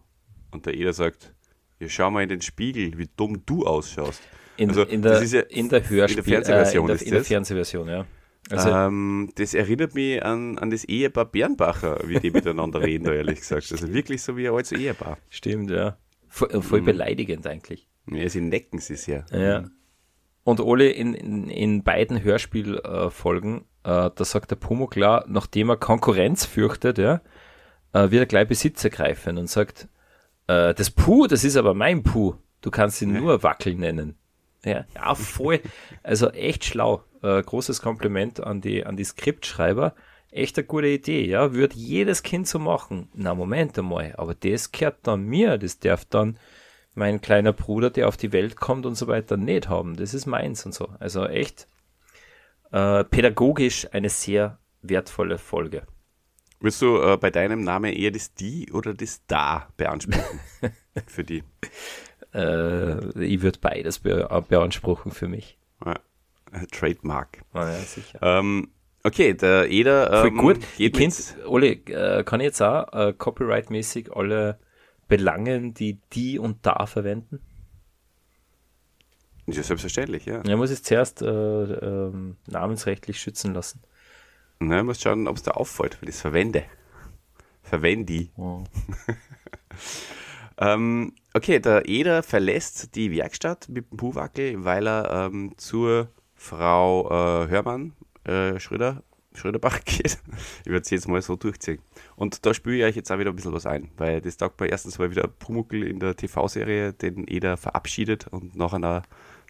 Und 0.52 0.66
der 0.66 0.74
Eder 0.74 0.94
sagt, 0.94 1.34
ja, 1.80 1.88
schau 1.90 2.10
mal 2.10 2.24
in 2.24 2.30
den 2.30 2.42
Spiegel, 2.42 2.98
wie 2.98 3.08
dumm 3.16 3.46
du 3.46 3.66
ausschaust. 3.66 4.22
In, 4.58 4.70
Also, 4.70 4.84
in, 4.84 5.02
der, 5.02 5.12
das 5.14 5.22
ist 5.24 5.34
ja- 5.34 5.42
in 5.42 5.70
der 5.70 5.88
Hörspiel, 5.88 6.20
in 6.20 6.24
der 6.26 6.46
Fernsehversion 6.46 6.82
äh, 6.82 6.82
in, 6.84 6.88
der, 6.88 6.96
ist 6.96 7.02
in 7.04 7.12
der 7.12 7.20
das. 7.20 7.28
Fernsehversion, 7.28 7.88
ja. 7.90 8.06
Also, 8.50 8.70
ähm, 8.70 9.30
das 9.36 9.54
erinnert 9.54 9.94
mich 9.94 10.24
an, 10.24 10.58
an 10.58 10.70
das 10.72 10.86
Ehepaar 10.86 11.26
Bernbacher, 11.26 12.00
wie 12.06 12.20
die 12.20 12.32
miteinander 12.32 12.82
reden, 12.82 13.04
da 13.04 13.12
ehrlich 13.14 13.40
gesagt. 13.40 13.70
Also 13.72 13.94
wirklich 13.94 14.22
so 14.22 14.38
wie 14.38 14.48
ein 14.48 14.54
altes 14.56 14.72
Ehepaar. 14.72 15.18
stimmt, 15.30 15.70
ja. 15.70 15.98
Voll, 16.30 16.62
voll 16.62 16.82
beleidigend 16.82 17.46
eigentlich. 17.46 17.90
Ja, 18.10 18.28
sie 18.30 18.40
necken 18.42 18.80
sich 18.80 19.02
sehr. 19.02 19.26
Ja. 19.32 19.66
Und 20.44 20.62
Ole 20.62 20.90
in, 20.92 21.14
in, 21.14 21.50
in 21.50 21.84
beiden 21.84 22.24
Hörspielfolgen, 22.24 23.58
äh, 23.84 24.10
da 24.16 24.24
sagt 24.26 24.52
der 24.52 24.56
Pumuckl, 24.56 25.00
klar, 25.00 25.26
nachdem 25.28 25.70
er 25.70 25.78
Konkurrenz 25.78 26.46
fürchtet, 26.46 26.98
ja, 26.98 27.22
äh, 27.94 28.12
wird 28.12 28.24
er 28.24 28.26
gleich 28.26 28.48
Besitz 28.48 28.84
ergreifen 28.84 29.38
und 29.38 29.50
sagt, 29.50 29.88
äh, 30.48 30.74
das 30.74 30.92
Puh, 30.92 31.28
das 31.28 31.44
ist 31.44 31.58
aber 31.58 31.74
mein 31.74 32.04
Puh. 32.04 32.36
Du 32.62 32.72
kannst 32.72 33.02
ihn 33.02 33.14
nur 33.14 33.44
Wackel 33.44 33.76
nennen. 33.76 34.18
Ja, 34.66 34.86
ja 34.96 35.16
voll. 35.16 35.62
Also 36.04 36.30
echt 36.32 36.66
schlau. 36.66 37.04
Äh, 37.22 37.42
großes 37.42 37.82
Kompliment 37.82 38.40
an 38.40 38.62
die, 38.62 38.86
an 38.86 38.98
die 38.98 39.04
Skriptschreiber. 39.04 39.96
Echt 40.32 40.58
eine 40.58 40.68
gute 40.68 40.88
Idee, 40.88 41.26
ja. 41.26 41.54
Würde 41.54 41.76
jedes 41.76 42.24
Kind 42.24 42.48
so 42.48 42.60
machen. 42.60 43.10
Na, 43.14 43.36
Moment 43.36 43.78
einmal. 43.78 44.14
Aber 44.18 44.34
das 44.34 44.72
gehört 44.72 44.98
dann 45.04 45.24
mir. 45.24 45.58
Das 45.58 45.80
darf 45.80 46.06
dann 46.06 46.38
mein 46.96 47.22
kleiner 47.22 47.54
Bruder, 47.54 47.90
der 47.92 48.08
auf 48.08 48.18
die 48.18 48.34
Welt 48.34 48.56
kommt 48.56 48.86
und 48.86 48.96
so 48.96 49.08
weiter, 49.08 49.38
nicht 49.38 49.70
haben. 49.70 49.96
Das 49.96 50.14
ist 50.14 50.26
meins 50.26 50.66
und 50.66 50.74
so. 50.74 50.90
Also 51.00 51.26
echt 51.26 51.68
äh, 52.72 53.04
pädagogisch 53.04 53.88
eine 53.94 54.10
sehr 54.10 54.58
wertvolle 54.82 55.38
Folge. 55.38 55.84
Willst 56.60 56.82
du 56.82 56.98
äh, 56.98 57.18
bei 57.18 57.30
deinem 57.30 57.64
Namen 57.64 57.94
eher 57.94 58.12
das 58.12 58.34
Die 58.34 58.72
oder 58.72 58.94
das 58.94 59.26
Da 59.28 59.70
beanspruchen? 59.78 60.40
für 61.08 61.24
die. 61.24 61.44
Äh, 62.34 63.26
ich 63.26 63.42
würde 63.42 63.60
beides 63.60 64.00
be 64.00 64.28
beanspruchen 64.50 65.12
für 65.12 65.28
mich. 65.28 65.58
Ja, 65.86 65.96
Trademark. 66.72 67.44
Ah, 67.54 67.70
ja, 67.70 67.80
sicher. 67.80 68.20
Ähm, 68.22 68.70
okay, 69.04 69.34
der 69.34 69.70
Eder 69.70 70.26
ähm, 70.26 70.38
gut. 70.38 70.60
Ihr 70.78 70.92
kennt, 70.92 71.38
Ole, 71.46 71.74
äh, 71.74 72.24
kann 72.24 72.40
ich 72.40 72.46
jetzt 72.46 72.62
auch 72.62 72.92
äh, 72.94 73.14
copyright-mäßig 73.14 74.16
alle 74.16 74.60
Belangen, 75.08 75.74
die 75.74 76.00
die 76.14 76.40
und 76.40 76.66
da 76.66 76.86
verwenden? 76.86 77.40
ja, 79.46 79.64
selbstverständlich, 79.64 80.26
ja. 80.26 80.44
Ja, 80.46 80.58
muss 80.58 80.72
ich 80.72 80.84
zuerst 80.84 81.22
äh, 81.22 81.28
ähm, 81.28 82.38
namensrechtlich 82.48 83.20
schützen 83.20 83.54
lassen. 83.54 83.82
Ne, 84.60 84.84
muss 84.84 85.02
schauen, 85.02 85.28
ob 85.28 85.38
es 85.38 85.44
da 85.44 85.52
auffällt, 85.52 86.02
weil 86.02 86.10
ich 86.10 86.16
es 86.16 86.22
verwende. 86.22 86.66
Verwende. 87.62 88.30
Oh. 88.38 88.64
Ähm, 90.60 91.14
okay, 91.34 91.60
der 91.60 91.88
Eder 91.88 92.24
verlässt 92.24 92.96
die 92.96 93.12
Werkstatt 93.12 93.70
mit 93.70 93.92
dem 93.92 93.98
Puhwackel, 93.98 94.66
weil 94.66 94.88
er 94.88 95.28
ähm, 95.32 95.54
zur 95.58 96.10
Frau 96.36 97.08
äh, 97.10 97.48
Hörmann 97.48 97.94
äh, 98.24 98.60
Schröder, 98.60 99.04
Schröderbach 99.36 99.82
geht. 99.86 100.18
Ich 100.62 100.72
werde 100.72 100.82
es 100.82 100.90
jetzt 100.90 101.08
mal 101.08 101.22
so 101.22 101.36
durchziehen. 101.36 101.80
Und 102.16 102.46
da 102.46 102.56
spüre 102.56 102.78
ich 102.78 102.84
euch 102.86 102.96
jetzt 102.96 103.12
auch 103.12 103.20
wieder 103.20 103.30
ein 103.30 103.36
bisschen 103.36 103.54
was 103.54 103.68
ein, 103.68 103.92
weil 103.98 104.20
das 104.20 104.38
taugt 104.38 104.60
mir 104.60 104.68
erstens 104.68 104.98
mal 104.98 105.12
wieder 105.12 105.28
Pumuckel 105.28 105.84
in 105.84 106.00
der 106.00 106.16
TV-Serie, 106.16 106.94
den 106.94 107.28
Eder 107.28 107.56
verabschiedet 107.58 108.28
und 108.28 108.56
nachher 108.56 109.04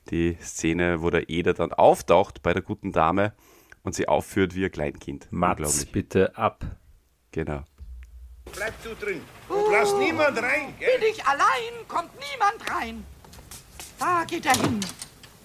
die 0.10 0.38
Szene, 0.42 1.02
wo 1.02 1.10
der 1.10 1.30
Eder 1.30 1.54
dann 1.54 1.72
auftaucht 1.72 2.42
bei 2.42 2.54
der 2.54 2.62
guten 2.62 2.92
Dame 2.92 3.34
und 3.88 3.94
sie 3.94 4.10
aufführt 4.10 4.54
wie 4.54 4.66
ein 4.66 4.72
Kleinkind. 4.72 5.28
Mats, 5.32 5.86
bitte 5.86 6.38
ab. 6.38 6.66
Genau. 7.32 7.64
Bleib 8.54 8.74
du 8.84 8.94
drin 8.96 9.22
und 9.48 9.72
lass 9.72 9.94
niemand 9.94 10.38
rein, 10.44 10.74
gell? 10.78 11.00
Bin 11.00 11.08
ich 11.10 11.26
allein, 11.26 11.88
kommt 11.88 12.12
niemand 12.16 12.70
rein. 12.70 13.06
Da 13.98 14.26
geht 14.26 14.46
er 14.46 14.58
hin, 14.62 14.82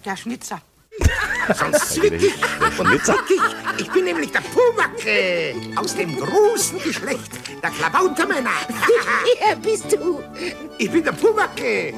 der 0.03 0.17
Schnitzer. 0.17 0.61
Sonst 1.59 1.95
zwick 1.95 2.13
ich 2.13 2.79
und 2.79 3.05
zack 3.05 3.25
ich. 3.29 3.81
Ich 3.81 3.91
bin 3.91 4.05
nämlich 4.05 4.31
der 4.31 4.41
Puwacke 4.41 5.55
aus 5.75 5.95
dem 5.95 6.15
großen 6.17 6.81
Geschlecht 6.81 7.31
der 7.61 7.69
Klabautermänner. 7.71 8.51
Wer 9.39 9.55
bist 9.55 9.91
du? 9.91 10.23
Ich 10.77 10.91
bin 10.91 11.03
der 11.03 11.11
Puwacke. 11.11 11.93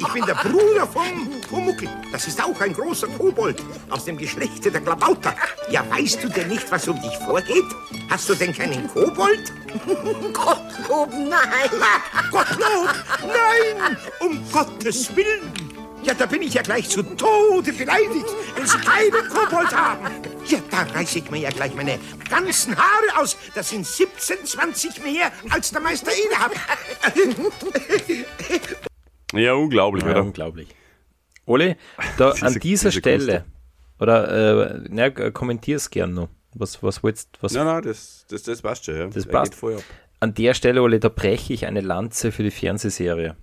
Ich 0.00 0.08
bin 0.08 0.26
der 0.26 0.34
Bruder 0.34 0.86
vom 0.86 1.40
Pumuckel. 1.48 1.88
Das 2.12 2.26
ist 2.26 2.42
auch 2.42 2.60
ein 2.60 2.72
großer 2.72 3.08
Kobold 3.08 3.62
aus 3.90 4.04
dem 4.04 4.18
Geschlechte 4.18 4.70
der 4.70 4.80
Klabauter. 4.80 5.34
Ja, 5.70 5.84
weißt 5.88 6.22
du 6.22 6.28
denn 6.28 6.48
nicht, 6.48 6.70
was 6.70 6.86
um 6.88 7.00
dich 7.00 7.16
vorgeht? 7.24 7.64
Hast 8.10 8.28
du 8.28 8.34
denn 8.34 8.54
keinen 8.54 8.88
Kobold? 8.88 9.52
Gottlob, 10.32 11.10
nein. 11.12 11.70
Gottlob! 12.30 12.94
Nein! 13.22 13.96
Um 14.20 14.40
Gottes 14.52 15.14
Willen! 15.14 15.65
Ja, 16.06 16.14
da 16.14 16.26
bin 16.26 16.40
ich 16.42 16.54
ja 16.54 16.62
gleich 16.62 16.88
zu 16.88 17.02
Tode 17.02 17.72
beleidigt, 17.72 18.26
wenn 18.54 18.66
Sie 18.66 18.78
keinen 18.78 19.28
Kobold 19.28 19.74
haben. 19.76 20.06
Ja, 20.46 20.58
da 20.70 20.82
reiße 20.82 21.18
ich 21.18 21.30
mir 21.30 21.38
ja 21.38 21.50
gleich 21.50 21.74
meine 21.74 21.98
ganzen 22.30 22.76
Haare 22.76 23.20
aus. 23.20 23.36
Das 23.56 23.70
sind 23.70 23.84
17, 23.84 24.44
20 24.46 25.02
mehr, 25.02 25.32
als 25.50 25.70
der 25.72 25.80
Meister 25.80 26.12
Ede 26.12 26.38
hat. 26.38 26.52
Ja, 29.32 29.54
unglaublich, 29.54 30.04
Ja, 30.04 30.10
oder? 30.12 30.22
unglaublich. 30.22 30.68
Ole, 31.46 31.76
da 32.16 32.30
Diese- 32.34 32.46
an 32.46 32.52
dieser 32.54 32.60
diese 32.60 32.92
Stelle, 32.92 33.26
Kruste. 33.26 33.44
oder 33.98 34.70
äh, 34.76 34.80
na, 34.88 35.10
kommentier's 35.30 35.90
gern 35.90 36.14
noch. 36.14 36.28
Was, 36.54 36.82
was 36.82 37.02
willst 37.02 37.30
was 37.42 37.52
Nein, 37.52 37.66
nein, 37.66 37.82
das, 37.82 38.24
das, 38.30 38.44
das 38.44 38.62
passt 38.62 38.84
schon, 38.86 38.96
ja. 38.96 39.06
Das 39.08 39.26
Er 39.26 39.32
passt. 39.32 39.50
Geht 39.52 39.58
voll 39.60 39.74
ab. 39.76 39.82
an 40.20 40.32
der 40.34 40.54
Stelle, 40.54 40.80
Ole, 40.82 41.00
da 41.00 41.08
breche 41.10 41.52
ich 41.52 41.66
eine 41.66 41.80
Lanze 41.82 42.32
für 42.32 42.42
die 42.44 42.50
Fernsehserie. 42.50 43.36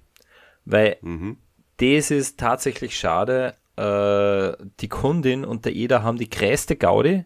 Weil 0.66 0.98
Mhm. 1.02 1.38
Das 1.78 2.12
ist 2.12 2.40
tatsächlich 2.40 2.98
schade. 2.98 3.56
Äh, 3.76 4.64
die 4.80 4.90
Kundin 4.90 5.46
und 5.46 5.66
der 5.66 5.74
Eder 5.74 6.04
haben 6.04 6.18
die 6.18 6.30
größte 6.30 6.76
Gaudi 6.76 7.26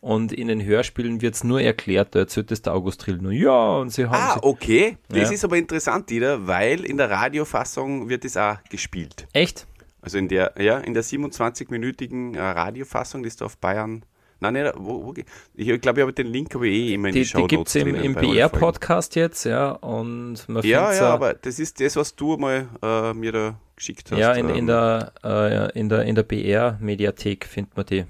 und 0.00 0.32
in 0.32 0.48
den 0.48 0.62
Hörspielen 0.62 1.22
wird's 1.22 1.42
nur 1.42 1.60
erklärt, 1.60 2.14
da 2.14 2.20
erzählt 2.20 2.52
es 2.52 2.62
der 2.62 2.74
August 2.74 3.00
Trill 3.00 3.16
nur, 3.18 3.32
ja, 3.32 3.76
und 3.78 3.90
sie 3.90 4.04
haben 4.04 4.14
Ah, 4.14 4.38
okay. 4.42 4.98
Das 5.08 5.30
Ja. 5.30 5.34
ist 5.34 5.44
aber 5.44 5.56
interessant, 5.56 6.10
Ida, 6.10 6.46
weil 6.46 6.84
in 6.84 6.96
der 6.98 7.10
Radiofassung 7.10 8.08
wird 8.08 8.24
das 8.24 8.36
auch 8.36 8.62
gespielt. 8.70 9.26
Echt? 9.32 9.66
Also 10.02 10.18
in 10.18 10.28
der, 10.28 10.54
ja, 10.58 10.78
in 10.78 10.94
der 10.94 11.02
27-minütigen 11.02 12.36
äh, 12.36 12.40
Radiofassung, 12.40 13.22
die 13.22 13.28
ist 13.28 13.40
da 13.40 13.46
auf 13.46 13.56
Bayern. 13.58 14.04
Nein, 14.40 14.52
nicht, 14.52 14.72
wo, 14.76 15.06
wo, 15.06 15.14
ich 15.54 15.80
glaube, 15.80 16.00
ich 16.00 16.02
habe 16.02 16.12
den 16.12 16.26
Link 16.26 16.54
ich 16.54 16.62
eh 16.62 16.94
immer 16.94 17.08
in 17.08 17.14
die, 17.14 17.20
Die, 17.20 17.24
die 17.24 17.30
Show 17.30 17.46
gibt's 17.46 17.74
im, 17.74 17.94
im 17.94 18.14
BR-Podcast 18.14 19.16
jetzt, 19.16 19.44
ja, 19.44 19.70
und 19.70 20.48
man 20.48 20.62
Ja, 20.62 20.92
ja, 20.92 21.08
aber 21.08 21.34
das 21.34 21.58
ist 21.58 21.80
das, 21.80 21.96
was 21.96 22.14
du 22.14 22.36
mal 22.36 22.68
äh, 22.82 23.14
mir 23.14 23.32
da 23.32 23.60
geschickt 23.76 24.10
hast. 24.12 24.18
Ja, 24.18 24.32
in, 24.32 24.48
in, 24.50 24.56
ähm, 24.56 24.66
der, 24.66 25.12
äh, 25.24 25.78
in 25.78 25.88
der, 25.88 26.02
in 26.04 26.14
der 26.14 26.22
BR-Mediathek 26.22 27.46
findet 27.46 27.76
man 27.76 27.86
die. 27.86 28.04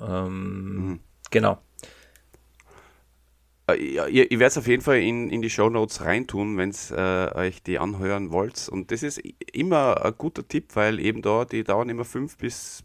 Ähm, 0.00 0.74
Mhm. 0.84 1.00
Genau. 1.30 1.58
Äh, 3.66 3.94
ja, 3.94 4.06
ihr, 4.06 4.30
ihr 4.30 4.38
werdet 4.38 4.58
auf 4.58 4.66
jeden 4.66 4.82
Fall 4.82 4.98
in, 4.98 5.30
in 5.30 5.42
die 5.42 5.50
Show 5.50 5.70
Notes 5.70 6.02
reintun, 6.02 6.56
wenn 6.58 6.70
äh, 6.90 7.34
euch 7.34 7.62
die 7.62 7.78
anhören 7.78 8.30
wollt. 8.30 8.68
Und 8.68 8.90
das 8.90 9.02
ist 9.02 9.20
immer 9.52 10.04
ein 10.04 10.14
guter 10.18 10.46
Tipp, 10.46 10.76
weil 10.76 11.00
eben 11.00 11.22
da, 11.22 11.44
die 11.44 11.64
dauern 11.64 11.88
immer 11.88 12.04
fünf 12.04 12.36
bis 12.36 12.84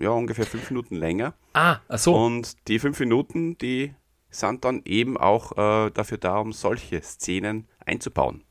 ja, 0.00 0.10
ungefähr 0.10 0.46
fünf 0.46 0.70
Minuten 0.70 0.96
länger. 0.96 1.34
Ah, 1.52 1.76
ach 1.88 1.98
so. 1.98 2.14
Und 2.16 2.68
die 2.68 2.78
fünf 2.78 2.98
Minuten, 3.00 3.56
die 3.58 3.94
sind 4.30 4.64
dann 4.64 4.82
eben 4.84 5.16
auch 5.16 5.52
äh, 5.86 5.90
dafür 5.90 6.18
da, 6.18 6.38
um 6.38 6.52
solche 6.52 7.00
Szenen 7.02 7.68
einzubauen. 7.84 8.44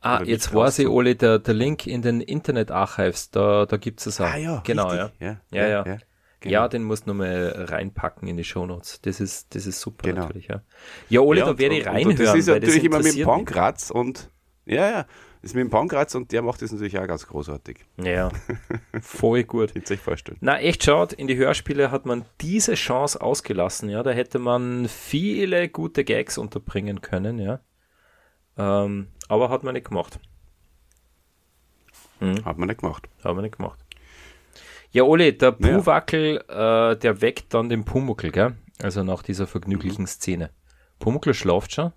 ah, 0.00 0.22
jetzt 0.24 0.54
weiß 0.54 0.78
ich, 0.80 0.88
Ole, 0.88 1.14
der, 1.14 1.38
der 1.38 1.54
Link 1.54 1.86
in 1.86 2.02
den 2.02 2.20
Internet-Archives, 2.20 3.30
da, 3.30 3.66
da 3.66 3.76
gibt's 3.76 4.06
es 4.06 4.20
auch. 4.20 4.26
Ah 4.32 4.36
ja, 4.36 4.62
genau, 4.64 4.92
ja. 4.94 5.10
Ja, 5.20 5.36
Ja, 5.50 5.66
ja. 5.68 5.68
ja, 5.68 5.84
Ja, 5.86 5.98
genau. 6.40 6.68
den 6.68 6.84
musst 6.84 7.04
du 7.06 7.10
nochmal 7.10 7.66
reinpacken 7.68 8.26
in 8.28 8.36
die 8.38 8.44
Shownotes. 8.44 9.00
Das 9.02 9.20
ist, 9.20 9.54
das 9.54 9.66
ist 9.66 9.80
super 9.80 10.08
Genau. 10.08 10.22
natürlich, 10.22 10.48
ja. 10.48 10.62
Ja, 11.10 11.22
Ja, 11.22 11.44
da 11.44 11.58
werde 11.58 11.76
ich 11.76 11.86
reinhören, 11.86 12.16
Das 12.16 12.34
ist 12.34 12.46
natürlich 12.48 12.76
das 12.76 12.84
immer 12.84 12.98
mit 13.00 13.14
dem. 13.16 13.26
Pankratz 13.26 13.90
und 13.90 14.30
ja, 14.64 14.90
ja, 14.90 15.06
ist 15.42 15.54
mit 15.54 15.62
dem 15.62 15.70
Pankratz 15.70 16.14
und 16.14 16.32
der 16.32 16.42
macht 16.42 16.60
das 16.62 16.72
natürlich 16.72 16.98
auch 16.98 17.06
ganz 17.06 17.26
großartig. 17.26 17.84
Ja, 17.96 18.30
voll 19.00 19.44
gut. 19.44 19.74
Ihr 19.74 19.82
euch 19.90 20.00
vorstellen. 20.00 20.38
Na, 20.40 20.58
echt 20.58 20.84
schaut, 20.84 21.12
in 21.12 21.26
die 21.26 21.36
Hörspiele 21.36 21.90
hat 21.90 22.04
man 22.06 22.24
diese 22.40 22.74
Chance 22.74 23.20
ausgelassen, 23.20 23.88
ja. 23.88 24.02
Da 24.02 24.10
hätte 24.10 24.38
man 24.38 24.88
viele 24.88 25.68
gute 25.68 26.04
Gags 26.04 26.36
unterbringen 26.38 27.00
können, 27.00 27.38
ja. 27.38 27.60
Ähm, 28.58 29.08
aber 29.28 29.48
hat 29.48 29.62
man 29.64 29.74
nicht 29.74 29.88
gemacht. 29.88 30.18
Hat 32.44 32.58
man 32.58 32.68
nicht 32.68 32.80
gemacht. 32.80 33.08
Haben 33.24 33.38
wir 33.38 33.42
nicht 33.42 33.56
gemacht. 33.56 33.80
Ja, 34.90 35.04
Ole, 35.04 35.32
der 35.32 35.56
Ja. 35.58 35.78
Puwackel, 35.78 36.44
äh, 36.48 36.96
der 36.96 37.20
weckt 37.22 37.54
dann 37.54 37.68
den 37.68 37.84
Pumuckel, 37.84 38.30
gell? 38.30 38.56
Also 38.82 39.02
nach 39.04 39.22
dieser 39.22 39.46
vergnüglichen 39.46 40.06
Szene. 40.06 40.50
Pumuckel 40.98 41.32
schlaft 41.32 41.72
schon. 41.72 41.92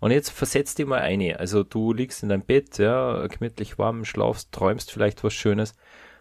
Und 0.00 0.10
jetzt 0.12 0.30
versetz 0.30 0.74
dich 0.74 0.86
mal 0.86 1.00
ein. 1.00 1.36
Also 1.36 1.64
du 1.64 1.92
liegst 1.92 2.22
in 2.22 2.28
deinem 2.28 2.42
Bett, 2.42 2.78
ja, 2.78 3.26
gemütlich 3.26 3.78
warm, 3.78 4.04
schlafst, 4.04 4.52
träumst 4.52 4.92
vielleicht 4.92 5.24
was 5.24 5.34
Schönes. 5.34 5.74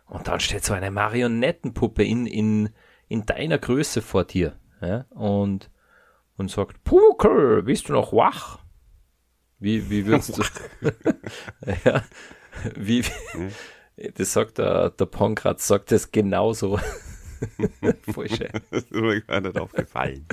Und 0.05 0.27
dann 0.27 0.39
steht 0.39 0.63
so 0.63 0.73
eine 0.73 0.89
Marionettenpuppe 0.89 2.03
in, 2.03 2.25
in, 2.25 2.69
in 3.07 3.25
deiner 3.25 3.57
Größe 3.57 4.01
vor 4.01 4.23
dir, 4.23 4.57
ja, 4.81 5.05
und, 5.09 5.69
und 6.37 6.49
sagt, 6.49 6.83
Pumuckel, 6.83 7.63
bist 7.63 7.89
du 7.89 7.93
noch 7.93 8.13
wach? 8.13 8.59
Wie, 9.59 9.89
wie 9.89 10.05
würdest 10.05 10.37
du, 10.37 10.43
ja, 11.85 12.03
wie, 12.75 13.03
das 14.15 14.33
sagt 14.33 14.59
der, 14.59 14.91
der 14.91 15.05
Pankratz, 15.07 15.67
sagt 15.67 15.91
das 15.91 16.11
genauso. 16.11 16.79
Voll 18.11 18.29
schön. 18.29 18.49
Das 18.71 18.83
ist 18.83 18.91
mir 18.91 19.21
gar 19.21 19.41
nicht 19.41 19.59
aufgefallen. 19.59 20.25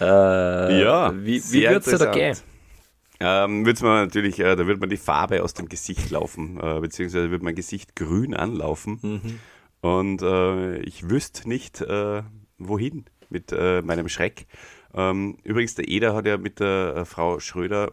Äh, 0.00 0.82
Ja, 0.82 1.12
wie, 1.14 1.42
wie 1.52 1.62
wird's 1.68 1.86
dir 1.86 1.98
da 1.98 2.10
gehen? 2.10 2.36
Ähm, 3.20 3.64
wird's 3.64 3.82
mir 3.82 3.88
natürlich, 3.88 4.38
äh, 4.40 4.56
da 4.56 4.66
wird 4.66 4.80
mir 4.80 4.88
die 4.88 4.96
Farbe 4.96 5.42
aus 5.42 5.54
dem 5.54 5.68
Gesicht 5.68 6.10
laufen, 6.10 6.60
äh, 6.60 6.80
beziehungsweise 6.80 7.30
wird 7.30 7.42
mein 7.42 7.54
Gesicht 7.54 7.96
grün 7.96 8.34
anlaufen. 8.34 8.98
Mhm. 9.02 9.40
Und 9.80 10.22
äh, 10.22 10.78
ich 10.80 11.08
wüsste 11.08 11.48
nicht, 11.48 11.80
äh, 11.80 12.22
wohin 12.58 13.06
mit 13.30 13.52
äh, 13.52 13.82
meinem 13.82 14.08
Schreck. 14.08 14.46
Ähm, 14.94 15.38
übrigens, 15.44 15.74
der 15.74 15.88
Eder 15.88 16.14
hat 16.14 16.26
ja 16.26 16.36
mit 16.38 16.60
der 16.60 16.94
äh, 16.96 17.04
Frau 17.04 17.40
Schröder 17.40 17.92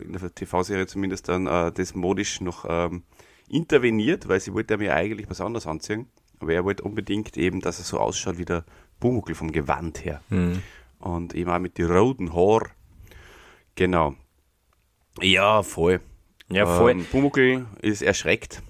in 0.00 0.12
der 0.12 0.34
TV-Serie 0.34 0.86
zumindest 0.86 1.28
dann 1.28 1.46
das 1.46 1.94
modisch 1.94 2.40
noch 2.40 2.64
ähm, 2.68 3.02
interveniert, 3.48 4.28
weil 4.28 4.40
sie 4.40 4.52
wollte 4.52 4.74
ja 4.74 4.78
mir 4.78 4.94
eigentlich 4.94 5.28
was 5.30 5.40
anderes 5.40 5.66
anziehen. 5.66 6.06
Aber 6.38 6.52
er 6.52 6.64
wollte 6.64 6.82
unbedingt 6.82 7.36
eben, 7.36 7.60
dass 7.60 7.78
er 7.78 7.84
so 7.84 7.98
ausschaut 7.98 8.38
wie 8.38 8.44
der 8.44 8.64
Pumuckl 9.00 9.34
vom 9.34 9.52
Gewand 9.52 10.04
her. 10.04 10.20
Mhm. 10.28 10.62
Und 10.98 11.34
eben 11.34 11.50
auch 11.50 11.58
mit 11.58 11.78
den 11.78 11.90
roten 11.90 12.34
Haar. 12.34 12.70
Genau. 13.74 14.14
Ja, 15.20 15.62
voll. 15.62 16.00
Ja, 16.48 16.66
voll. 16.66 16.92
Ähm, 16.92 17.04
Pumuckl 17.04 17.66
ist 17.82 18.02
erschreckt. 18.02 18.62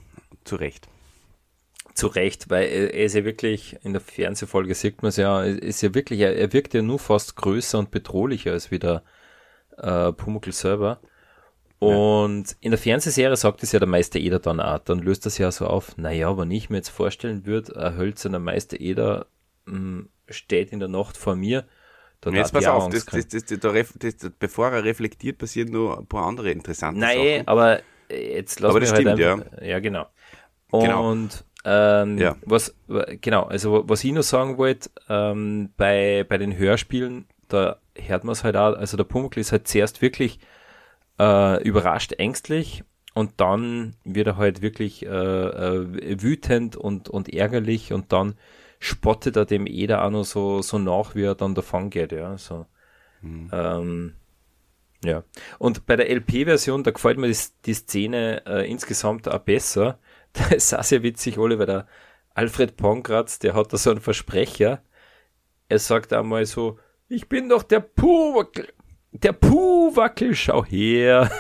Zu 0.45 0.57
Recht. 0.57 0.89
Zu 1.95 2.09
Recht, 2.09 2.51
weil 2.51 2.69
er, 2.69 2.95
ist 2.95 3.15
ja 3.15 3.25
wirklich, 3.25 3.77
in 3.83 3.93
der 3.93 4.01
Fernsehfolge 4.01 4.75
sieht 4.75 5.03
man 5.03 5.09
es 5.09 5.17
ja, 5.17 5.43
er 5.43 5.63
ist 5.63 5.83
ja 5.83 5.95
wirklich, 5.95 6.21
er, 6.21 6.37
er 6.37 6.53
wirkt 6.53 6.75
ja 6.75 6.83
nur 6.83 6.99
fast 6.99 7.37
größer 7.37 7.79
und 7.79 7.91
bedrohlicher 7.91 8.53
als 8.53 8.71
wie 8.71 8.79
der 8.79 9.03
äh, 9.79 10.13
Pumuckl 10.13 10.53
selber. 10.53 11.01
Und 11.79 12.57
in 12.61 12.71
der 12.71 12.79
Fernsehserie 12.79 13.37
sagt 13.37 13.63
es 13.63 13.73
ja 13.73 13.79
der 13.79 13.89
Meister 13.89 14.19
Eder 14.19 14.39
dann 14.39 14.61
auch, 14.61 14.79
dann 14.79 14.99
löst 14.99 15.27
das 15.27 15.37
ja 15.37 15.51
so 15.51 15.67
auf, 15.67 15.99
naja, 15.99 16.37
wenn 16.39 16.51
ich 16.51 16.71
mir 16.71 16.79
jetzt 16.79 16.89
vorstellen 16.89 17.45
würde, 17.45 17.77
ein 17.77 17.97
hölzerner 17.97 18.39
Meister 18.39 18.81
Eder 18.81 19.27
mh, 19.67 20.07
steht 20.29 20.73
in 20.73 20.81
der 20.81 20.89
Nacht 20.89 21.19
vor 21.19 21.37
mir, 21.37 21.67
Und 22.25 22.35
jetzt 22.35 22.53
pass 22.53 22.67
auf, 22.67 22.89
das, 22.89 23.05
das, 23.07 23.29
das, 23.29 23.45
das, 23.45 24.31
bevor 24.39 24.71
er 24.71 24.83
reflektiert, 24.83 25.39
passieren 25.39 25.71
nur 25.71 25.99
ein 25.99 26.07
paar 26.07 26.27
andere 26.27 26.51
interessante 26.51 26.99
Nein, 27.01 27.17
Sachen. 27.17 27.49
aber 27.49 27.81
jetzt 28.11 28.61
lass 28.61 28.71
Aber 28.71 28.81
das 28.81 28.93
halt 28.93 29.03
stimmt, 29.03 29.21
einfach, 29.21 29.63
ja. 29.63 29.79
genau. 29.79 30.07
Genau. 30.73 31.11
Und 31.11 31.45
ähm, 31.65 32.19
Ja. 32.19 32.37
was 32.45 32.75
genau, 33.21 33.45
also 33.45 33.85
was 33.89 34.03
ich 34.03 34.13
noch 34.13 34.23
sagen 34.23 34.59
wollte, 34.59 34.91
ähm, 35.09 35.71
bei, 35.77 36.25
bei 36.29 36.39
den 36.39 36.57
Hörspielen, 36.57 37.27
da 37.49 37.77
hört 37.97 38.25
man 38.25 38.33
es 38.33 38.43
halt 38.45 38.57
auch, 38.57 38.77
also 38.77 38.97
der 38.97 39.05
Pumuckl 39.05 39.41
ist 39.41 39.53
halt 39.53 39.69
zuerst 39.69 40.03
wirklich 40.03 40.39
äh, 41.19 41.63
überrascht, 41.63 42.13
ängstlich 42.19 42.83
und 43.15 43.33
dann 43.41 43.95
wird 44.05 44.27
er 44.27 44.37
halt 44.37 44.63
wirklich 44.63 45.05
äh, 45.07 45.09
äh, 45.09 46.23
wütend 46.23 46.77
und, 46.77 47.09
und 47.09 47.33
ärgerlich 47.33 47.93
und 47.93 48.13
dann 48.13 48.35
spottet 48.79 49.37
er 49.37 49.45
dem 49.45 49.67
Eder 49.67 50.05
auch 50.05 50.11
noch 50.11 50.25
so, 50.25 50.63
so 50.63 50.79
nach, 50.79 51.15
wie 51.15 51.25
er 51.25 51.35
dann 51.35 51.55
davon 51.55 51.91
geht, 51.91 52.13
ja, 52.13 52.37
so. 52.37 52.67
Ähm, 53.53 54.15
ja. 55.05 55.25
Und 55.59 55.87
bei 55.87 55.97
der 55.97 56.11
LP-Version, 56.11 56.83
da 56.83 56.91
gefällt 56.91 57.19
mir 57.19 57.29
die, 57.29 57.39
die 57.65 57.75
Szene 57.75 58.43
äh, 58.47 58.71
insgesamt 58.71 59.29
auch 59.29 59.39
besser. 59.39 59.99
Da 60.33 60.49
ist 60.49 60.75
auch 60.75 60.83
sehr 60.83 61.03
witzig, 61.03 61.39
weil 61.39 61.57
der 61.57 61.87
Alfred 62.35 62.77
Pongratz, 62.77 63.39
der 63.39 63.55
hat 63.55 63.73
da 63.73 63.79
so 63.79 63.89
einen 63.89 64.03
Versprecher. 64.03 64.83
Er 65.71 65.79
sagt 65.79 66.13
einmal 66.13 66.45
so, 66.45 66.79
ich 67.09 67.31
bin 67.31 67.49
doch 67.49 67.63
der 67.63 67.81
Puwackel, 67.81 68.69
der 69.13 69.33
Puwackel, 69.33 70.35
schau 70.35 70.63
her. 70.67 71.31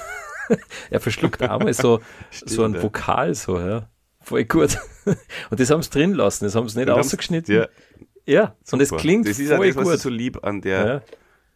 er 0.90 1.00
verschluckt 1.00 1.42
einmal 1.42 1.74
so, 1.74 2.00
so 2.30 2.64
ein. 2.64 2.82
Vokal, 2.82 3.34
so, 3.34 3.60
ja. 3.60 3.90
Voll 4.26 4.44
gut. 4.44 4.76
Und 5.50 5.60
das 5.60 5.70
haben 5.70 5.82
sie 5.82 5.90
drin 5.90 6.12
lassen, 6.14 6.44
das 6.44 6.54
haben 6.54 6.68
sie 6.68 6.78
nicht 6.80 6.90
ausgeschnitten. 6.90 7.54
Ja, 7.54 7.68
Ja, 8.26 8.56
und 8.72 8.80
es 8.82 8.88
super. 8.88 9.00
klingt 9.00 9.28
Das 9.28 9.38
ist 9.38 9.52
voll 9.52 9.68
das, 9.72 9.76
was 9.76 9.94
ich 9.96 10.00
so 10.02 10.08
lieb 10.10 10.44
an 10.44 10.60
der, 10.60 10.86
ja. 10.86 11.02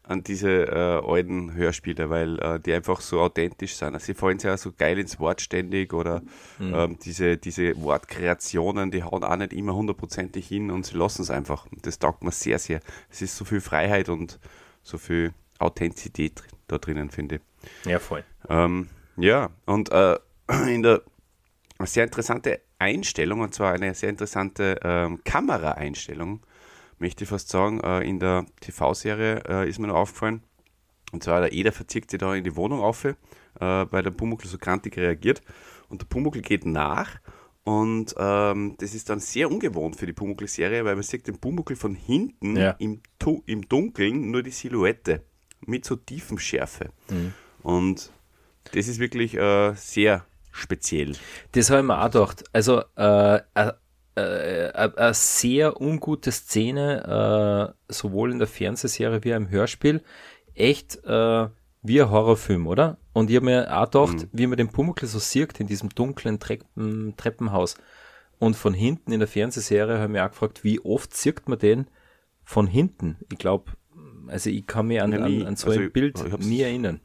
an 0.04 0.22
diese 0.22 0.48
äh, 0.68 1.00
alten 1.04 1.52
Hörspiele, 1.52 2.10
weil 2.10 2.38
äh, 2.38 2.60
die 2.60 2.72
einfach 2.72 3.00
so 3.00 3.20
authentisch 3.20 3.74
sind. 3.74 3.94
Also 3.94 4.06
sie 4.06 4.14
fallen 4.14 4.38
sich 4.38 4.46
ja 4.48 4.56
so 4.56 4.70
geil 4.70 4.98
ins 5.00 5.18
Wort 5.18 5.40
ständig 5.40 5.92
oder 5.92 6.22
Mhm. 6.60 6.74
ähm, 6.74 6.98
diese, 7.04 7.36
diese 7.38 7.74
Wortkreationen, 7.82 8.92
die 8.92 9.02
hauen 9.02 9.24
auch 9.24 9.34
nicht 9.36 9.52
immer 9.52 9.74
hundertprozentig 9.74 10.46
hin 10.46 10.70
und 10.70 10.86
sie 10.86 10.96
lassen 10.96 11.22
es 11.22 11.30
einfach. 11.30 11.66
Und 11.72 11.84
das 11.86 11.98
taugt 11.98 12.22
mir 12.22 12.30
sehr, 12.32 12.60
sehr. 12.60 12.80
Es 13.10 13.20
ist 13.20 13.36
so 13.36 13.44
viel 13.44 13.60
Freiheit 13.60 14.08
und 14.08 14.38
so 14.84 14.96
viel 14.96 15.32
Authentizität 15.58 16.42
da 16.68 16.78
drinnen, 16.78 17.10
finde 17.10 17.36
ich. 17.36 17.86
ja, 17.90 17.98
voll. 17.98 18.22
Ähm, 18.48 18.88
ja, 19.16 19.50
und 19.66 19.90
äh, 19.90 20.18
in 20.68 20.82
der 20.84 21.02
eine 21.80 21.86
sehr 21.88 22.04
interessante 22.04 22.60
Einstellung, 22.78 23.40
und 23.40 23.54
zwar 23.54 23.72
eine 23.72 23.94
sehr 23.94 24.08
interessante 24.10 24.78
ähm, 24.82 25.20
Kameraeinstellung, 25.24 26.40
möchte 26.98 27.24
ich 27.24 27.30
fast 27.30 27.48
sagen, 27.48 27.80
äh, 27.80 28.00
in 28.08 28.18
der 28.20 28.46
TV-Serie 28.60 29.42
äh, 29.48 29.68
ist 29.68 29.78
mir 29.78 29.86
noch 29.88 29.96
aufgefallen. 29.96 30.42
Und 31.12 31.24
zwar 31.24 31.40
der 31.40 31.52
Eder 31.52 31.72
verzieht 31.72 32.10
sich 32.10 32.18
da 32.20 32.34
in 32.34 32.44
die 32.44 32.54
Wohnung 32.56 32.80
auf, 32.80 33.04
äh, 33.04 33.14
weil 33.58 34.02
der 34.02 34.10
Pumuckl 34.12 34.46
so 34.46 34.58
krantig 34.58 34.96
reagiert. 34.96 35.42
Und 35.88 36.02
der 36.02 36.06
Pumuckl 36.06 36.40
geht 36.40 36.64
nach. 36.66 37.18
Und 37.64 38.14
ähm, 38.16 38.76
das 38.78 38.94
ist 38.94 39.10
dann 39.10 39.18
sehr 39.20 39.50
ungewohnt 39.50 39.96
für 39.96 40.06
die 40.06 40.12
Pumuckl-Serie, 40.12 40.84
weil 40.84 40.94
man 40.94 41.02
sieht 41.02 41.26
den 41.26 41.38
Pumuckl 41.38 41.76
von 41.76 41.94
hinten 41.94 42.56
Ja. 42.56 42.70
im, 42.78 43.00
Tu- 43.18 43.42
im 43.46 43.68
Dunkeln 43.68 44.30
nur 44.30 44.42
die 44.42 44.50
Silhouette 44.50 45.24
mit 45.66 45.84
so 45.84 45.96
Tiefenschärfe. 45.96 46.90
Und 47.62 48.12
das 48.72 48.88
ist 48.88 48.98
wirklich 48.98 49.36
äh, 49.36 49.74
sehr 49.74 50.24
speziell. 50.50 51.12
Das 51.52 51.70
habe 51.70 51.80
ich 51.80 51.86
mir 51.86 52.00
auch 52.00 52.10
gedacht. 52.10 52.44
Also, 52.52 52.82
äh, 52.96 53.40
äh, 53.54 53.72
äh, 54.14 54.72
eine 54.74 55.14
sehr 55.14 55.80
ungute 55.80 56.32
Szene, 56.32 57.74
äh, 57.88 57.92
sowohl 57.92 58.32
in 58.32 58.38
der 58.38 58.48
Fernsehserie 58.48 59.22
wie 59.24 59.32
auch 59.32 59.38
im 59.38 59.50
Hörspiel. 59.50 60.02
Echt 60.54 61.04
äh, 61.04 61.48
wie 61.82 62.02
ein 62.02 62.10
Horrorfilm, 62.10 62.66
oder? 62.66 62.98
Und 63.12 63.30
ich 63.30 63.36
habe 63.36 63.46
mir 63.46 63.76
auch 63.76 63.90
gedacht, 63.90 64.28
wie 64.32 64.46
man 64.46 64.58
den 64.58 64.68
Pumuckl 64.68 65.06
so 65.06 65.18
sieht 65.18 65.58
in 65.60 65.66
diesem 65.66 65.88
dunklen 65.90 66.38
Treppen, 66.38 67.14
Treppenhaus. 67.16 67.76
Und 68.38 68.56
von 68.56 68.74
hinten 68.74 69.12
in 69.12 69.20
der 69.20 69.28
Fernsehserie 69.28 69.94
habe 69.94 70.04
ich 70.04 70.10
mich 70.10 70.20
auch 70.20 70.30
gefragt, 70.30 70.64
wie 70.64 70.80
oft 70.80 71.14
sieht 71.14 71.48
man 71.48 71.58
den 71.58 71.86
von 72.42 72.66
hinten? 72.66 73.18
Ich 73.30 73.38
glaube, 73.38 73.72
also 74.26 74.50
ich 74.50 74.66
kann 74.66 74.88
mich 74.88 75.00
an, 75.00 75.12
an, 75.14 75.46
an 75.46 75.56
so 75.56 75.68
Also 75.68 75.80
ein 75.80 75.92
Bild 75.92 76.18
nie 76.40 76.62
erinnern. 76.62 77.00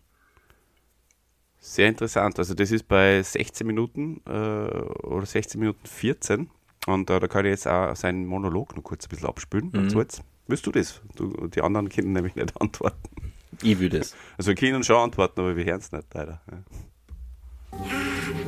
Sehr 1.68 1.88
interessant. 1.90 2.38
Also 2.38 2.54
das 2.54 2.70
ist 2.72 2.88
bei 2.88 3.22
16 3.24 3.66
Minuten 3.66 4.22
äh, 4.28 4.32
oder 4.32 5.26
16 5.26 5.60
Minuten 5.60 5.84
14. 5.88 6.50
Und 6.86 7.10
äh, 7.10 7.20
da 7.20 7.28
kann 7.28 7.44
ich 7.46 7.50
jetzt 7.52 7.68
auch 7.68 7.96
seinen 7.96 8.28
Monolog 8.28 8.76
noch 8.76 8.84
kurz 8.84 9.06
ein 9.06 9.10
bisschen 9.10 9.28
abspülen. 9.28 9.72
Und 9.72 9.90
so 9.90 10.00
jetzt, 10.00 10.22
willst 10.46 10.68
du 10.68 10.72
das? 10.72 11.02
Du, 11.16 11.48
die 11.48 11.62
anderen 11.62 11.90
können 11.90 12.14
nämlich 12.14 12.36
nicht 12.36 12.54
antworten. 12.62 13.00
Ich 13.64 13.80
würde 13.80 13.98
es. 13.98 14.16
Also 14.38 14.50
wir 14.50 14.56
können 14.56 14.84
schon 14.84 14.98
antworten, 14.98 15.40
aber 15.40 15.56
wir 15.56 15.66
hören 15.66 15.80
es 15.80 15.92
nicht, 15.92 16.06
leider. 16.14 16.40
Ja. 16.52 16.58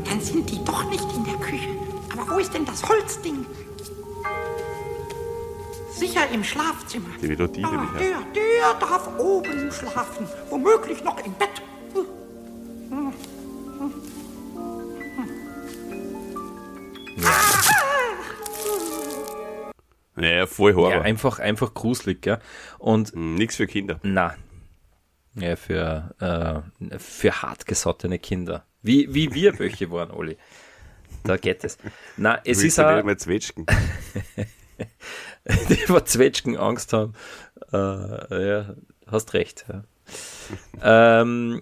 Dann 0.08 0.22
sind 0.22 0.48
die 0.52 0.64
doch 0.64 0.88
nicht 0.90 1.06
in 1.16 1.24
der 1.26 1.36
Küche. 1.38 1.70
Aber 2.14 2.36
wo 2.36 2.40
ist 2.40 2.54
denn 2.54 2.66
das 2.66 2.88
Holzding? 2.88 3.46
Sicher 5.92 6.30
im 6.32 6.44
Schlafzimmer. 6.44 7.08
Die 7.20 7.28
Melodie 7.28 7.64
Ah, 7.64 7.72
nämlich. 7.72 7.92
der, 7.98 8.10
Ja. 8.12 8.22
der 8.36 8.80
darf 8.80 9.10
oben 9.20 9.72
schlafen. 9.72 10.28
Womöglich 10.52 11.04
noch 11.04 11.18
im 11.26 11.34
Bett. 11.34 11.64
Ja, 20.18 20.46
voll 20.48 20.74
Horror. 20.76 20.92
Ja, 20.92 21.02
einfach, 21.02 21.40
einfach 21.40 21.74
gruselig, 21.74 22.22
gell? 22.22 22.40
Und 22.80 23.14
Hm, 23.14 23.36
Nix 23.36 23.56
für 23.56 23.68
Kinder. 23.68 24.00
Na. 24.04 24.36
Ja, 25.36 25.56
für, 25.56 26.16
äh, 26.20 26.98
für 27.00 27.42
hartgesottene 27.42 28.18
Kinder. 28.18 28.66
Wie, 28.82 29.14
wie 29.14 29.34
wir 29.34 29.54
Böche 29.54 29.92
waren, 29.92 30.12
Oli. 30.12 30.38
Da 31.24 31.38
geht 31.38 31.64
es. 31.64 31.78
Na, 32.16 32.40
es 32.44 32.62
Willst 32.62 32.80
ist 32.80 32.80
auch, 32.80 33.16
zwetschgen? 33.18 33.66
die 35.70 35.76
vor 35.76 36.06
Zwetschgen 36.06 36.58
Angst 36.58 36.94
haben. 36.94 37.14
Äh, 37.72 38.48
ja, 38.48 38.76
hast 39.08 39.34
recht. 39.34 39.66
Ja. 39.68 39.84
ähm, 41.22 41.62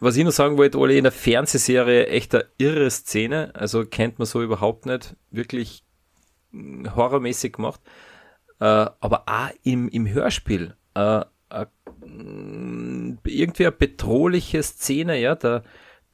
was 0.00 0.16
ich 0.16 0.24
noch 0.24 0.32
sagen 0.32 0.58
wollte, 0.58 0.78
Oli, 0.78 0.98
in 0.98 1.04
der 1.04 1.12
Fernsehserie 1.12 2.06
echt 2.08 2.34
eine 2.34 2.46
irre 2.58 2.90
Szene. 2.90 3.50
Also 3.54 3.84
kennt 3.84 4.18
man 4.18 4.26
so 4.26 4.42
überhaupt 4.42 4.86
nicht. 4.86 5.16
Wirklich 5.30 5.84
horrormäßig 6.52 7.54
gemacht. 7.54 7.80
Äh, 8.60 8.64
aber 8.64 9.24
auch 9.26 9.50
im, 9.62 9.88
im 9.88 10.08
Hörspiel. 10.08 10.76
Äh, 10.94 11.20
äh, 11.50 11.66
irgendwie 13.24 13.66
eine 13.66 13.72
bedrohliche 13.72 14.62
Szene, 14.62 15.18
ja. 15.18 15.34
Der, 15.34 15.62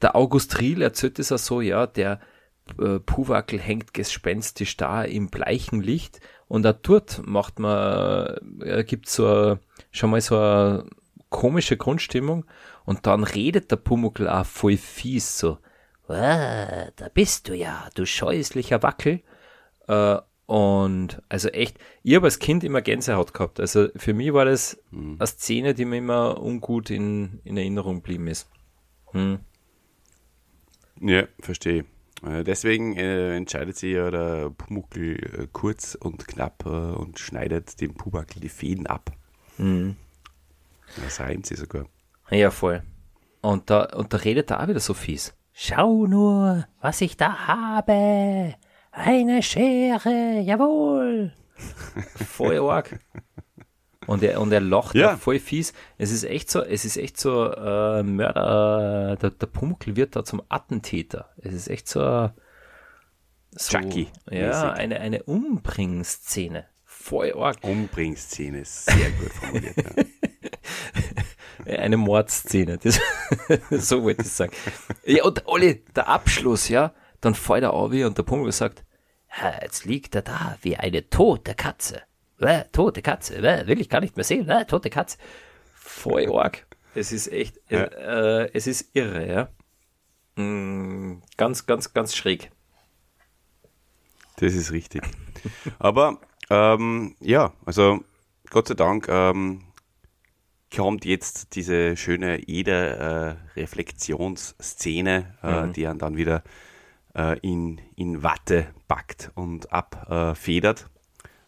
der 0.01 0.15
August 0.15 0.59
Riel 0.59 0.81
erzählt 0.81 1.19
es 1.19 1.31
auch 1.31 1.37
so, 1.37 1.61
ja, 1.61 1.87
der 1.87 2.19
äh, 2.79 2.99
Puwackel 2.99 3.59
hängt 3.59 3.93
gespenstisch 3.93 4.77
da 4.77 5.03
im 5.03 5.29
bleichen 5.29 5.81
Licht 5.81 6.19
und 6.47 6.65
auch 6.65 6.75
dort 6.81 7.21
macht 7.25 7.59
man, 7.59 8.59
äh, 8.61 8.83
gibt 8.85 9.09
so 9.09 9.27
a- 9.27 9.59
schon 9.91 10.11
mal 10.11 10.21
so 10.21 10.37
eine 10.37 10.85
komische 11.29 11.77
Grundstimmung 11.77 12.45
und 12.85 13.05
dann 13.07 13.23
redet 13.23 13.71
der 13.71 13.77
Pumuckl 13.77 14.27
auch 14.27 14.45
voll 14.45 14.77
fies 14.77 15.37
so, 15.39 15.57
"Ah, 16.07 16.91
da 16.95 17.09
bist 17.13 17.47
du 17.49 17.55
ja, 17.55 17.89
du 17.95 18.05
scheußlicher 18.05 18.83
Wackel. 18.83 19.21
Äh, 19.87 20.17
Und 20.45 21.21
also 21.29 21.47
echt, 21.49 21.79
ich 22.03 22.15
habe 22.15 22.25
als 22.27 22.37
Kind 22.37 22.65
immer 22.65 22.81
Gänsehaut 22.81 23.33
gehabt. 23.33 23.61
Also 23.61 23.87
für 23.95 24.13
mich 24.13 24.33
war 24.33 24.43
das 24.43 24.77
Mhm. 24.91 25.15
eine 25.17 25.27
Szene, 25.27 25.73
die 25.73 25.85
mir 25.85 25.97
immer 25.99 26.41
ungut 26.43 26.89
in, 26.89 27.39
in 27.45 27.55
Erinnerung 27.55 27.95
geblieben 27.97 28.27
ist. 28.27 28.49
Hm. 29.11 29.39
Ja, 30.99 31.23
verstehe. 31.39 31.85
Äh, 32.25 32.43
Deswegen 32.43 32.97
äh, 32.97 33.35
entscheidet 33.37 33.77
sich 33.77 33.93
ja 33.93 34.11
der 34.11 34.49
Pumuckl 34.49 35.15
äh, 35.43 35.47
kurz 35.51 35.95
und 35.95 36.27
knapp 36.27 36.65
äh, 36.65 36.69
und 36.69 37.19
schneidet 37.19 37.79
dem 37.79 37.93
Pubakel 37.95 38.41
die 38.41 38.49
Fäden 38.49 38.85
ab. 38.85 39.11
Mhm. 39.57 39.95
Das 41.03 41.21
reimt 41.21 41.45
sie 41.45 41.55
sogar. 41.55 41.85
Ja, 42.33 42.51
voll. 42.51 42.81
Und 43.41 43.69
da, 43.69 43.83
und 43.95 44.13
da 44.13 44.17
redet 44.17 44.51
er 44.51 44.61
auch 44.63 44.67
wieder 44.67 44.79
so 44.79 44.93
fies. 44.93 45.33
Schau 45.53 46.07
nur, 46.07 46.65
was 46.81 47.01
ich 47.01 47.15
da 47.17 47.47
habe. 47.47 48.55
Eine 48.91 49.43
Schere, 49.43 50.39
jawohl. 50.41 51.33
voll 52.15 52.57
arg. 52.59 52.99
Und 54.07 54.23
er, 54.23 54.41
und 54.41 54.51
er 54.51 54.59
lacht 54.61 54.95
Ja. 54.95 55.15
voll 55.17 55.39
fies. 55.39 55.73
Es 55.97 56.11
ist 56.11 56.23
echt 56.23 56.49
so, 56.49 56.61
es 56.63 56.85
ist 56.85 56.97
echt 56.97 57.19
so, 57.19 57.51
äh, 57.51 58.03
Mörder, 58.03 59.13
äh, 59.13 59.17
der, 59.17 59.29
der 59.31 59.47
Pumuckl 59.47 59.95
wird 59.95 60.15
da 60.15 60.23
zum 60.25 60.41
Attentäter. 60.49 61.29
Es 61.37 61.53
ist 61.53 61.69
echt 61.69 61.87
so, 61.87 62.29
so 63.51 63.77
Chucky 63.77 64.07
Ja, 64.29 64.73
eine, 64.73 64.99
eine 64.99 65.23
Umbringszene. 65.23 66.65
Voll 66.83 67.33
arg. 67.37 67.57
Umbringszene 67.63 68.59
ist 68.59 68.85
sehr 68.85 69.09
gut 69.11 69.31
formuliert. 69.31 69.75
ja. 69.77 70.03
Eine 71.65 71.97
Mordszene. 71.97 72.77
Das, 72.77 72.99
so 73.71 74.03
wollte 74.03 74.23
ich 74.23 74.31
sagen. 74.31 74.53
Ja, 75.05 75.23
und 75.23 75.45
Olli, 75.47 75.83
der 75.95 76.07
Abschluss, 76.07 76.69
ja, 76.69 76.93
dann 77.21 77.35
fällt 77.35 77.63
er 77.63 77.73
auf 77.73 77.91
und 77.91 78.17
der 78.17 78.23
Pummel 78.23 78.51
sagt, 78.51 78.83
"Ja, 79.41 79.53
jetzt 79.61 79.85
liegt 79.85 80.15
er 80.15 80.21
da 80.21 80.57
wie 80.61 80.77
eine 80.77 81.09
tote 81.09 81.55
Katze. 81.55 82.01
Äh, 82.39 82.65
tote 82.71 83.01
Katze, 83.01 83.37
äh, 83.37 83.67
will 83.67 83.79
ich 83.79 83.89
gar 83.89 84.01
nicht 84.01 84.15
mehr 84.17 84.25
sehen, 84.25 84.49
äh, 84.49 84.65
tote 84.65 84.89
Katze. 84.89 85.17
Voll 85.73 86.29
arg. 86.35 86.65
Es 86.95 87.11
ist 87.11 87.31
echt, 87.31 87.59
Ja. 87.69 87.83
äh, 87.83 88.49
es 88.53 88.67
ist 88.67 88.89
irre, 88.95 89.27
ja. 89.27 90.41
Mm, 90.41 91.21
ganz, 91.37 91.65
ganz, 91.65 91.93
ganz 91.93 92.15
schräg. 92.15 92.51
Das 94.37 94.53
ist 94.53 94.71
richtig. 94.71 95.01
Aber 95.79 96.19
ähm, 96.49 97.15
ja, 97.19 97.53
also 97.65 98.03
Gott 98.49 98.67
sei 98.67 98.73
Dank 98.73 99.07
ähm, 99.07 99.63
kommt 100.75 101.05
jetzt 101.05 101.55
diese 101.55 101.95
schöne 101.95 102.39
Eder-Reflexionsszene, 102.47 105.35
äh, 105.41 105.67
die 105.69 105.83
ihn 105.83 105.99
dann 105.99 106.17
wieder 106.17 106.43
äh, 107.15 107.39
in, 107.39 107.79
in 107.95 108.23
Watte 108.23 108.67
packt 108.87 109.31
und 109.35 109.71
abfedert. 109.71 110.89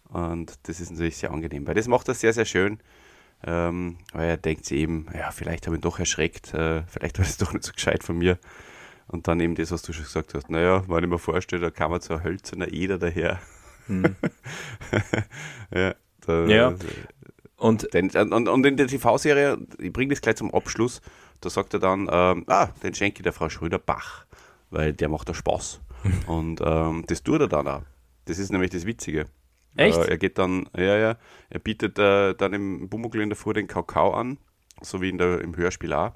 und 0.09 0.53
das 0.63 0.79
ist 0.79 0.91
natürlich 0.91 1.17
sehr 1.17 1.31
angenehm, 1.31 1.67
weil 1.67 1.75
das 1.75 1.87
macht 1.87 2.07
er 2.07 2.13
sehr, 2.13 2.33
sehr 2.33 2.45
schön. 2.45 2.79
Ähm, 3.47 3.97
weil 4.13 4.29
er 4.29 4.37
denkt 4.37 4.65
sich 4.65 4.79
eben, 4.79 5.05
ja, 5.13 5.29
vielleicht 5.29 5.67
habe 5.67 5.75
ich 5.75 5.79
ihn 5.79 5.83
doch 5.83 5.99
erschreckt, 5.99 6.51
äh, 6.53 6.83
vielleicht 6.87 7.19
war 7.19 7.25
das 7.25 7.37
doch 7.37 7.53
nicht 7.53 7.65
so 7.65 7.73
gescheit 7.73 8.03
von 8.03 8.17
mir. 8.17 8.39
Und 9.07 9.27
dann 9.27 9.39
eben 9.39 9.53
das, 9.55 9.71
was 9.71 9.83
du 9.83 9.93
schon 9.93 10.05
gesagt 10.05 10.33
hast, 10.33 10.49
naja, 10.49 10.83
wenn 10.87 11.03
ich 11.03 11.09
mir 11.09 11.19
vorstelle, 11.19 11.61
da 11.61 11.69
kam 11.69 11.99
so 12.01 12.15
ein 12.15 12.23
hölzerner 12.23 12.71
Eder 12.71 12.97
daher. 12.97 13.39
ja, 15.71 15.93
da, 16.25 16.45
Ja. 16.47 16.73
Und 17.57 17.93
Den, 17.93 18.09
und, 18.09 18.47
und 18.49 18.65
in 18.65 18.77
der 18.77 18.87
TV-Serie, 18.87 19.57
ich 19.79 19.93
bringe 19.93 20.13
das 20.13 20.21
gleich 20.21 20.35
zum 20.35 20.53
Abschluss, 20.53 21.01
da 21.41 21.49
sagt 21.49 21.73
er 21.73 21.79
dann, 21.79 22.09
ähm, 22.11 22.43
ah, 22.47 22.67
den 22.83 22.93
schenke 22.93 23.19
ich 23.19 23.23
der 23.23 23.33
Frau 23.33 23.49
Schröder-Bach, 23.49 24.25
weil 24.71 24.93
der 24.93 25.09
macht 25.09 25.29
da 25.29 25.33
Spaß. 25.33 25.81
und 26.27 26.61
ähm, 26.63 27.05
das 27.07 27.23
tut 27.23 27.41
er 27.41 27.47
dann 27.47 27.67
auch. 27.67 27.83
Das 28.25 28.39
ist 28.39 28.51
nämlich 28.51 28.71
das 28.71 28.85
Witzige. 28.85 29.25
Echt? 29.75 29.97
Äh, 29.97 30.09
er 30.09 30.17
geht 30.17 30.37
dann, 30.37 30.69
ja, 30.75 30.97
ja, 30.97 31.17
er 31.49 31.59
bietet 31.59 31.99
äh, 31.99 32.33
dann 32.33 32.53
im 32.53 32.89
Pumuckl 32.89 33.21
in 33.21 33.29
der 33.29 33.37
Früh 33.37 33.53
den 33.53 33.67
Kakao 33.67 34.11
an, 34.11 34.37
so 34.81 35.01
wie 35.01 35.09
in 35.09 35.17
der, 35.17 35.41
im 35.41 35.55
Hörspiel 35.55 35.93
auch. 35.93 36.13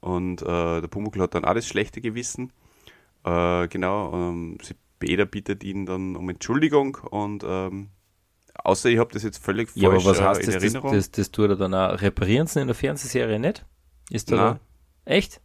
Und 0.00 0.42
äh, 0.42 0.80
der 0.80 0.88
Pumuckl 0.88 1.20
hat 1.20 1.34
dann 1.34 1.42
das 1.42 1.66
schlechte 1.66 2.00
Gewissen. 2.00 2.52
Äh, 3.24 3.68
genau, 3.68 4.12
ähm, 4.14 4.58
sie, 4.62 4.74
Beda 4.98 5.24
bittet 5.24 5.64
ihn 5.64 5.86
dann 5.86 6.14
um 6.14 6.28
Entschuldigung 6.28 6.98
und 7.10 7.42
ähm, 7.46 7.88
außer 8.64 8.88
ich 8.88 8.98
habe 8.98 9.12
das 9.12 9.22
jetzt 9.22 9.42
völlig 9.42 9.70
falsch 9.70 9.82
ja, 9.82 9.88
aber 9.88 10.04
was 10.04 10.18
äh, 10.18 10.22
heißt 10.22 10.40
in 10.40 10.46
das, 10.46 10.54
das, 10.54 10.64
Erinnerung. 10.64 10.92
das, 10.92 11.10
das 11.10 11.30
tut 11.30 11.50
er 11.50 11.56
dann 11.56 11.74
auch. 11.74 12.00
Reparieren 12.00 12.46
sie 12.46 12.60
in 12.60 12.66
der 12.66 12.74
Fernsehserie 12.74 13.38
nicht? 13.38 13.64
Ist 14.10 14.30
da, 14.30 14.36
Nein. 14.36 14.60
da 15.04 15.12
Echt? 15.12 15.40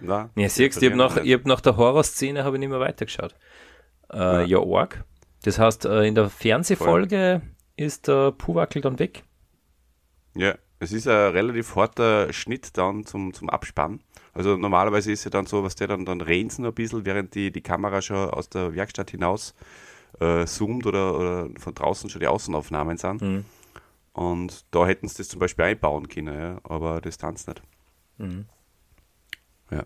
Nein, 0.00 0.30
Ja, 0.36 0.48
siehst 0.48 0.80
du, 0.80 0.86
ich 0.86 0.92
habe 0.92 0.96
nach, 0.96 1.16
ich 1.16 1.32
hab 1.32 1.44
nach 1.44 1.60
der 1.60 1.76
Horrorszene 1.76 2.44
habe 2.44 2.56
ich 2.56 2.60
nicht 2.60 2.68
mehr 2.68 2.80
weitergeschaut. 2.80 3.34
Äh, 4.12 4.44
ja. 4.46 4.58
arg. 4.60 5.04
Das 5.42 5.58
heißt, 5.58 5.84
äh, 5.84 6.04
in 6.04 6.14
der 6.14 6.30
Fernsehfolge 6.30 7.42
ist 7.76 8.08
der 8.08 8.32
Puwackel 8.32 8.82
dann 8.82 8.98
weg. 8.98 9.24
Ja, 10.34 10.54
es 10.78 10.92
ist 10.92 11.08
ein 11.08 11.32
relativ 11.32 11.74
harter 11.74 12.32
Schnitt 12.32 12.76
dann 12.76 13.04
zum, 13.04 13.34
zum 13.34 13.50
Abspann. 13.50 14.00
Also 14.32 14.56
normalerweise 14.56 15.10
ist 15.10 15.24
ja 15.24 15.30
dann 15.30 15.46
so, 15.46 15.64
was 15.64 15.74
der 15.74 15.88
dann, 15.88 16.04
dann 16.04 16.18
noch 16.18 16.26
ein 16.26 16.74
bisschen, 16.74 17.04
während 17.04 17.34
die, 17.34 17.50
die 17.50 17.60
Kamera 17.60 18.02
schon 18.02 18.30
aus 18.30 18.48
der 18.48 18.74
Werkstatt 18.74 19.10
hinaus 19.10 19.54
äh, 20.20 20.44
zoomt 20.46 20.86
oder, 20.86 21.16
oder 21.18 21.48
von 21.58 21.74
draußen 21.74 22.10
schon 22.10 22.20
die 22.20 22.26
Außenaufnahmen 22.26 22.96
sind. 22.96 23.22
Mhm. 23.22 23.44
Und 24.12 24.64
da 24.72 24.86
hätten 24.86 25.06
sie 25.08 25.18
das 25.18 25.28
zum 25.28 25.38
Beispiel 25.40 25.64
einbauen 25.66 26.08
können, 26.08 26.38
ja, 26.38 26.58
aber 26.64 27.00
das 27.00 27.18
tanzt 27.18 27.46
nicht. 27.48 27.62
Ja. 29.70 29.84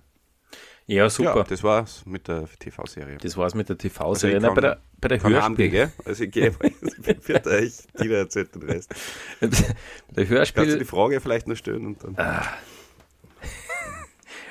Ja, 0.86 1.08
super. 1.10 1.36
ja, 1.36 1.42
das 1.44 1.62
war's 1.62 2.04
mit 2.06 2.28
der 2.28 2.48
TV-Serie. 2.58 3.18
das 3.18 3.36
war's 3.36 3.54
mit 3.54 3.68
der 3.68 3.76
Also 3.76 3.88
TV-Serie. 3.88 4.40
Nein, 4.40 4.46
kann- 4.46 4.54
bei 4.54 4.60
der, 4.62 4.80
bei 5.00 5.08
der 5.08 5.22
Hörspiel, 5.22 5.68
gell? 5.68 5.92
Also 6.04 6.24
ich 6.24 6.30
gehe, 6.30 6.52
wird 6.58 7.46
euch 7.46 7.72
Tina 7.96 8.14
erzählt 8.16 8.54
den 8.54 8.62
Rest. 8.62 8.92
der 9.40 9.50
Kannst 9.50 9.70
du 10.10 10.24
die 10.24 10.28
Hörspiel, 10.28 10.84
Frage 10.86 11.20
vielleicht 11.20 11.46
noch 11.46 11.56
stellen 11.56 11.86
und 11.86 12.02
dann. 12.02 12.16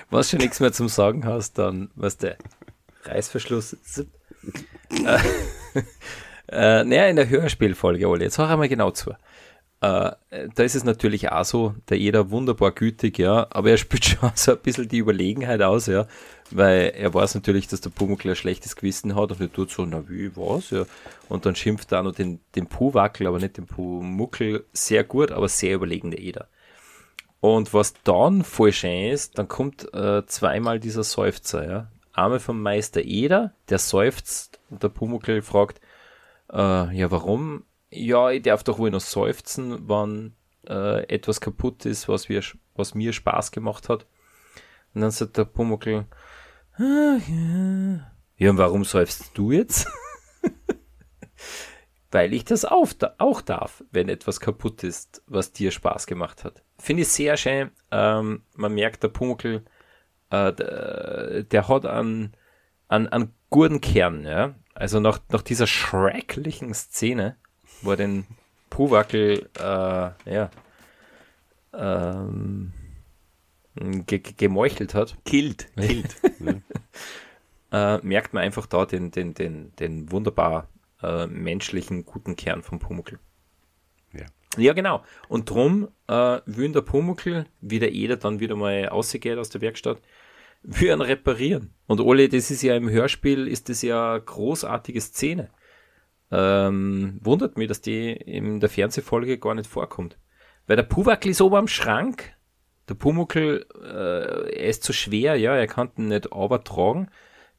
was 0.10 0.30
schon 0.30 0.40
nichts 0.40 0.60
mehr 0.60 0.72
zum 0.72 0.90
Sagen 0.90 1.26
hast, 1.26 1.58
dann, 1.58 1.90
was 1.96 2.18
der 2.18 2.38
Reißverschluss. 3.04 3.76
äh, 6.48 6.84
naja, 6.84 7.08
in 7.08 7.16
der 7.16 7.30
Hörspielfolge, 7.30 8.08
Olli, 8.08 8.26
jetzt 8.26 8.38
hör 8.38 8.50
einmal 8.50 8.70
genau 8.70 8.92
zu. 8.92 9.12
Äh, 9.82 10.12
da 10.54 10.64
ist 10.64 10.76
es 10.76 10.84
natürlich 10.84 11.32
auch 11.32 11.44
so, 11.44 11.74
der 11.90 11.98
jeder 11.98 12.30
wunderbar 12.30 12.72
gütig, 12.72 13.18
ja, 13.18 13.48
aber 13.50 13.72
er 13.72 13.78
spielt 13.78 14.06
schon 14.06 14.32
so 14.36 14.52
ein 14.52 14.60
bisschen 14.60 14.88
die 14.88 15.00
Überlegenheit 15.00 15.62
aus, 15.64 15.88
ja, 15.88 16.06
weil 16.52 16.94
er 16.96 17.14
weiß 17.14 17.34
natürlich, 17.34 17.68
dass 17.68 17.82
der 17.82 17.90
Pumuckl 17.90 18.30
ein 18.30 18.36
schlechtes 18.36 18.76
Gewissen 18.76 19.16
hat 19.16 19.32
und 19.32 19.42
er 19.42 19.52
tut 19.52 19.72
so, 19.72 19.84
na 19.86 20.08
wie, 20.08 20.36
was, 20.36 20.70
ja, 20.70 20.86
und 21.30 21.48
dann 21.48 21.56
schimpft 21.56 21.92
er 21.92 22.00
auch 22.00 22.04
noch 22.04 22.16
den, 22.16 22.42
den 22.56 22.68
Puwackel, 22.68 23.26
aber 23.26 23.40
nicht 23.40 23.58
den 23.58 23.66
Pumuckl, 23.66 24.64
sehr 24.72 25.04
gut, 25.04 25.32
aber 25.32 25.48
sehr 25.48 25.76
überlegen 25.76 26.12
der 26.12 26.22
Eder. 26.22 26.48
Und 27.40 27.74
was 27.74 27.96
dann 28.04 28.44
voll 28.44 28.72
schön 28.72 29.10
ist, 29.12 29.40
dann 29.40 29.48
kommt 29.48 29.92
äh, 29.96 30.24
zweimal 30.28 30.80
dieser 30.80 31.04
Seufzer, 31.04 31.68
ja. 31.68 31.88
Einmal 32.14 32.40
vom 32.40 32.62
Meister 32.62 33.02
Eder, 33.02 33.54
der 33.70 33.80
seufzt 33.80 34.60
und 34.70 34.84
der 34.84 34.90
Pumuckl 34.90 35.42
fragt, 35.42 35.80
äh, 36.52 36.96
ja, 36.96 37.12
warum? 37.12 37.64
Ja, 37.90 38.30
ich 38.32 38.42
darf 38.42 38.64
doch 38.64 38.80
wohl 38.80 38.92
noch 38.92 39.02
seufzen, 39.02 39.88
wann 39.88 40.36
äh, 40.68 41.04
etwas 41.14 41.42
kaputt 41.42 41.86
ist, 41.86 42.08
was, 42.08 42.30
wir, 42.30 42.44
was 42.76 42.96
mir 42.96 43.14
Spaß 43.14 43.52
gemacht 43.52 43.90
hat. 43.90 44.06
Und 44.94 45.02
dann 45.02 45.12
sagt 45.12 45.38
der 45.38 45.46
Pumuckl, 45.46 46.06
ah, 46.78 47.18
ja. 47.28 48.12
ja, 48.38 48.50
und 48.50 48.58
warum 48.58 48.84
seufzt 48.84 49.32
du 49.34 49.52
jetzt? 49.52 49.88
Weil 52.12 52.34
ich 52.34 52.44
das 52.44 52.66
auf, 52.66 52.96
auch 53.20 53.42
darf, 53.42 53.86
wenn 53.92 54.10
etwas 54.10 54.42
kaputt 54.42 54.84
ist, 54.84 55.24
was 55.28 55.54
dir 55.54 55.72
Spaß 55.72 56.08
gemacht 56.08 56.44
hat. 56.44 56.62
Finde 56.78 57.04
ich 57.04 57.08
sehr 57.08 57.38
schön. 57.38 57.72
Ähm, 57.90 58.44
man 58.56 58.74
merkt, 58.74 59.04
der 59.04 59.08
Pumuckl, 59.08 59.64
äh, 60.32 61.44
der, 61.44 61.68
hat 61.68 61.86
einen, 61.86 62.34
einen, 62.88 63.08
einen 63.10 63.34
guten 63.50 63.82
Kern. 63.82 64.26
Ja? 64.26 64.56
Also 64.74 65.00
nach, 65.00 65.20
nach 65.30 65.42
dieser 65.42 65.68
schrecklichen 65.68 66.74
Szene, 66.74 67.36
wo 67.82 67.92
er 67.92 67.98
den 67.98 68.26
Puwackel 68.70 69.50
äh, 69.60 69.62
ja, 69.62 70.50
ähm, 71.74 72.74
ge 73.76 74.20
ge- 74.20 74.34
gemeuchelt 74.36 74.94
hat, 74.94 75.18
Killt, 75.26 75.68
killt. 75.76 76.16
äh, 77.72 77.98
merkt 78.00 78.34
man 78.34 78.44
einfach 78.44 78.66
da 78.66 78.86
den, 78.86 79.12
den, 79.12 79.34
den, 79.34 79.76
den 79.78 80.12
wunderbar 80.12 80.68
äh, 81.02 81.28
menschlichen, 81.28 82.06
guten 82.06 82.36
Kern 82.36 82.64
vom 82.64 82.80
Pumuckl. 82.80 83.20
Ja. 84.14 84.26
Ja, 84.58 84.74
genau. 84.74 85.04
Und 85.30 85.50
drum 85.50 85.88
äh, 86.08 86.40
will 86.46 86.72
der 86.72 86.82
Pumuckl, 86.82 87.46
wie 87.62 87.80
der 87.80 87.94
Eder 87.94 88.18
dann 88.18 88.40
wieder 88.42 88.56
mal 88.56 88.86
rausgeht 88.86 89.38
aus 89.38 89.50
der 89.50 89.62
Werkstatt, 89.62 90.00
ihn 90.64 91.02
reparieren. 91.02 91.74
Und 91.88 92.00
Ole, 92.00 92.30
das 92.30 92.52
ist 92.52 92.62
ja 92.62 92.76
im 92.76 92.90
Hörspiel, 92.90 93.48
ist 93.48 93.70
das 93.70 93.82
ja 93.82 94.14
eine 94.14 94.22
großartige 94.22 95.02
Szene. 95.02 95.50
Ähm, 96.32 97.20
wundert 97.22 97.58
mich, 97.58 97.68
dass 97.68 97.82
die 97.82 98.12
in 98.12 98.60
der 98.60 98.70
Fernsehfolge 98.70 99.38
gar 99.38 99.56
nicht 99.56 99.70
vorkommt. 99.70 100.18
Weil 100.68 100.78
der 100.78 100.84
Puwackel 100.84 101.32
ist 101.32 101.42
oben 101.42 101.56
am 101.56 101.68
Schrank, 101.68 102.34
der 102.88 102.96
Pumuckl, 102.96 103.66
äh, 103.82 104.56
er 104.56 104.70
ist 104.70 104.84
zu 104.84 104.94
schwer, 104.94 105.36
ja, 105.36 105.56
er 105.56 105.68
kann 105.68 105.92
ihn 105.98 106.08
nicht 106.08 106.30
tragen. 106.30 107.10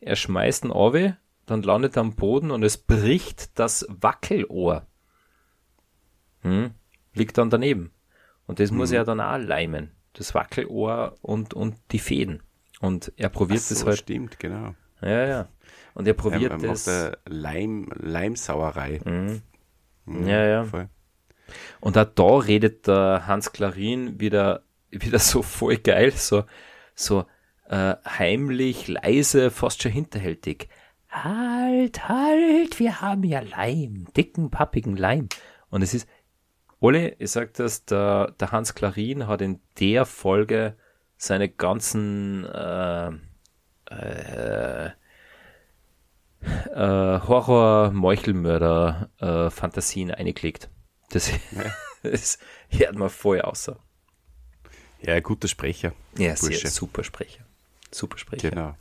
Er 0.00 0.16
schmeißt 0.16 0.64
ihn 0.64 0.70
runter, 0.70 1.16
dann 1.46 1.62
landet 1.62 1.96
er 1.96 2.00
am 2.00 2.14
Boden 2.14 2.50
und 2.50 2.62
es 2.62 2.76
bricht 2.76 3.58
das 3.58 3.86
Wackelohr. 3.88 4.86
Hm? 6.40 6.72
Liegt 7.14 7.38
dann 7.38 7.50
daneben. 7.50 7.92
Und 8.46 8.58
das 8.58 8.70
muss 8.70 8.90
er 8.90 9.04
dann 9.04 9.20
auch 9.20 9.38
leimen. 9.38 9.92
Das 10.14 10.34
Wackelohr 10.34 11.16
und, 11.22 11.54
und 11.54 11.76
die 11.92 11.98
Fäden. 11.98 12.42
Und 12.82 13.12
er 13.16 13.28
probiert 13.28 13.60
Ach 13.62 13.66
so, 13.68 13.74
das 13.76 13.86
halt. 13.86 13.98
stimmt, 13.98 14.38
genau. 14.40 14.74
Ja, 15.00 15.26
ja. 15.26 15.48
Und 15.94 16.06
er 16.08 16.14
probiert 16.14 16.50
er 16.52 16.58
macht 16.58 16.64
das. 16.70 16.88
eine 16.88 17.16
Leim, 17.26 17.88
Leimsauerei. 17.94 19.00
Mhm, 19.04 19.42
Ja, 20.26 20.44
ja. 20.44 20.64
Voll. 20.64 20.88
Und 21.80 21.96
auch 21.96 22.04
da 22.04 22.36
redet 22.38 22.86
der 22.88 23.26
Hans 23.26 23.52
Klarin 23.52 24.18
wieder, 24.18 24.64
wieder 24.90 25.20
so 25.20 25.42
voll 25.42 25.76
geil, 25.78 26.10
so, 26.12 26.44
so 26.94 27.24
äh, 27.68 27.94
heimlich, 28.04 28.88
leise, 28.88 29.50
fast 29.52 29.80
schon 29.82 29.92
hinterhältig. 29.92 30.68
Halt, 31.08 32.08
halt, 32.08 32.80
wir 32.80 33.00
haben 33.00 33.22
ja 33.22 33.40
Leim, 33.40 34.06
dicken, 34.16 34.50
pappigen 34.50 34.96
Leim. 34.96 35.28
Und 35.70 35.82
es 35.82 35.94
ist, 35.94 36.08
Ole, 36.80 37.14
ich 37.20 37.30
sag 37.30 37.54
das, 37.54 37.84
der, 37.84 38.32
der 38.40 38.50
Hans 38.50 38.74
Klarin 38.74 39.28
hat 39.28 39.40
in 39.40 39.60
der 39.78 40.04
Folge 40.04 40.74
seine 41.22 41.48
ganzen 41.48 42.44
äh, 42.46 43.10
äh, 43.90 44.86
äh, 46.40 47.20
Horror-Meuchelmörder-Fantasien 47.20 50.10
eingelegt. 50.10 50.68
Das, 51.10 51.30
das 52.02 52.38
hört 52.70 52.96
man 52.96 53.08
vorher 53.08 53.46
außer. 53.46 53.78
Ja, 55.00 55.20
guter 55.20 55.46
Sprecher. 55.46 55.92
Ja, 56.18 56.34
sehr 56.34 56.68
super 56.68 57.04
Sprecher. 57.04 57.44
Super 57.92 58.18
Sprecher. 58.18 58.50
Genau. 58.50 58.74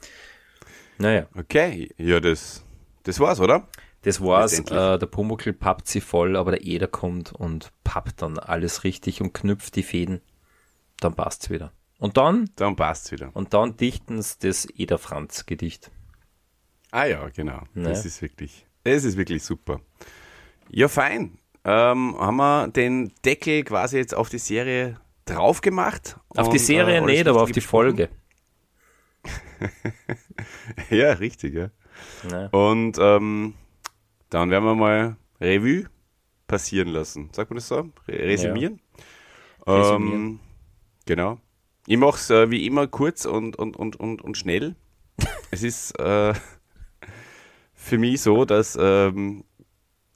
Naja, 0.97 1.27
Okay, 1.35 1.93
ja, 1.97 2.19
das, 2.19 2.65
das 3.03 3.19
war's, 3.19 3.39
oder? 3.39 3.67
das 4.01 4.19
war's. 4.19 4.57
Äh, 4.57 4.97
der 4.97 5.05
Pumuckl 5.05 5.53
pappt 5.53 5.87
sie 5.87 6.01
voll, 6.01 6.35
aber 6.35 6.49
der 6.51 6.63
Eder 6.63 6.87
kommt 6.87 7.33
und 7.33 7.71
pappt 7.83 8.23
dann 8.23 8.39
alles 8.39 8.83
richtig 8.83 9.21
und 9.21 9.31
knüpft 9.33 9.75
die 9.75 9.83
Fäden. 9.83 10.21
Dann 10.99 11.13
passt's 11.13 11.51
wieder. 11.51 11.71
Und 12.02 12.18
dann, 12.18 12.49
Dann 12.56 12.76
passt's 12.76 13.12
wieder. 13.12 13.30
und 13.36 13.54
dann 13.54 13.78
dichten's 13.78 14.39
das 14.39 14.66
Eder 14.66 14.97
Franz 14.97 15.45
Gedicht. 15.45 15.91
Ah 16.89 17.06
ja, 17.06 17.30
genau. 17.30 17.62
Das 17.76 18.02
Ne? 18.02 18.08
ist 18.08 18.22
wirklich, 18.24 18.66
das 18.84 19.04
ist 19.04 19.18
wirklich 19.18 19.43
super. 19.43 19.82
Ja, 20.70 20.88
fein. 20.88 21.38
Ähm, 21.64 22.16
haben 22.20 22.38
wir 22.38 22.68
den 22.70 23.14
Deckel 23.24 23.64
quasi 23.64 23.97
jetzt 23.97 24.16
auf 24.16 24.30
die 24.30 24.39
Serie 24.39 24.99
drauf 25.26 25.62
gemacht? 25.62 26.18
Auf 26.30 26.47
die 26.49 26.54
und, 26.58 26.66
Serie 26.66 26.97
äh, 26.97 27.02
nicht, 27.02 27.28
aber 27.28 27.43
auf 27.43 27.52
die 27.52 27.62
Folge. 27.62 28.10
Ja, 30.89 31.14
richtig, 31.14 31.54
ja. 31.54 31.70
Ne? 32.30 32.49
Und 32.49 32.97
ähm, 32.99 33.54
dann 34.30 34.49
werden 34.49 34.64
wir 34.66 34.76
mal 34.76 35.18
Revue 35.39 35.86
passieren 36.47 36.88
lassen. 36.88 37.30
Sagt 37.32 37.52
man 37.52 37.58
das 37.58 37.68
so? 37.68 37.78
Re 38.08 38.20
resümieren? 38.28 38.80
Resümieren. 39.68 40.22
Ähm, 40.22 40.39
genau. 41.06 41.39
Ich 41.91 41.97
mache 41.97 42.15
es 42.15 42.29
äh, 42.29 42.49
wie 42.49 42.65
immer 42.65 42.87
kurz 42.87 43.25
und, 43.25 43.57
und, 43.57 43.75
und, 43.75 43.97
und, 43.97 44.21
und 44.21 44.37
schnell. 44.37 44.77
es 45.51 45.61
ist 45.61 45.91
äh, 45.99 46.33
für 47.73 47.97
mich 47.97 48.21
so, 48.21 48.45
dass 48.45 48.77
ähm, 48.79 49.43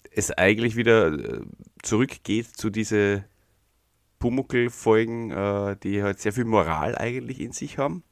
es 0.09 0.32
eigentlich 0.32 0.78
wieder 0.78 1.11
äh, 1.11 1.41
zurückgeht 1.84 2.47
zu 2.47 2.69
diese 2.69 3.26
Pumuckl-Folgen, 4.19 5.32
äh, 5.32 5.76
die 5.84 6.01
halt 6.01 6.21
sehr 6.21 6.32
viel 6.32 6.45
Moral 6.45 6.97
eigentlich 6.97 7.41
in 7.41 7.51
sich 7.51 7.78
haben. 7.78 8.03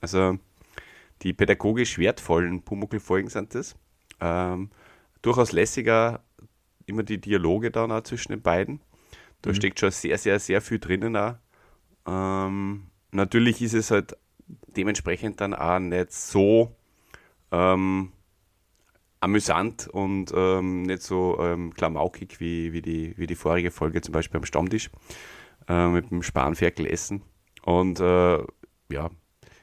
Also 0.00 0.40
die 1.22 1.32
pädagogisch 1.32 1.98
wertvollen 1.98 2.62
Pumuckl-Folgen 2.62 3.30
sind 3.30 3.54
das. 3.54 3.76
Ähm, 4.18 4.70
durchaus 5.22 5.52
lässiger, 5.52 6.24
immer 6.86 7.04
die 7.04 7.20
Dialoge 7.20 7.70
dann 7.70 7.92
auch 7.92 8.02
zwischen 8.02 8.32
den 8.32 8.42
beiden. 8.42 8.80
Da 9.42 9.54
steckt 9.54 9.78
schon 9.78 9.92
sehr, 9.92 10.18
sehr, 10.18 10.40
sehr 10.40 10.60
viel 10.60 10.80
drinnen 10.80 11.16
auch. 11.16 11.36
Ähm, 12.04 12.88
natürlich 13.16 13.60
ist 13.62 13.74
es 13.74 13.90
halt 13.90 14.16
dementsprechend 14.76 15.40
dann 15.40 15.54
auch 15.54 15.78
nicht 15.78 16.12
so 16.12 16.76
ähm, 17.50 18.12
amüsant 19.20 19.88
und 19.88 20.32
ähm, 20.34 20.82
nicht 20.82 21.02
so 21.02 21.38
ähm, 21.40 21.74
klamaukig 21.74 22.38
wie, 22.38 22.72
wie, 22.72 22.82
die, 22.82 23.14
wie 23.16 23.26
die 23.26 23.34
vorige 23.34 23.70
Folge, 23.70 24.00
zum 24.00 24.12
Beispiel 24.12 24.38
am 24.38 24.44
Stammtisch 24.44 24.90
äh, 25.68 25.88
mit 25.88 26.10
dem 26.10 26.22
Spanferkel 26.22 26.86
essen. 26.86 27.22
Und 27.64 27.98
äh, 27.98 28.38
ja, 28.90 29.10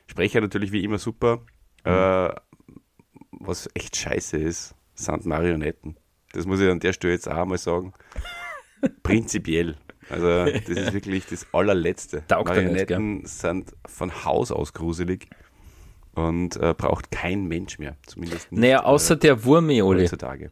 Sprecher 0.07 0.41
natürlich 0.41 0.71
wie 0.71 0.83
immer 0.83 0.97
super. 0.97 1.45
Äh, 1.85 2.29
was 3.31 3.69
echt 3.73 3.95
scheiße 3.95 4.37
ist, 4.37 4.75
sind 4.95 5.25
Marionetten. 5.25 5.97
Das 6.33 6.45
muss 6.45 6.59
ich 6.59 6.69
an 6.69 6.79
der 6.79 6.93
Stelle 6.93 7.13
jetzt 7.13 7.29
auch 7.29 7.45
mal 7.45 7.57
sagen. 7.57 7.93
Prinzipiell. 9.03 9.77
Also, 10.09 10.45
das 10.45 10.67
ist 10.69 10.93
wirklich 10.93 11.25
das 11.27 11.45
allerletzte. 11.53 12.23
Taugt 12.27 12.49
er 12.49 12.55
nicht, 12.55 12.65
Marionetten 12.89 13.25
sind 13.25 13.71
von 13.87 14.25
Haus 14.25 14.51
aus 14.51 14.73
gruselig 14.73 15.27
und 16.15 16.55
äh, 16.57 16.73
braucht 16.77 17.11
kein 17.11 17.45
Mensch 17.45 17.79
mehr. 17.79 17.95
Zumindest 18.05 18.51
nicht 18.51 18.61
Naja, 18.61 18.83
außer 18.83 19.15
der 19.15 19.43
Wurmi, 19.45 19.79
äh, 19.79 19.81
Oli. 19.81 20.03
heutzutage. 20.03 20.51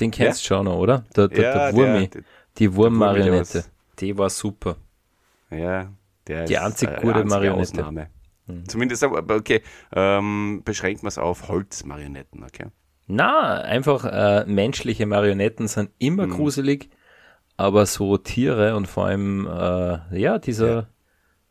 Den 0.00 0.10
kennst 0.10 0.42
du 0.42 0.46
schon 0.46 0.64
noch, 0.66 0.76
oder? 0.78 1.04
Der, 1.16 1.28
der, 1.28 1.42
Ja, 1.42 1.70
der 1.70 1.74
Wurmi. 1.74 2.08
der- 2.08 2.22
die 2.58 2.74
Wurmmarionette. 2.74 3.64
Die 4.00 4.16
war 4.18 4.30
super. 4.30 4.76
Ja, 5.50 5.92
der 6.26 6.44
Die 6.44 6.54
ist 6.54 6.60
einzig 6.60 6.88
gute 7.00 7.14
einzige 7.14 7.28
Marionette. 7.28 7.72
Hm. 7.78 7.80
Ausnahme. 7.80 8.10
Zumindest, 8.66 9.04
aber 9.04 9.36
okay, 9.36 9.62
ähm, 9.94 10.62
beschränkt 10.64 11.02
man 11.02 11.08
es 11.08 11.18
auf 11.18 11.48
Holzmarionetten, 11.48 12.42
okay? 12.44 12.66
Na, 13.06 13.60
einfach 13.60 14.04
äh, 14.04 14.44
menschliche 14.46 15.06
Marionetten 15.06 15.68
sind 15.68 15.90
immer 15.98 16.26
Mhm. 16.26 16.30
gruselig, 16.32 16.90
aber 17.58 17.84
so 17.86 18.16
Tiere 18.16 18.74
und 18.76 18.86
vor 18.86 19.06
allem, 19.06 19.46
äh, 19.46 20.18
ja, 20.18 20.38
dieser, 20.38 20.88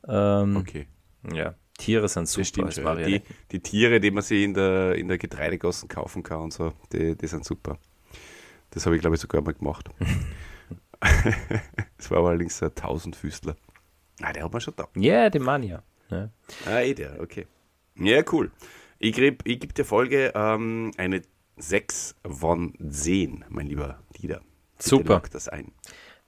ähm, 0.07 0.57
Okay. 0.57 0.87
ja, 1.31 1.53
Tiere 1.77 2.07
sind 2.07 2.27
super 2.27 2.65
Das 2.65 2.75
stimmt 2.75 2.77
ja. 2.77 2.95
Die, 3.05 3.21
die 3.51 3.59
Tiere, 3.59 3.99
die 3.99 4.09
man 4.09 4.23
sich 4.23 4.43
in 4.43 4.53
der, 4.53 4.95
in 4.95 5.09
der 5.09 5.17
Getreidegassen 5.17 5.89
kaufen 5.89 6.23
kann 6.23 6.41
und 6.41 6.53
so, 6.53 6.73
die, 6.91 7.15
die 7.15 7.27
sind 7.27 7.45
super. 7.45 7.77
Das 8.71 8.85
habe 8.85 8.95
ich, 8.95 9.01
glaube 9.01 9.15
ich, 9.15 9.21
sogar 9.21 9.41
mal 9.41 9.53
gemacht. 9.53 9.89
das 11.97 12.09
war 12.09 12.25
allerdings 12.25 12.63
ein 12.63 12.73
Tausendfüßler. 12.73 13.55
Ah, 14.21 14.33
der 14.33 14.45
hat 14.45 14.51
man 14.51 14.61
schon 14.61 14.73
da. 14.75 14.87
Ja, 14.95 15.29
die 15.29 15.39
Mania. 15.39 15.83
Ja. 16.09 16.29
Ah, 16.65 16.79
eh 16.79 16.93
der, 16.93 17.19
okay. 17.19 17.45
Ja, 17.95 18.23
cool. 18.31 18.51
Ich 18.97 19.13
gebe 19.13 19.37
ich 19.43 19.59
geb 19.59 19.75
der 19.75 19.85
Folge 19.85 20.31
ähm, 20.33 20.91
eine 20.97 21.21
6 21.57 22.15
von 22.27 22.73
10, 22.89 23.45
mein 23.49 23.67
lieber 23.67 23.99
Dieter. 24.17 24.41
Bitte 24.77 24.89
Super. 24.89 25.21
das 25.31 25.47
ein. 25.47 25.71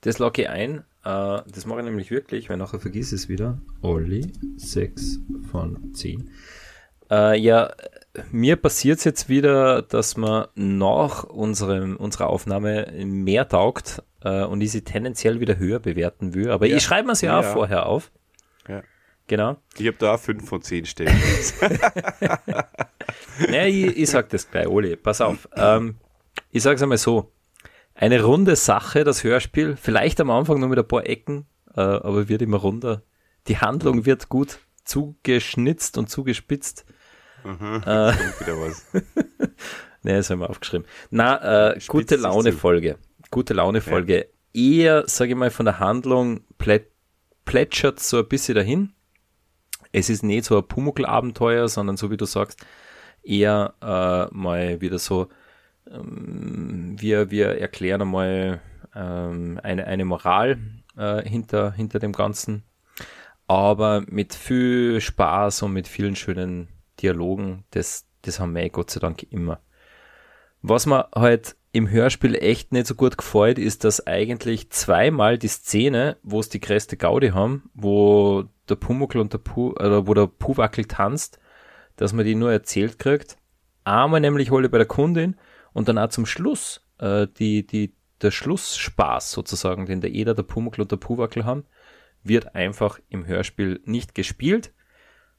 Das 0.02 0.20
locke 0.20 0.44
ich 0.44 0.50
ein. 0.50 0.80
Äh, 1.04 1.42
das 1.48 1.66
mache 1.66 1.80
ich 1.80 1.86
nämlich 1.86 2.12
wirklich, 2.12 2.50
weil 2.50 2.58
nachher 2.58 2.80
vergiss 2.80 3.12
es 3.12 3.30
wieder. 3.30 3.60
Olli, 3.82 4.32
6 4.58 5.20
von 5.52 5.94
10. 5.94 6.30
Äh, 7.12 7.40
ja, 7.40 7.72
mir 8.32 8.56
passiert 8.56 9.00
es 9.00 9.04
jetzt 9.04 9.30
wieder, 9.30 9.82
dass 9.82 10.16
man 10.18 10.48
nach 10.56 11.24
unserem, 11.24 11.96
unserer 11.98 12.28
Aufnahme 12.28 12.92
mehr 13.06 13.48
taugt 13.48 14.04
äh, 14.24 14.44
und 14.44 14.62
ich 14.62 14.72
sie 14.72 14.84
tendenziell 14.84 15.40
wieder 15.40 15.58
höher 15.58 15.80
bewerten 15.80 16.34
will. 16.34 16.52
Aber 16.52 16.66
Ja. 16.68 16.78
ich 16.78 16.84
schreibe 16.84 17.08
mir 17.08 17.16
sie 17.16 17.30
auch 17.30 17.44
Ja. 17.44 17.52
vorher 17.54 17.86
auf. 17.88 18.12
Ja. 18.68 18.84
Genau. 19.28 19.58
Ich 19.78 19.86
habe 19.88 19.98
da 20.00 20.18
5 20.18 20.48
von 20.48 20.62
10 20.62 20.86
stehen. 20.86 21.10
Naja, 23.48 23.66
ich, 23.66 23.98
ich 23.98 24.10
sag 24.10 24.30
das 24.30 24.50
gleich, 24.50 24.68
Oli, 24.68 24.96
pass 24.96 25.22
auf. 25.22 25.48
Ähm, 25.56 25.96
ich 26.52 26.62
sag's 26.64 26.82
einmal 26.82 26.98
so. 26.98 27.32
Eine 28.02 28.24
runde 28.24 28.56
Sache, 28.56 29.04
das 29.04 29.26
Hörspiel, 29.26 29.76
vielleicht 29.76 30.22
am 30.22 30.32
Anfang 30.32 30.62
nur 30.62 30.70
mit 30.70 30.80
ein 30.80 30.88
paar 30.88 31.06
Ecken, 31.06 31.48
äh, 31.76 31.82
aber 31.82 32.30
wird 32.30 32.42
immer 32.42 32.56
runder. 32.56 33.04
Die 33.50 33.58
Handlung 33.58 34.06
wird 34.06 34.30
gut 34.30 34.60
zugeschnitzt 34.86 35.98
und 35.98 36.10
zugespitzt. 36.10 36.86
Kommt 37.44 38.40
wieder 38.40 38.62
was. 38.62 38.86
Ne, 40.02 40.16
das 40.16 40.30
haben 40.30 40.40
wir 40.40 40.50
aufgeschrieben. 40.50 40.88
Na, 41.10 41.72
äh, 41.74 41.80
gute 41.90 42.16
sich 42.16 42.24
Laune 42.24 42.52
zu. 42.52 42.58
Folge. 42.58 42.98
Gute 43.32 43.54
Laune 43.54 43.82
Folge. 43.82 44.30
Eher, 44.54 45.04
sage 45.10 45.32
ich 45.32 45.38
mal, 45.38 45.50
von 45.50 45.66
der 45.66 45.80
Handlung 45.80 46.46
plä 46.58 46.86
plätschert 47.44 48.00
so 48.00 48.20
ein 48.20 48.28
bisschen 48.30 48.56
dahin. 48.56 48.94
Es 49.92 50.10
ist 50.10 50.24
nicht 50.24 50.46
so 50.46 50.56
ein 50.56 50.66
Pumuckl-Abenteuer, 50.66 51.68
sondern 51.68 51.98
so 51.98 52.12
wie 52.12 52.16
du 52.16 52.24
sagst, 52.24 52.66
eher 53.24 53.74
äh, 53.82 54.34
mal 54.34 54.80
wieder 54.80 55.00
so, 55.00 55.28
ähm, 55.92 56.96
wir, 57.00 57.32
wir 57.32 57.60
erklären 57.60 58.02
einmal 58.02 58.62
ähm, 58.96 59.60
eine, 59.64 59.88
eine 59.88 60.06
Moral 60.06 60.58
äh, 60.98 61.28
hinter, 61.28 61.72
hinter 61.72 62.00
dem 62.00 62.14
Ganzen, 62.14 62.64
aber 63.48 64.04
mit 64.08 64.36
viel 64.36 65.02
Spaß 65.02 65.64
und 65.64 65.74
mit 65.74 65.88
vielen 65.88 66.16
schönen 66.16 66.70
Dialogen, 67.02 67.64
das, 67.72 68.06
das 68.22 68.40
haben 68.40 68.56
wir 68.56 68.64
eh 68.64 68.70
Gott 68.70 68.92
sei 68.92 69.00
Dank 69.00 69.24
immer. 69.32 69.60
Was 70.62 70.86
mir 70.86 71.08
halt 71.16 71.56
im 71.72 71.90
Hörspiel 71.90 72.36
echt 72.36 72.72
nicht 72.72 72.88
so 72.88 72.96
gut 72.96 73.18
gefällt, 73.18 73.60
ist, 73.60 73.84
dass 73.84 74.06
eigentlich 74.06 74.72
zweimal 74.72 75.38
die 75.38 75.48
Szene, 75.48 76.18
wo 76.24 76.40
es 76.40 76.50
die 76.50 76.60
größte 76.60 76.98
Gaudi 76.98 77.30
haben, 77.30 77.70
wo 77.74 78.46
der 78.68 78.76
Pumuckl 78.76 79.20
und 79.20 79.34
der 79.34 79.38
Puh, 79.38 79.72
oder 79.72 80.08
wo 80.08 80.14
der 80.14 80.28
Puhwackel 80.28 80.86
tanzt, 80.86 81.40
dass 81.96 82.14
man 82.14 82.26
die 82.26 82.36
nur 82.36 82.52
erzählt 82.52 82.98
kriegt. 82.98 83.38
Einmal 83.84 84.20
nämlich 84.20 84.52
hole 84.52 84.70
bei 84.70 84.78
der 84.78 84.88
Kundin 84.88 85.36
und 85.74 85.88
dann 85.88 85.98
auch 85.98 86.10
zum 86.10 86.26
Schluss 86.26 86.86
äh, 87.00 87.28
die, 87.38 87.66
die, 87.66 87.94
der 88.22 88.32
Schlussspaß 88.32 89.32
sozusagen, 89.32 89.86
den 89.86 90.02
der 90.02 90.12
Eder, 90.12 90.36
der 90.36 90.44
Pumuckl 90.44 90.82
und 90.82 90.92
der 90.92 90.98
Puwackel 90.98 91.46
haben, 91.46 91.66
wird 92.24 92.56
einfach 92.56 93.00
im 93.10 93.26
Hörspiel 93.26 93.82
nicht 93.86 94.14
gespielt, 94.14 94.74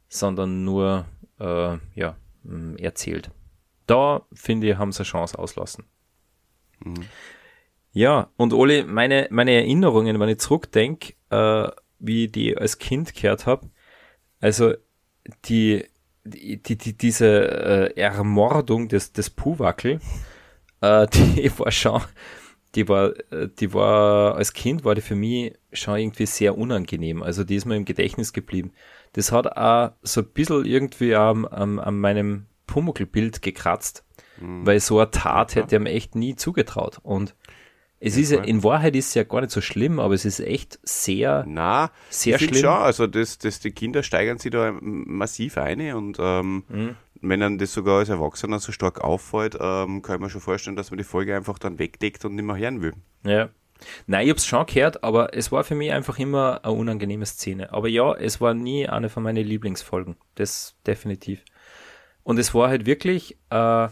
sondern 0.09 0.65
nur 0.65 1.07
äh, 1.39 1.79
ja, 1.95 2.17
erzählt. 2.79 3.31
Da, 3.87 4.23
finde 4.33 4.69
ich, 4.69 4.77
haben 4.77 4.93
sie 4.93 5.01
eine 5.01 5.07
Chance 5.07 5.39
auslassen. 5.39 5.85
Ja, 7.93 8.31
und 8.37 8.53
Oli, 8.53 8.85
meine, 8.85 9.27
meine 9.31 9.53
Erinnerungen, 9.53 10.19
wenn 10.21 10.29
ich 10.29 10.39
zurückdenke, 10.39 11.15
äh, 11.31 11.69
wie 11.99 12.27
ich 12.27 12.33
die 12.33 12.57
als 12.57 12.79
Kind 12.79 13.15
gehört 13.15 13.47
habe, 13.47 13.69
also 14.41 14.75
die, 15.45 15.85
die, 16.25 16.63
die, 16.63 16.77
die 16.77 16.97
diese 16.97 17.95
äh, 17.97 18.01
Ermordung 18.01 18.89
des, 18.89 19.13
des 19.13 19.31
Puwackel, 19.31 20.01
äh, 20.81 21.07
die 21.09 21.51
war 21.59 21.71
schon, 21.71 22.03
die 22.75 22.89
war, 22.89 23.13
äh, 23.33 23.49
die 23.59 23.73
war, 23.73 24.37
als 24.37 24.53
Kind 24.53 24.85
war 24.85 24.95
die 24.95 25.01
für 25.01 25.15
mich 25.15 25.55
schon 25.73 25.99
irgendwie 25.99 26.27
sehr 26.27 26.57
unangenehm. 26.57 27.23
Also 27.23 27.45
die 27.45 27.57
ist 27.57 27.65
mir 27.65 27.77
im 27.77 27.85
Gedächtnis 27.85 28.33
geblieben. 28.33 28.73
Das 29.13 29.33
hat 29.33 29.57
auch 29.57 29.93
so 30.03 30.21
ein 30.21 30.29
bisschen 30.29 30.65
irgendwie 30.65 31.15
am, 31.15 31.45
am, 31.47 31.79
an 31.79 31.99
meinem 31.99 32.47
Pumuckl-Bild 32.67 33.43
gekratzt, 33.43 34.05
weil 34.41 34.79
so 34.79 35.01
eine 35.01 35.11
Tat 35.11 35.57
hätte 35.57 35.77
er 35.77 35.81
mir 35.81 35.91
echt 35.91 36.15
nie 36.15 36.37
zugetraut. 36.37 37.01
Und 37.03 37.35
es 38.01 38.17
ist 38.17 38.33
ja, 38.33 38.43
in 38.43 38.63
Wahrheit 38.65 38.97
ist 38.97 39.09
es 39.09 39.15
ja 39.15 39.25
gar 39.25 39.43
nicht 39.43 39.51
so 39.51 39.61
schlimm, 39.61 40.01
aber 40.01 40.15
es 40.15 40.25
ist 40.25 40.41
echt 40.41 40.79
sehr, 40.83 41.45
Na, 41.47 41.91
Sehr 42.09 42.39
schlimm. 42.39 42.55
schon, 42.55 42.71
also 42.71 43.07
das, 43.07 43.39
das, 43.39 43.61
die 43.61 43.71
Kinder 43.73 44.03
steigern 44.03 44.39
sich 44.39 44.51
da 44.51 44.75
massiv 44.81 45.59
ein 45.59 45.93
und 45.95 46.17
ähm, 46.19 46.65
Mhm. 46.69 46.97
wenn 47.21 47.41
dann 47.41 47.59
das 47.59 47.73
sogar 47.75 47.99
als 47.99 48.09
Erwachsener 48.09 48.59
so 48.59 48.73
stark 48.73 49.01
auffällt, 49.03 49.57
ähm, 49.61 50.01
kann 50.03 50.17
ich 50.17 50.21
mir 50.23 50.31
schon 50.31 50.41
vorstellen, 50.41 50.77
dass 50.77 50.91
man 50.91 50.99
die 50.99 51.05
Folge 51.05 51.37
einfach 51.37 51.59
dann 51.59 51.79
weglegt 51.79 52.25
und 52.25 52.35
nicht 52.35 52.45
mehr 52.45 52.57
hören 52.57 52.81
will. 52.83 52.95
Ja. 53.25 53.51
Nein, 54.07 54.27
ich 54.27 54.31
hab's 54.31 54.45
schon 54.47 54.67
gehört, 54.67 55.03
aber 55.05 55.35
es 55.35 55.51
war 55.53 55.65
für 55.65 55.75
mich 55.75 55.91
einfach 55.91 56.19
immer 56.19 56.61
eine 56.65 56.73
unangenehme 56.75 57.25
Szene. 57.25 57.73
Aber 57.73 57.89
ja, 57.89 58.13
es 58.15 58.39
war 58.41 58.53
nie 58.53 58.87
eine 58.89 59.09
von 59.09 59.23
meinen 59.23 59.47
Lieblingsfolgen. 59.47 60.17
Das 60.35 60.75
definitiv. 60.87 61.43
Und 62.23 62.39
es 62.39 62.53
war 62.55 62.69
halt 62.69 62.85
wirklich, 62.85 63.39
äh, 63.49 63.89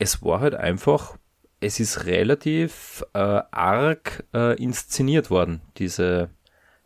es 0.00 0.22
war 0.24 0.40
halt 0.40 0.54
einfach, 0.56 1.16
es 1.62 1.78
ist 1.78 2.06
relativ 2.06 3.04
äh, 3.14 3.18
arg 3.18 4.24
äh, 4.34 4.60
inszeniert 4.60 5.30
worden, 5.30 5.62
diese, 5.76 6.30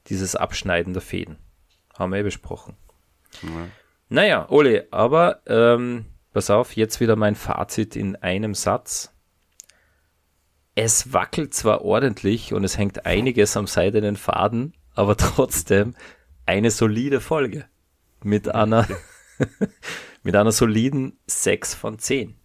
dieses 0.08 0.36
Abschneiden 0.36 0.92
der 0.92 1.02
Fäden. 1.02 1.38
Haben 1.98 2.12
wir 2.12 2.20
eh 2.20 2.22
besprochen. 2.22 2.76
Naja, 4.08 4.46
Ole, 4.50 4.86
aber 4.90 5.40
ähm, 5.46 6.04
pass 6.32 6.50
auf, 6.50 6.76
jetzt 6.76 7.00
wieder 7.00 7.16
mein 7.16 7.34
Fazit 7.34 7.96
in 7.96 8.16
einem 8.16 8.54
Satz. 8.54 9.12
Es 10.74 11.14
wackelt 11.14 11.54
zwar 11.54 11.82
ordentlich 11.82 12.52
und 12.52 12.62
es 12.62 12.76
hängt 12.76 13.06
einiges 13.06 13.56
am 13.56 13.66
seidenen 13.66 14.16
Faden, 14.16 14.74
aber 14.94 15.16
trotzdem 15.16 15.94
eine 16.44 16.70
solide 16.70 17.20
Folge. 17.20 17.66
Mit 18.22 18.54
einer, 18.54 18.86
mit 20.22 20.36
einer 20.36 20.52
soliden 20.52 21.18
6 21.26 21.74
von 21.74 21.98
10. 21.98 22.36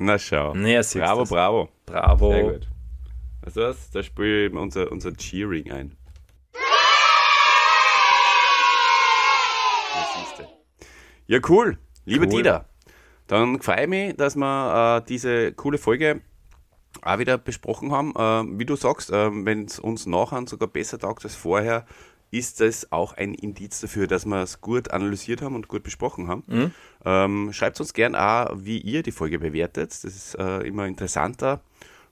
Na 0.00 0.18
schau. 0.18 0.54
Siehst 0.54 0.94
bravo, 0.94 1.20
du's. 1.20 1.30
bravo. 1.30 1.68
Bravo. 1.86 2.32
Sehr 2.32 2.42
gut. 2.44 2.68
Was 3.42 3.48
ist 3.48 3.56
das? 3.56 3.90
Da 3.90 4.02
spiele 4.02 4.46
ich 4.46 4.52
unser, 4.52 4.92
unser 4.92 5.12
Cheering 5.14 5.70
ein. 5.72 5.96
Das. 9.94 10.46
Ja, 11.26 11.40
cool. 11.48 11.78
Lieber 12.04 12.24
Cool. 12.24 12.30
Dieter, 12.42 12.64
dann 13.26 13.60
freue 13.60 13.82
ich 13.82 13.88
mich, 13.88 14.16
dass 14.16 14.36
wir 14.36 14.98
äh, 15.02 15.06
diese 15.06 15.52
coole 15.52 15.78
Folge 15.78 16.22
auch 17.02 17.18
wieder 17.18 17.36
besprochen 17.36 17.92
haben. 17.92 18.14
Äh, 18.16 18.58
wie 18.58 18.64
du 18.64 18.76
sagst, 18.76 19.10
äh, 19.10 19.30
wenn 19.32 19.64
es 19.66 19.78
uns 19.78 20.06
nachher 20.06 20.46
sogar 20.46 20.68
besser 20.68 20.98
taugt 20.98 21.24
als 21.24 21.34
vorher, 21.34 21.84
ist 22.30 22.60
das 22.60 22.92
auch 22.92 23.14
ein 23.14 23.34
Indiz 23.34 23.80
dafür, 23.80 24.06
dass 24.06 24.26
wir 24.26 24.42
es 24.42 24.60
gut 24.60 24.90
analysiert 24.90 25.42
haben 25.42 25.54
und 25.54 25.68
gut 25.68 25.82
besprochen 25.82 26.28
haben. 26.28 26.44
Ähm, 27.04 27.52
schreibt 27.52 27.80
uns 27.80 27.92
gern 27.94 28.14
auch, 28.14 28.50
wie 28.56 28.78
ihr 28.78 29.02
die 29.02 29.12
Folge 29.12 29.38
bewertet. 29.38 29.90
Das 29.90 30.04
ist 30.04 30.34
äh, 30.34 30.60
immer 30.60 30.86
interessanter, 30.86 31.62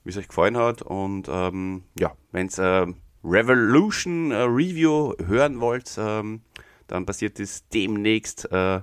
wie 0.03 0.09
es 0.09 0.17
euch 0.17 0.27
gefallen 0.27 0.57
hat. 0.57 0.81
Und 0.81 1.27
ähm, 1.29 1.83
ja, 1.99 2.15
wenn 2.31 2.49
ihr 2.57 2.93
Revolution 3.23 4.31
äh, 4.31 4.41
Review 4.43 5.13
hören 5.25 5.59
wollt, 5.59 5.95
ähm, 5.99 6.41
dann 6.87 7.05
passiert 7.05 7.39
das 7.39 7.67
demnächst 7.69 8.51
äh, 8.51 8.81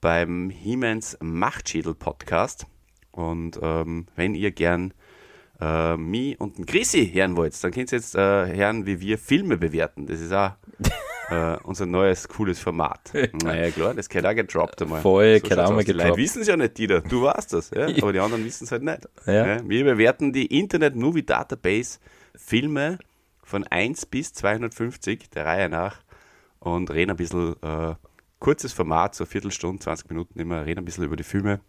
beim 0.00 0.50
Hiemens 0.50 1.16
Machtschädel 1.20 1.94
Podcast. 1.94 2.66
Und 3.12 3.58
ähm, 3.62 4.06
wenn 4.16 4.34
ihr 4.34 4.50
gern 4.50 4.92
äh, 5.60 5.96
mich 5.96 6.40
und 6.40 6.58
den 6.58 6.66
Chrissy 6.66 7.10
hören 7.12 7.36
wollt, 7.36 7.62
dann 7.62 7.72
könnt 7.72 7.92
ihr 7.92 7.98
jetzt 7.98 8.14
äh, 8.14 8.18
hören, 8.56 8.86
wie 8.86 9.00
wir 9.00 9.18
Filme 9.18 9.56
bewerten. 9.56 10.06
Das 10.06 10.20
ist 10.20 10.32
auch 10.32 10.52
äh, 11.30 11.56
unser 11.62 11.86
neues, 11.86 12.28
cooles 12.28 12.58
Format. 12.58 13.12
naja, 13.42 13.70
klar, 13.70 13.94
das 13.94 14.08
gehört 14.08 14.26
auch 14.26 14.34
gedroppt 14.34 14.82
einmal. 14.82 15.00
Voll, 15.00 15.40
gehört 15.40 15.46
schaut's 15.46 15.58
auch 15.58 15.70
mal 15.70 15.78
aus. 15.78 15.84
Die 15.84 15.92
Leute 15.92 16.02
gedroppt. 16.04 16.18
wissen 16.18 16.42
es 16.42 16.48
ja 16.48 16.56
nicht, 16.56 16.78
Dieter. 16.78 17.00
Du 17.00 17.22
warst 17.22 17.52
das, 17.52 17.70
ja? 17.74 17.86
aber 17.86 18.12
die 18.12 18.20
anderen 18.20 18.44
wissen 18.44 18.64
es 18.64 18.72
halt 18.72 18.82
nicht. 18.82 19.08
Ja. 19.26 19.68
Wir 19.68 19.84
bewerten 19.84 20.32
die 20.32 20.46
Internet 20.46 20.94
Movie 20.94 21.24
Database 21.24 21.98
Filme 22.36 22.98
von 23.42 23.64
1 23.64 24.06
bis 24.06 24.32
250 24.34 25.30
der 25.30 25.46
Reihe 25.46 25.68
nach 25.68 26.02
und 26.58 26.90
reden 26.90 27.12
ein 27.12 27.16
bisschen 27.16 27.54
äh, 27.62 27.94
kurzes 28.40 28.72
Format, 28.72 29.14
so 29.14 29.24
Viertelstunde, 29.24 29.80
20 29.80 30.10
Minuten 30.10 30.38
immer, 30.38 30.66
reden 30.66 30.80
ein 30.80 30.84
bisschen 30.84 31.04
über 31.04 31.16
die 31.16 31.24
Filme. 31.24 31.60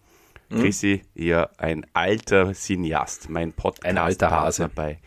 Mhm. 0.50 0.62
Chrissy, 0.62 1.02
ja, 1.14 1.50
ein 1.58 1.86
alter 1.94 2.54
Cineast, 2.54 3.30
mein 3.30 3.54
Podcast. 3.54 3.86
Ein 3.86 3.98
alter 3.98 4.32
Hase. 4.32 4.70
bei 4.74 5.00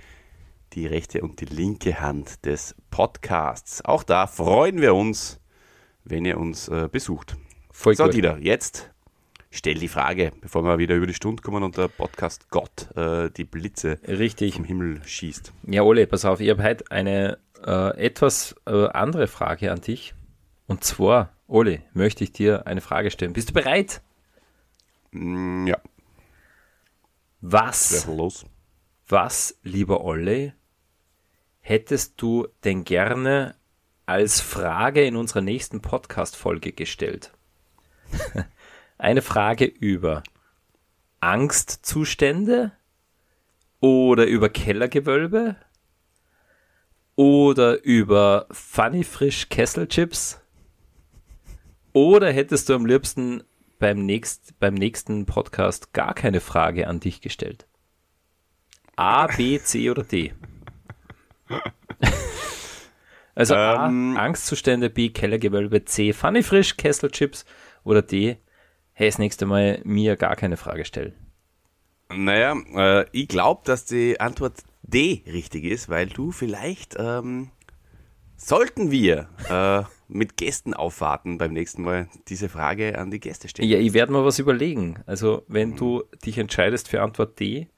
die 0.72 0.86
rechte 0.86 1.22
und 1.22 1.40
die 1.40 1.46
linke 1.46 2.00
Hand 2.00 2.44
des 2.46 2.76
Podcasts. 2.90 3.84
Auch 3.84 4.02
da 4.02 4.26
freuen 4.26 4.80
wir 4.80 4.94
uns, 4.94 5.40
wenn 6.04 6.24
ihr 6.24 6.38
uns 6.38 6.68
äh, 6.68 6.88
besucht. 6.90 7.36
Voll 7.70 7.96
so, 7.96 8.04
gut. 8.04 8.14
Dieter, 8.14 8.38
jetzt 8.38 8.90
stell 9.50 9.74
die 9.74 9.88
Frage, 9.88 10.32
bevor 10.40 10.62
wir 10.62 10.78
wieder 10.78 10.94
über 10.94 11.06
die 11.06 11.14
Stunde 11.14 11.42
kommen 11.42 11.62
und 11.62 11.76
der 11.76 11.88
Podcast 11.88 12.50
Gott 12.50 12.88
äh, 12.96 13.30
die 13.30 13.44
Blitze 13.44 13.98
Richtig. 14.06 14.54
vom 14.54 14.64
Himmel 14.64 15.00
schießt. 15.04 15.52
Ja, 15.66 15.82
Ole, 15.82 16.06
pass 16.06 16.24
auf, 16.24 16.40
ich 16.40 16.50
habe 16.50 16.62
heute 16.62 16.84
eine 16.90 17.38
äh, 17.66 17.96
etwas 17.98 18.54
äh, 18.66 18.86
andere 18.88 19.26
Frage 19.26 19.72
an 19.72 19.80
dich. 19.80 20.14
Und 20.66 20.84
zwar, 20.84 21.32
Ole, 21.48 21.82
möchte 21.94 22.22
ich 22.22 22.32
dir 22.32 22.66
eine 22.66 22.80
Frage 22.80 23.10
stellen. 23.10 23.32
Bist 23.32 23.50
du 23.50 23.54
bereit? 23.54 24.02
Mm, 25.12 25.66
ja, 25.66 25.78
Was, 27.40 28.06
los. 28.06 28.46
was, 29.08 29.58
lieber 29.62 30.04
Ole, 30.04 30.54
hättest 31.60 32.20
du 32.20 32.46
denn 32.64 32.84
gerne 32.84 33.56
als 34.06 34.40
Frage 34.40 35.04
in 35.04 35.16
unserer 35.16 35.40
nächsten 35.40 35.82
Podcast-Folge 35.82 36.72
gestellt? 36.72 37.32
Eine 38.98 39.22
Frage 39.22 39.64
über 39.64 40.22
Angstzustände 41.20 42.72
oder 43.80 44.26
über 44.26 44.48
Kellergewölbe 44.48 45.56
oder 47.16 47.82
über 47.84 48.46
Funny 48.50 49.04
Frisch 49.04 49.48
Kesselchips 49.48 50.40
oder 51.92 52.32
hättest 52.32 52.68
du 52.68 52.74
am 52.74 52.86
liebsten 52.86 53.42
beim, 53.80 54.06
nächst, 54.06 54.58
beim 54.60 54.74
nächsten 54.74 55.26
Podcast 55.26 55.92
gar 55.92 56.14
keine 56.14 56.40
Frage 56.40 56.86
an 56.86 57.00
dich 57.00 57.20
gestellt? 57.20 57.66
A, 58.94 59.26
B, 59.26 59.58
C 59.58 59.90
oder 59.90 60.04
D? 60.04 60.32
Also 63.34 63.54
Ähm. 63.54 64.16
A, 64.18 64.22
Angstzustände, 64.22 64.90
B, 64.90 65.08
Kellergewölbe, 65.08 65.84
C, 65.86 66.12
Funny 66.12 66.42
Frisch, 66.42 66.76
Kesselchips 66.76 67.46
oder 67.84 68.02
D, 68.02 68.36
hey, 68.92 69.08
das 69.08 69.18
nächste 69.18 69.46
Mal 69.46 69.80
mir 69.84 70.16
gar 70.16 70.36
keine 70.36 70.58
Frage 70.58 70.84
stellen. 70.84 71.14
Naja, 72.10 72.54
äh, 72.74 73.06
ich 73.12 73.28
glaube, 73.28 73.62
dass 73.64 73.86
die 73.86 74.20
Antwort 74.20 74.64
D 74.82 75.22
richtig 75.26 75.64
ist, 75.64 75.88
weil 75.88 76.08
du 76.08 76.32
vielleicht, 76.32 76.96
ähm, 76.98 77.50
sollten 78.36 78.90
wir 78.90 79.28
äh, 79.48 79.84
mit 80.12 80.36
Gästen 80.36 80.74
aufwarten 80.74 81.38
beim 81.38 81.52
nächsten 81.52 81.82
Mal, 81.82 82.08
diese 82.28 82.48
Frage 82.48 82.98
an 82.98 83.10
die 83.10 83.20
Gäste 83.20 83.48
stellen. 83.48 83.68
Ja, 83.68 83.78
ich 83.78 83.92
werde 83.92 84.12
mal 84.12 84.24
was 84.24 84.38
überlegen. 84.38 84.98
Also, 85.06 85.44
wenn 85.48 85.76
du 85.76 86.02
dich 86.24 86.36
entscheidest 86.38 86.88
für 86.88 87.00
Antwort 87.02 87.38
D, 87.40 87.68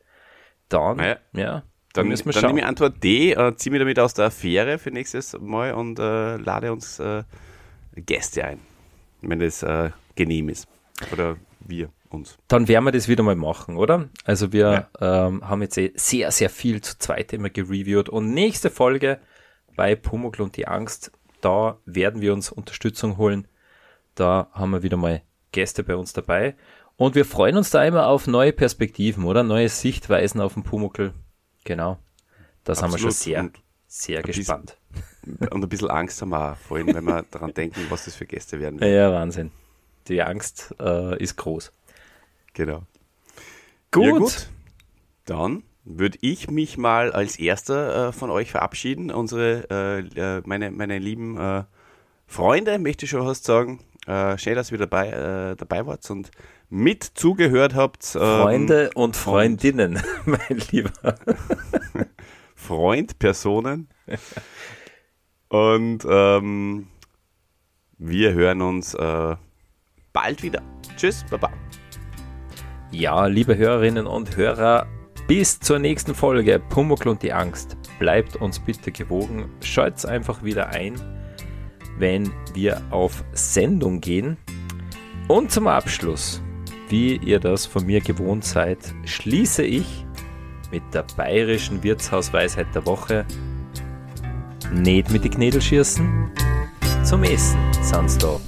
dann, 0.69 0.99
Ja. 0.99 1.05
ja, 1.05 1.17
dann, 1.33 1.63
Dann, 1.95 2.09
müssen 2.09 2.25
wir 2.27 2.33
dann 2.33 2.41
schauen. 2.43 2.49
nehme 2.51 2.61
ich 2.61 2.67
Antwort 2.67 3.03
D, 3.05 3.33
äh, 3.33 3.55
zieh 3.57 3.71
mich 3.71 3.79
damit 3.81 3.99
aus 3.99 4.15
der 4.15 4.27
Affäre 4.27 4.79
für 4.79 4.91
nächstes 4.91 5.37
Mal 5.39 5.75
und 5.75 5.99
äh, 5.99 6.37
lade 6.37 6.73
uns 6.73 6.99
äh, 6.99 7.25
Gäste 7.97 8.45
ein, 8.45 8.61
wenn 9.21 9.41
das 9.41 9.63
äh, 9.63 9.91
genehm 10.15 10.49
ist. 10.49 10.67
Oder 11.13 11.37
wir 11.61 11.91
uns. 12.09 12.39
Dann 12.49 12.69
werden 12.69 12.85
wir 12.85 12.93
das 12.93 13.09
wieder 13.09 13.23
mal 13.23 13.37
machen, 13.37 13.77
oder? 13.77 14.09
Also 14.25 14.53
wir 14.53 14.89
ähm, 15.01 15.47
haben 15.49 15.63
jetzt 15.63 15.77
eh 15.79 15.93
sehr, 15.95 16.31
sehr 16.31 16.49
viel 16.51 16.81
zu 16.81 16.99
zweit 16.99 17.33
immer 17.33 17.51
gereviewt 17.51 18.09
und 18.09 18.33
nächste 18.33 18.71
Folge 18.71 19.19
bei 19.77 19.95
Pumuckl 19.95 20.43
und 20.43 20.57
die 20.57 20.67
Angst, 20.69 21.13
da 21.43 21.77
werden 21.85 22.23
wir 22.23 22.33
uns 22.33 22.51
Unterstützung 22.51 23.19
holen. 23.19 23.47
Da 24.15 24.49
haben 24.53 24.71
wir 24.71 24.83
wieder 24.83 24.97
mal 24.97 25.21
Gäste 25.53 25.85
bei 25.85 25.97
uns 25.97 26.13
dabei 26.15 26.55
Und 26.97 27.15
wir 27.15 27.25
freuen 27.25 27.57
uns 27.59 27.71
da 27.71 27.85
immer 27.85 28.07
auf 28.07 28.27
neue 28.27 28.53
Perspektiven, 28.53 29.25
oder? 29.25 29.43
Neue 29.43 29.69
Sichtweisen 29.69 30.41
auf 30.41 30.55
den 30.55 30.63
Pumuckel. 30.63 31.13
Genau. 31.65 31.99
Das 32.65 32.83
haben 32.83 32.93
wir 32.93 32.99
schon 32.99 33.09
Absolut. 33.09 33.25
sehr, 33.35 33.41
Und 33.41 33.59
sehr 33.87 34.23
bisschen- 34.23 34.41
gespannt. 34.41 34.79
Und 35.53 35.63
ein 35.65 35.69
bisschen 35.69 35.91
Angst 35.91 36.21
haben 36.23 36.31
wir 36.31 36.53
auch, 36.53 36.57
vor 36.57 36.77
allem, 36.79 36.95
wenn 36.95 37.05
wir 37.05 37.25
daran 37.31 37.53
denken, 37.55 37.87
was 37.89 38.05
das 38.07 38.15
für 38.15 38.27
Gäste 38.27 38.61
werden. 38.61 38.79
Ja, 38.83 39.13
Wahnsinn. 39.13 39.51
Die 40.09 40.21
Angst 40.23 40.75
äh, 40.81 41.17
ist 41.23 41.37
groß. 41.37 41.73
Genau. 42.55 42.83
Gut. 43.91 44.05
Ja, 44.05 44.11
gut. 44.19 44.49
Dann 45.27 45.63
würde 45.85 46.19
ich 46.21 46.51
mich 46.51 46.79
mal 46.79 47.13
als 47.13 47.39
erster 47.39 48.09
äh, 48.09 48.13
von 48.13 48.31
euch 48.31 48.51
verabschieden. 48.51 49.11
Unsere, 49.11 49.67
äh, 49.71 50.37
äh, 50.39 50.43
meine, 50.45 50.71
meine 50.71 50.99
lieben 50.99 51.37
äh, 51.39 51.65
Freunde, 52.27 52.79
möchte 52.79 53.05
ich 53.05 53.11
schon 53.11 53.25
fast 53.25 53.45
sagen. 53.45 53.81
Äh, 54.07 54.39
schön, 54.39 54.55
dass 54.55 54.71
ihr 54.73 54.79
dabei, 54.79 55.09
äh, 55.11 55.57
dabei 55.57 55.87
wart 55.87 56.09
und 56.11 56.31
mit 56.69 57.05
zugehört 57.05 57.75
habt. 57.75 58.15
Ähm, 58.15 58.21
Freunde 58.21 58.91
und 58.95 59.17
Freundinnen, 59.17 60.01
mein 60.25 60.63
Lieber. 60.71 60.93
Freund, 62.55 63.19
Personen. 63.19 63.89
und 65.49 66.07
ähm, 66.09 66.87
wir 67.99 68.33
hören 68.35 68.63
uns 68.63 68.97
bald 70.13 70.43
wieder. 70.43 70.63
Tschüss, 70.97 71.25
baba. 71.29 71.51
Ja, 72.91 73.27
liebe 73.27 73.57
Hörerinnen 73.57 74.07
und 74.07 74.37
Hörer, 74.37 74.87
bis 75.27 75.59
zur 75.61 75.79
nächsten 75.79 76.15
Folge 76.15 76.59
Pumuckl 76.59 77.09
und 77.09 77.23
die 77.23 77.33
Angst. 77.33 77.77
Bleibt 77.99 78.37
uns 78.37 78.59
bitte 78.59 78.93
gewogen. 78.93 79.47
Schaut 79.63 80.05
einfach 80.05 80.43
wieder 80.43 80.69
ein, 80.71 80.95
wenn 81.99 82.31
wir 82.55 82.83
auf 82.91 83.25
Sendung 83.33 84.01
gehen. 84.01 84.37
Und 85.29 85.51
zum 85.51 85.67
Abschluss, 85.67 86.43
wie 86.89 87.17
ihr 87.17 87.41
das 87.41 87.65
von 87.65 87.87
mir 87.87 88.01
gewohnt 88.01 88.45
seid, 88.45 88.79
schließe 89.05 89.63
ich 89.63 90.05
mit 90.71 90.83
der 90.93 91.05
bayerischen 91.17 91.83
Wirtshausweisheit 91.83 92.67
der 92.75 92.85
Woche. 92.87 93.25
Nicht 94.73 95.11
mit 95.11 95.25
die 95.25 95.31
Knädel 95.31 95.61
schießen, 95.61 96.31
zum 97.05 97.23
Essen 97.25 97.59
sind's 97.83 98.19
da. 98.19 98.41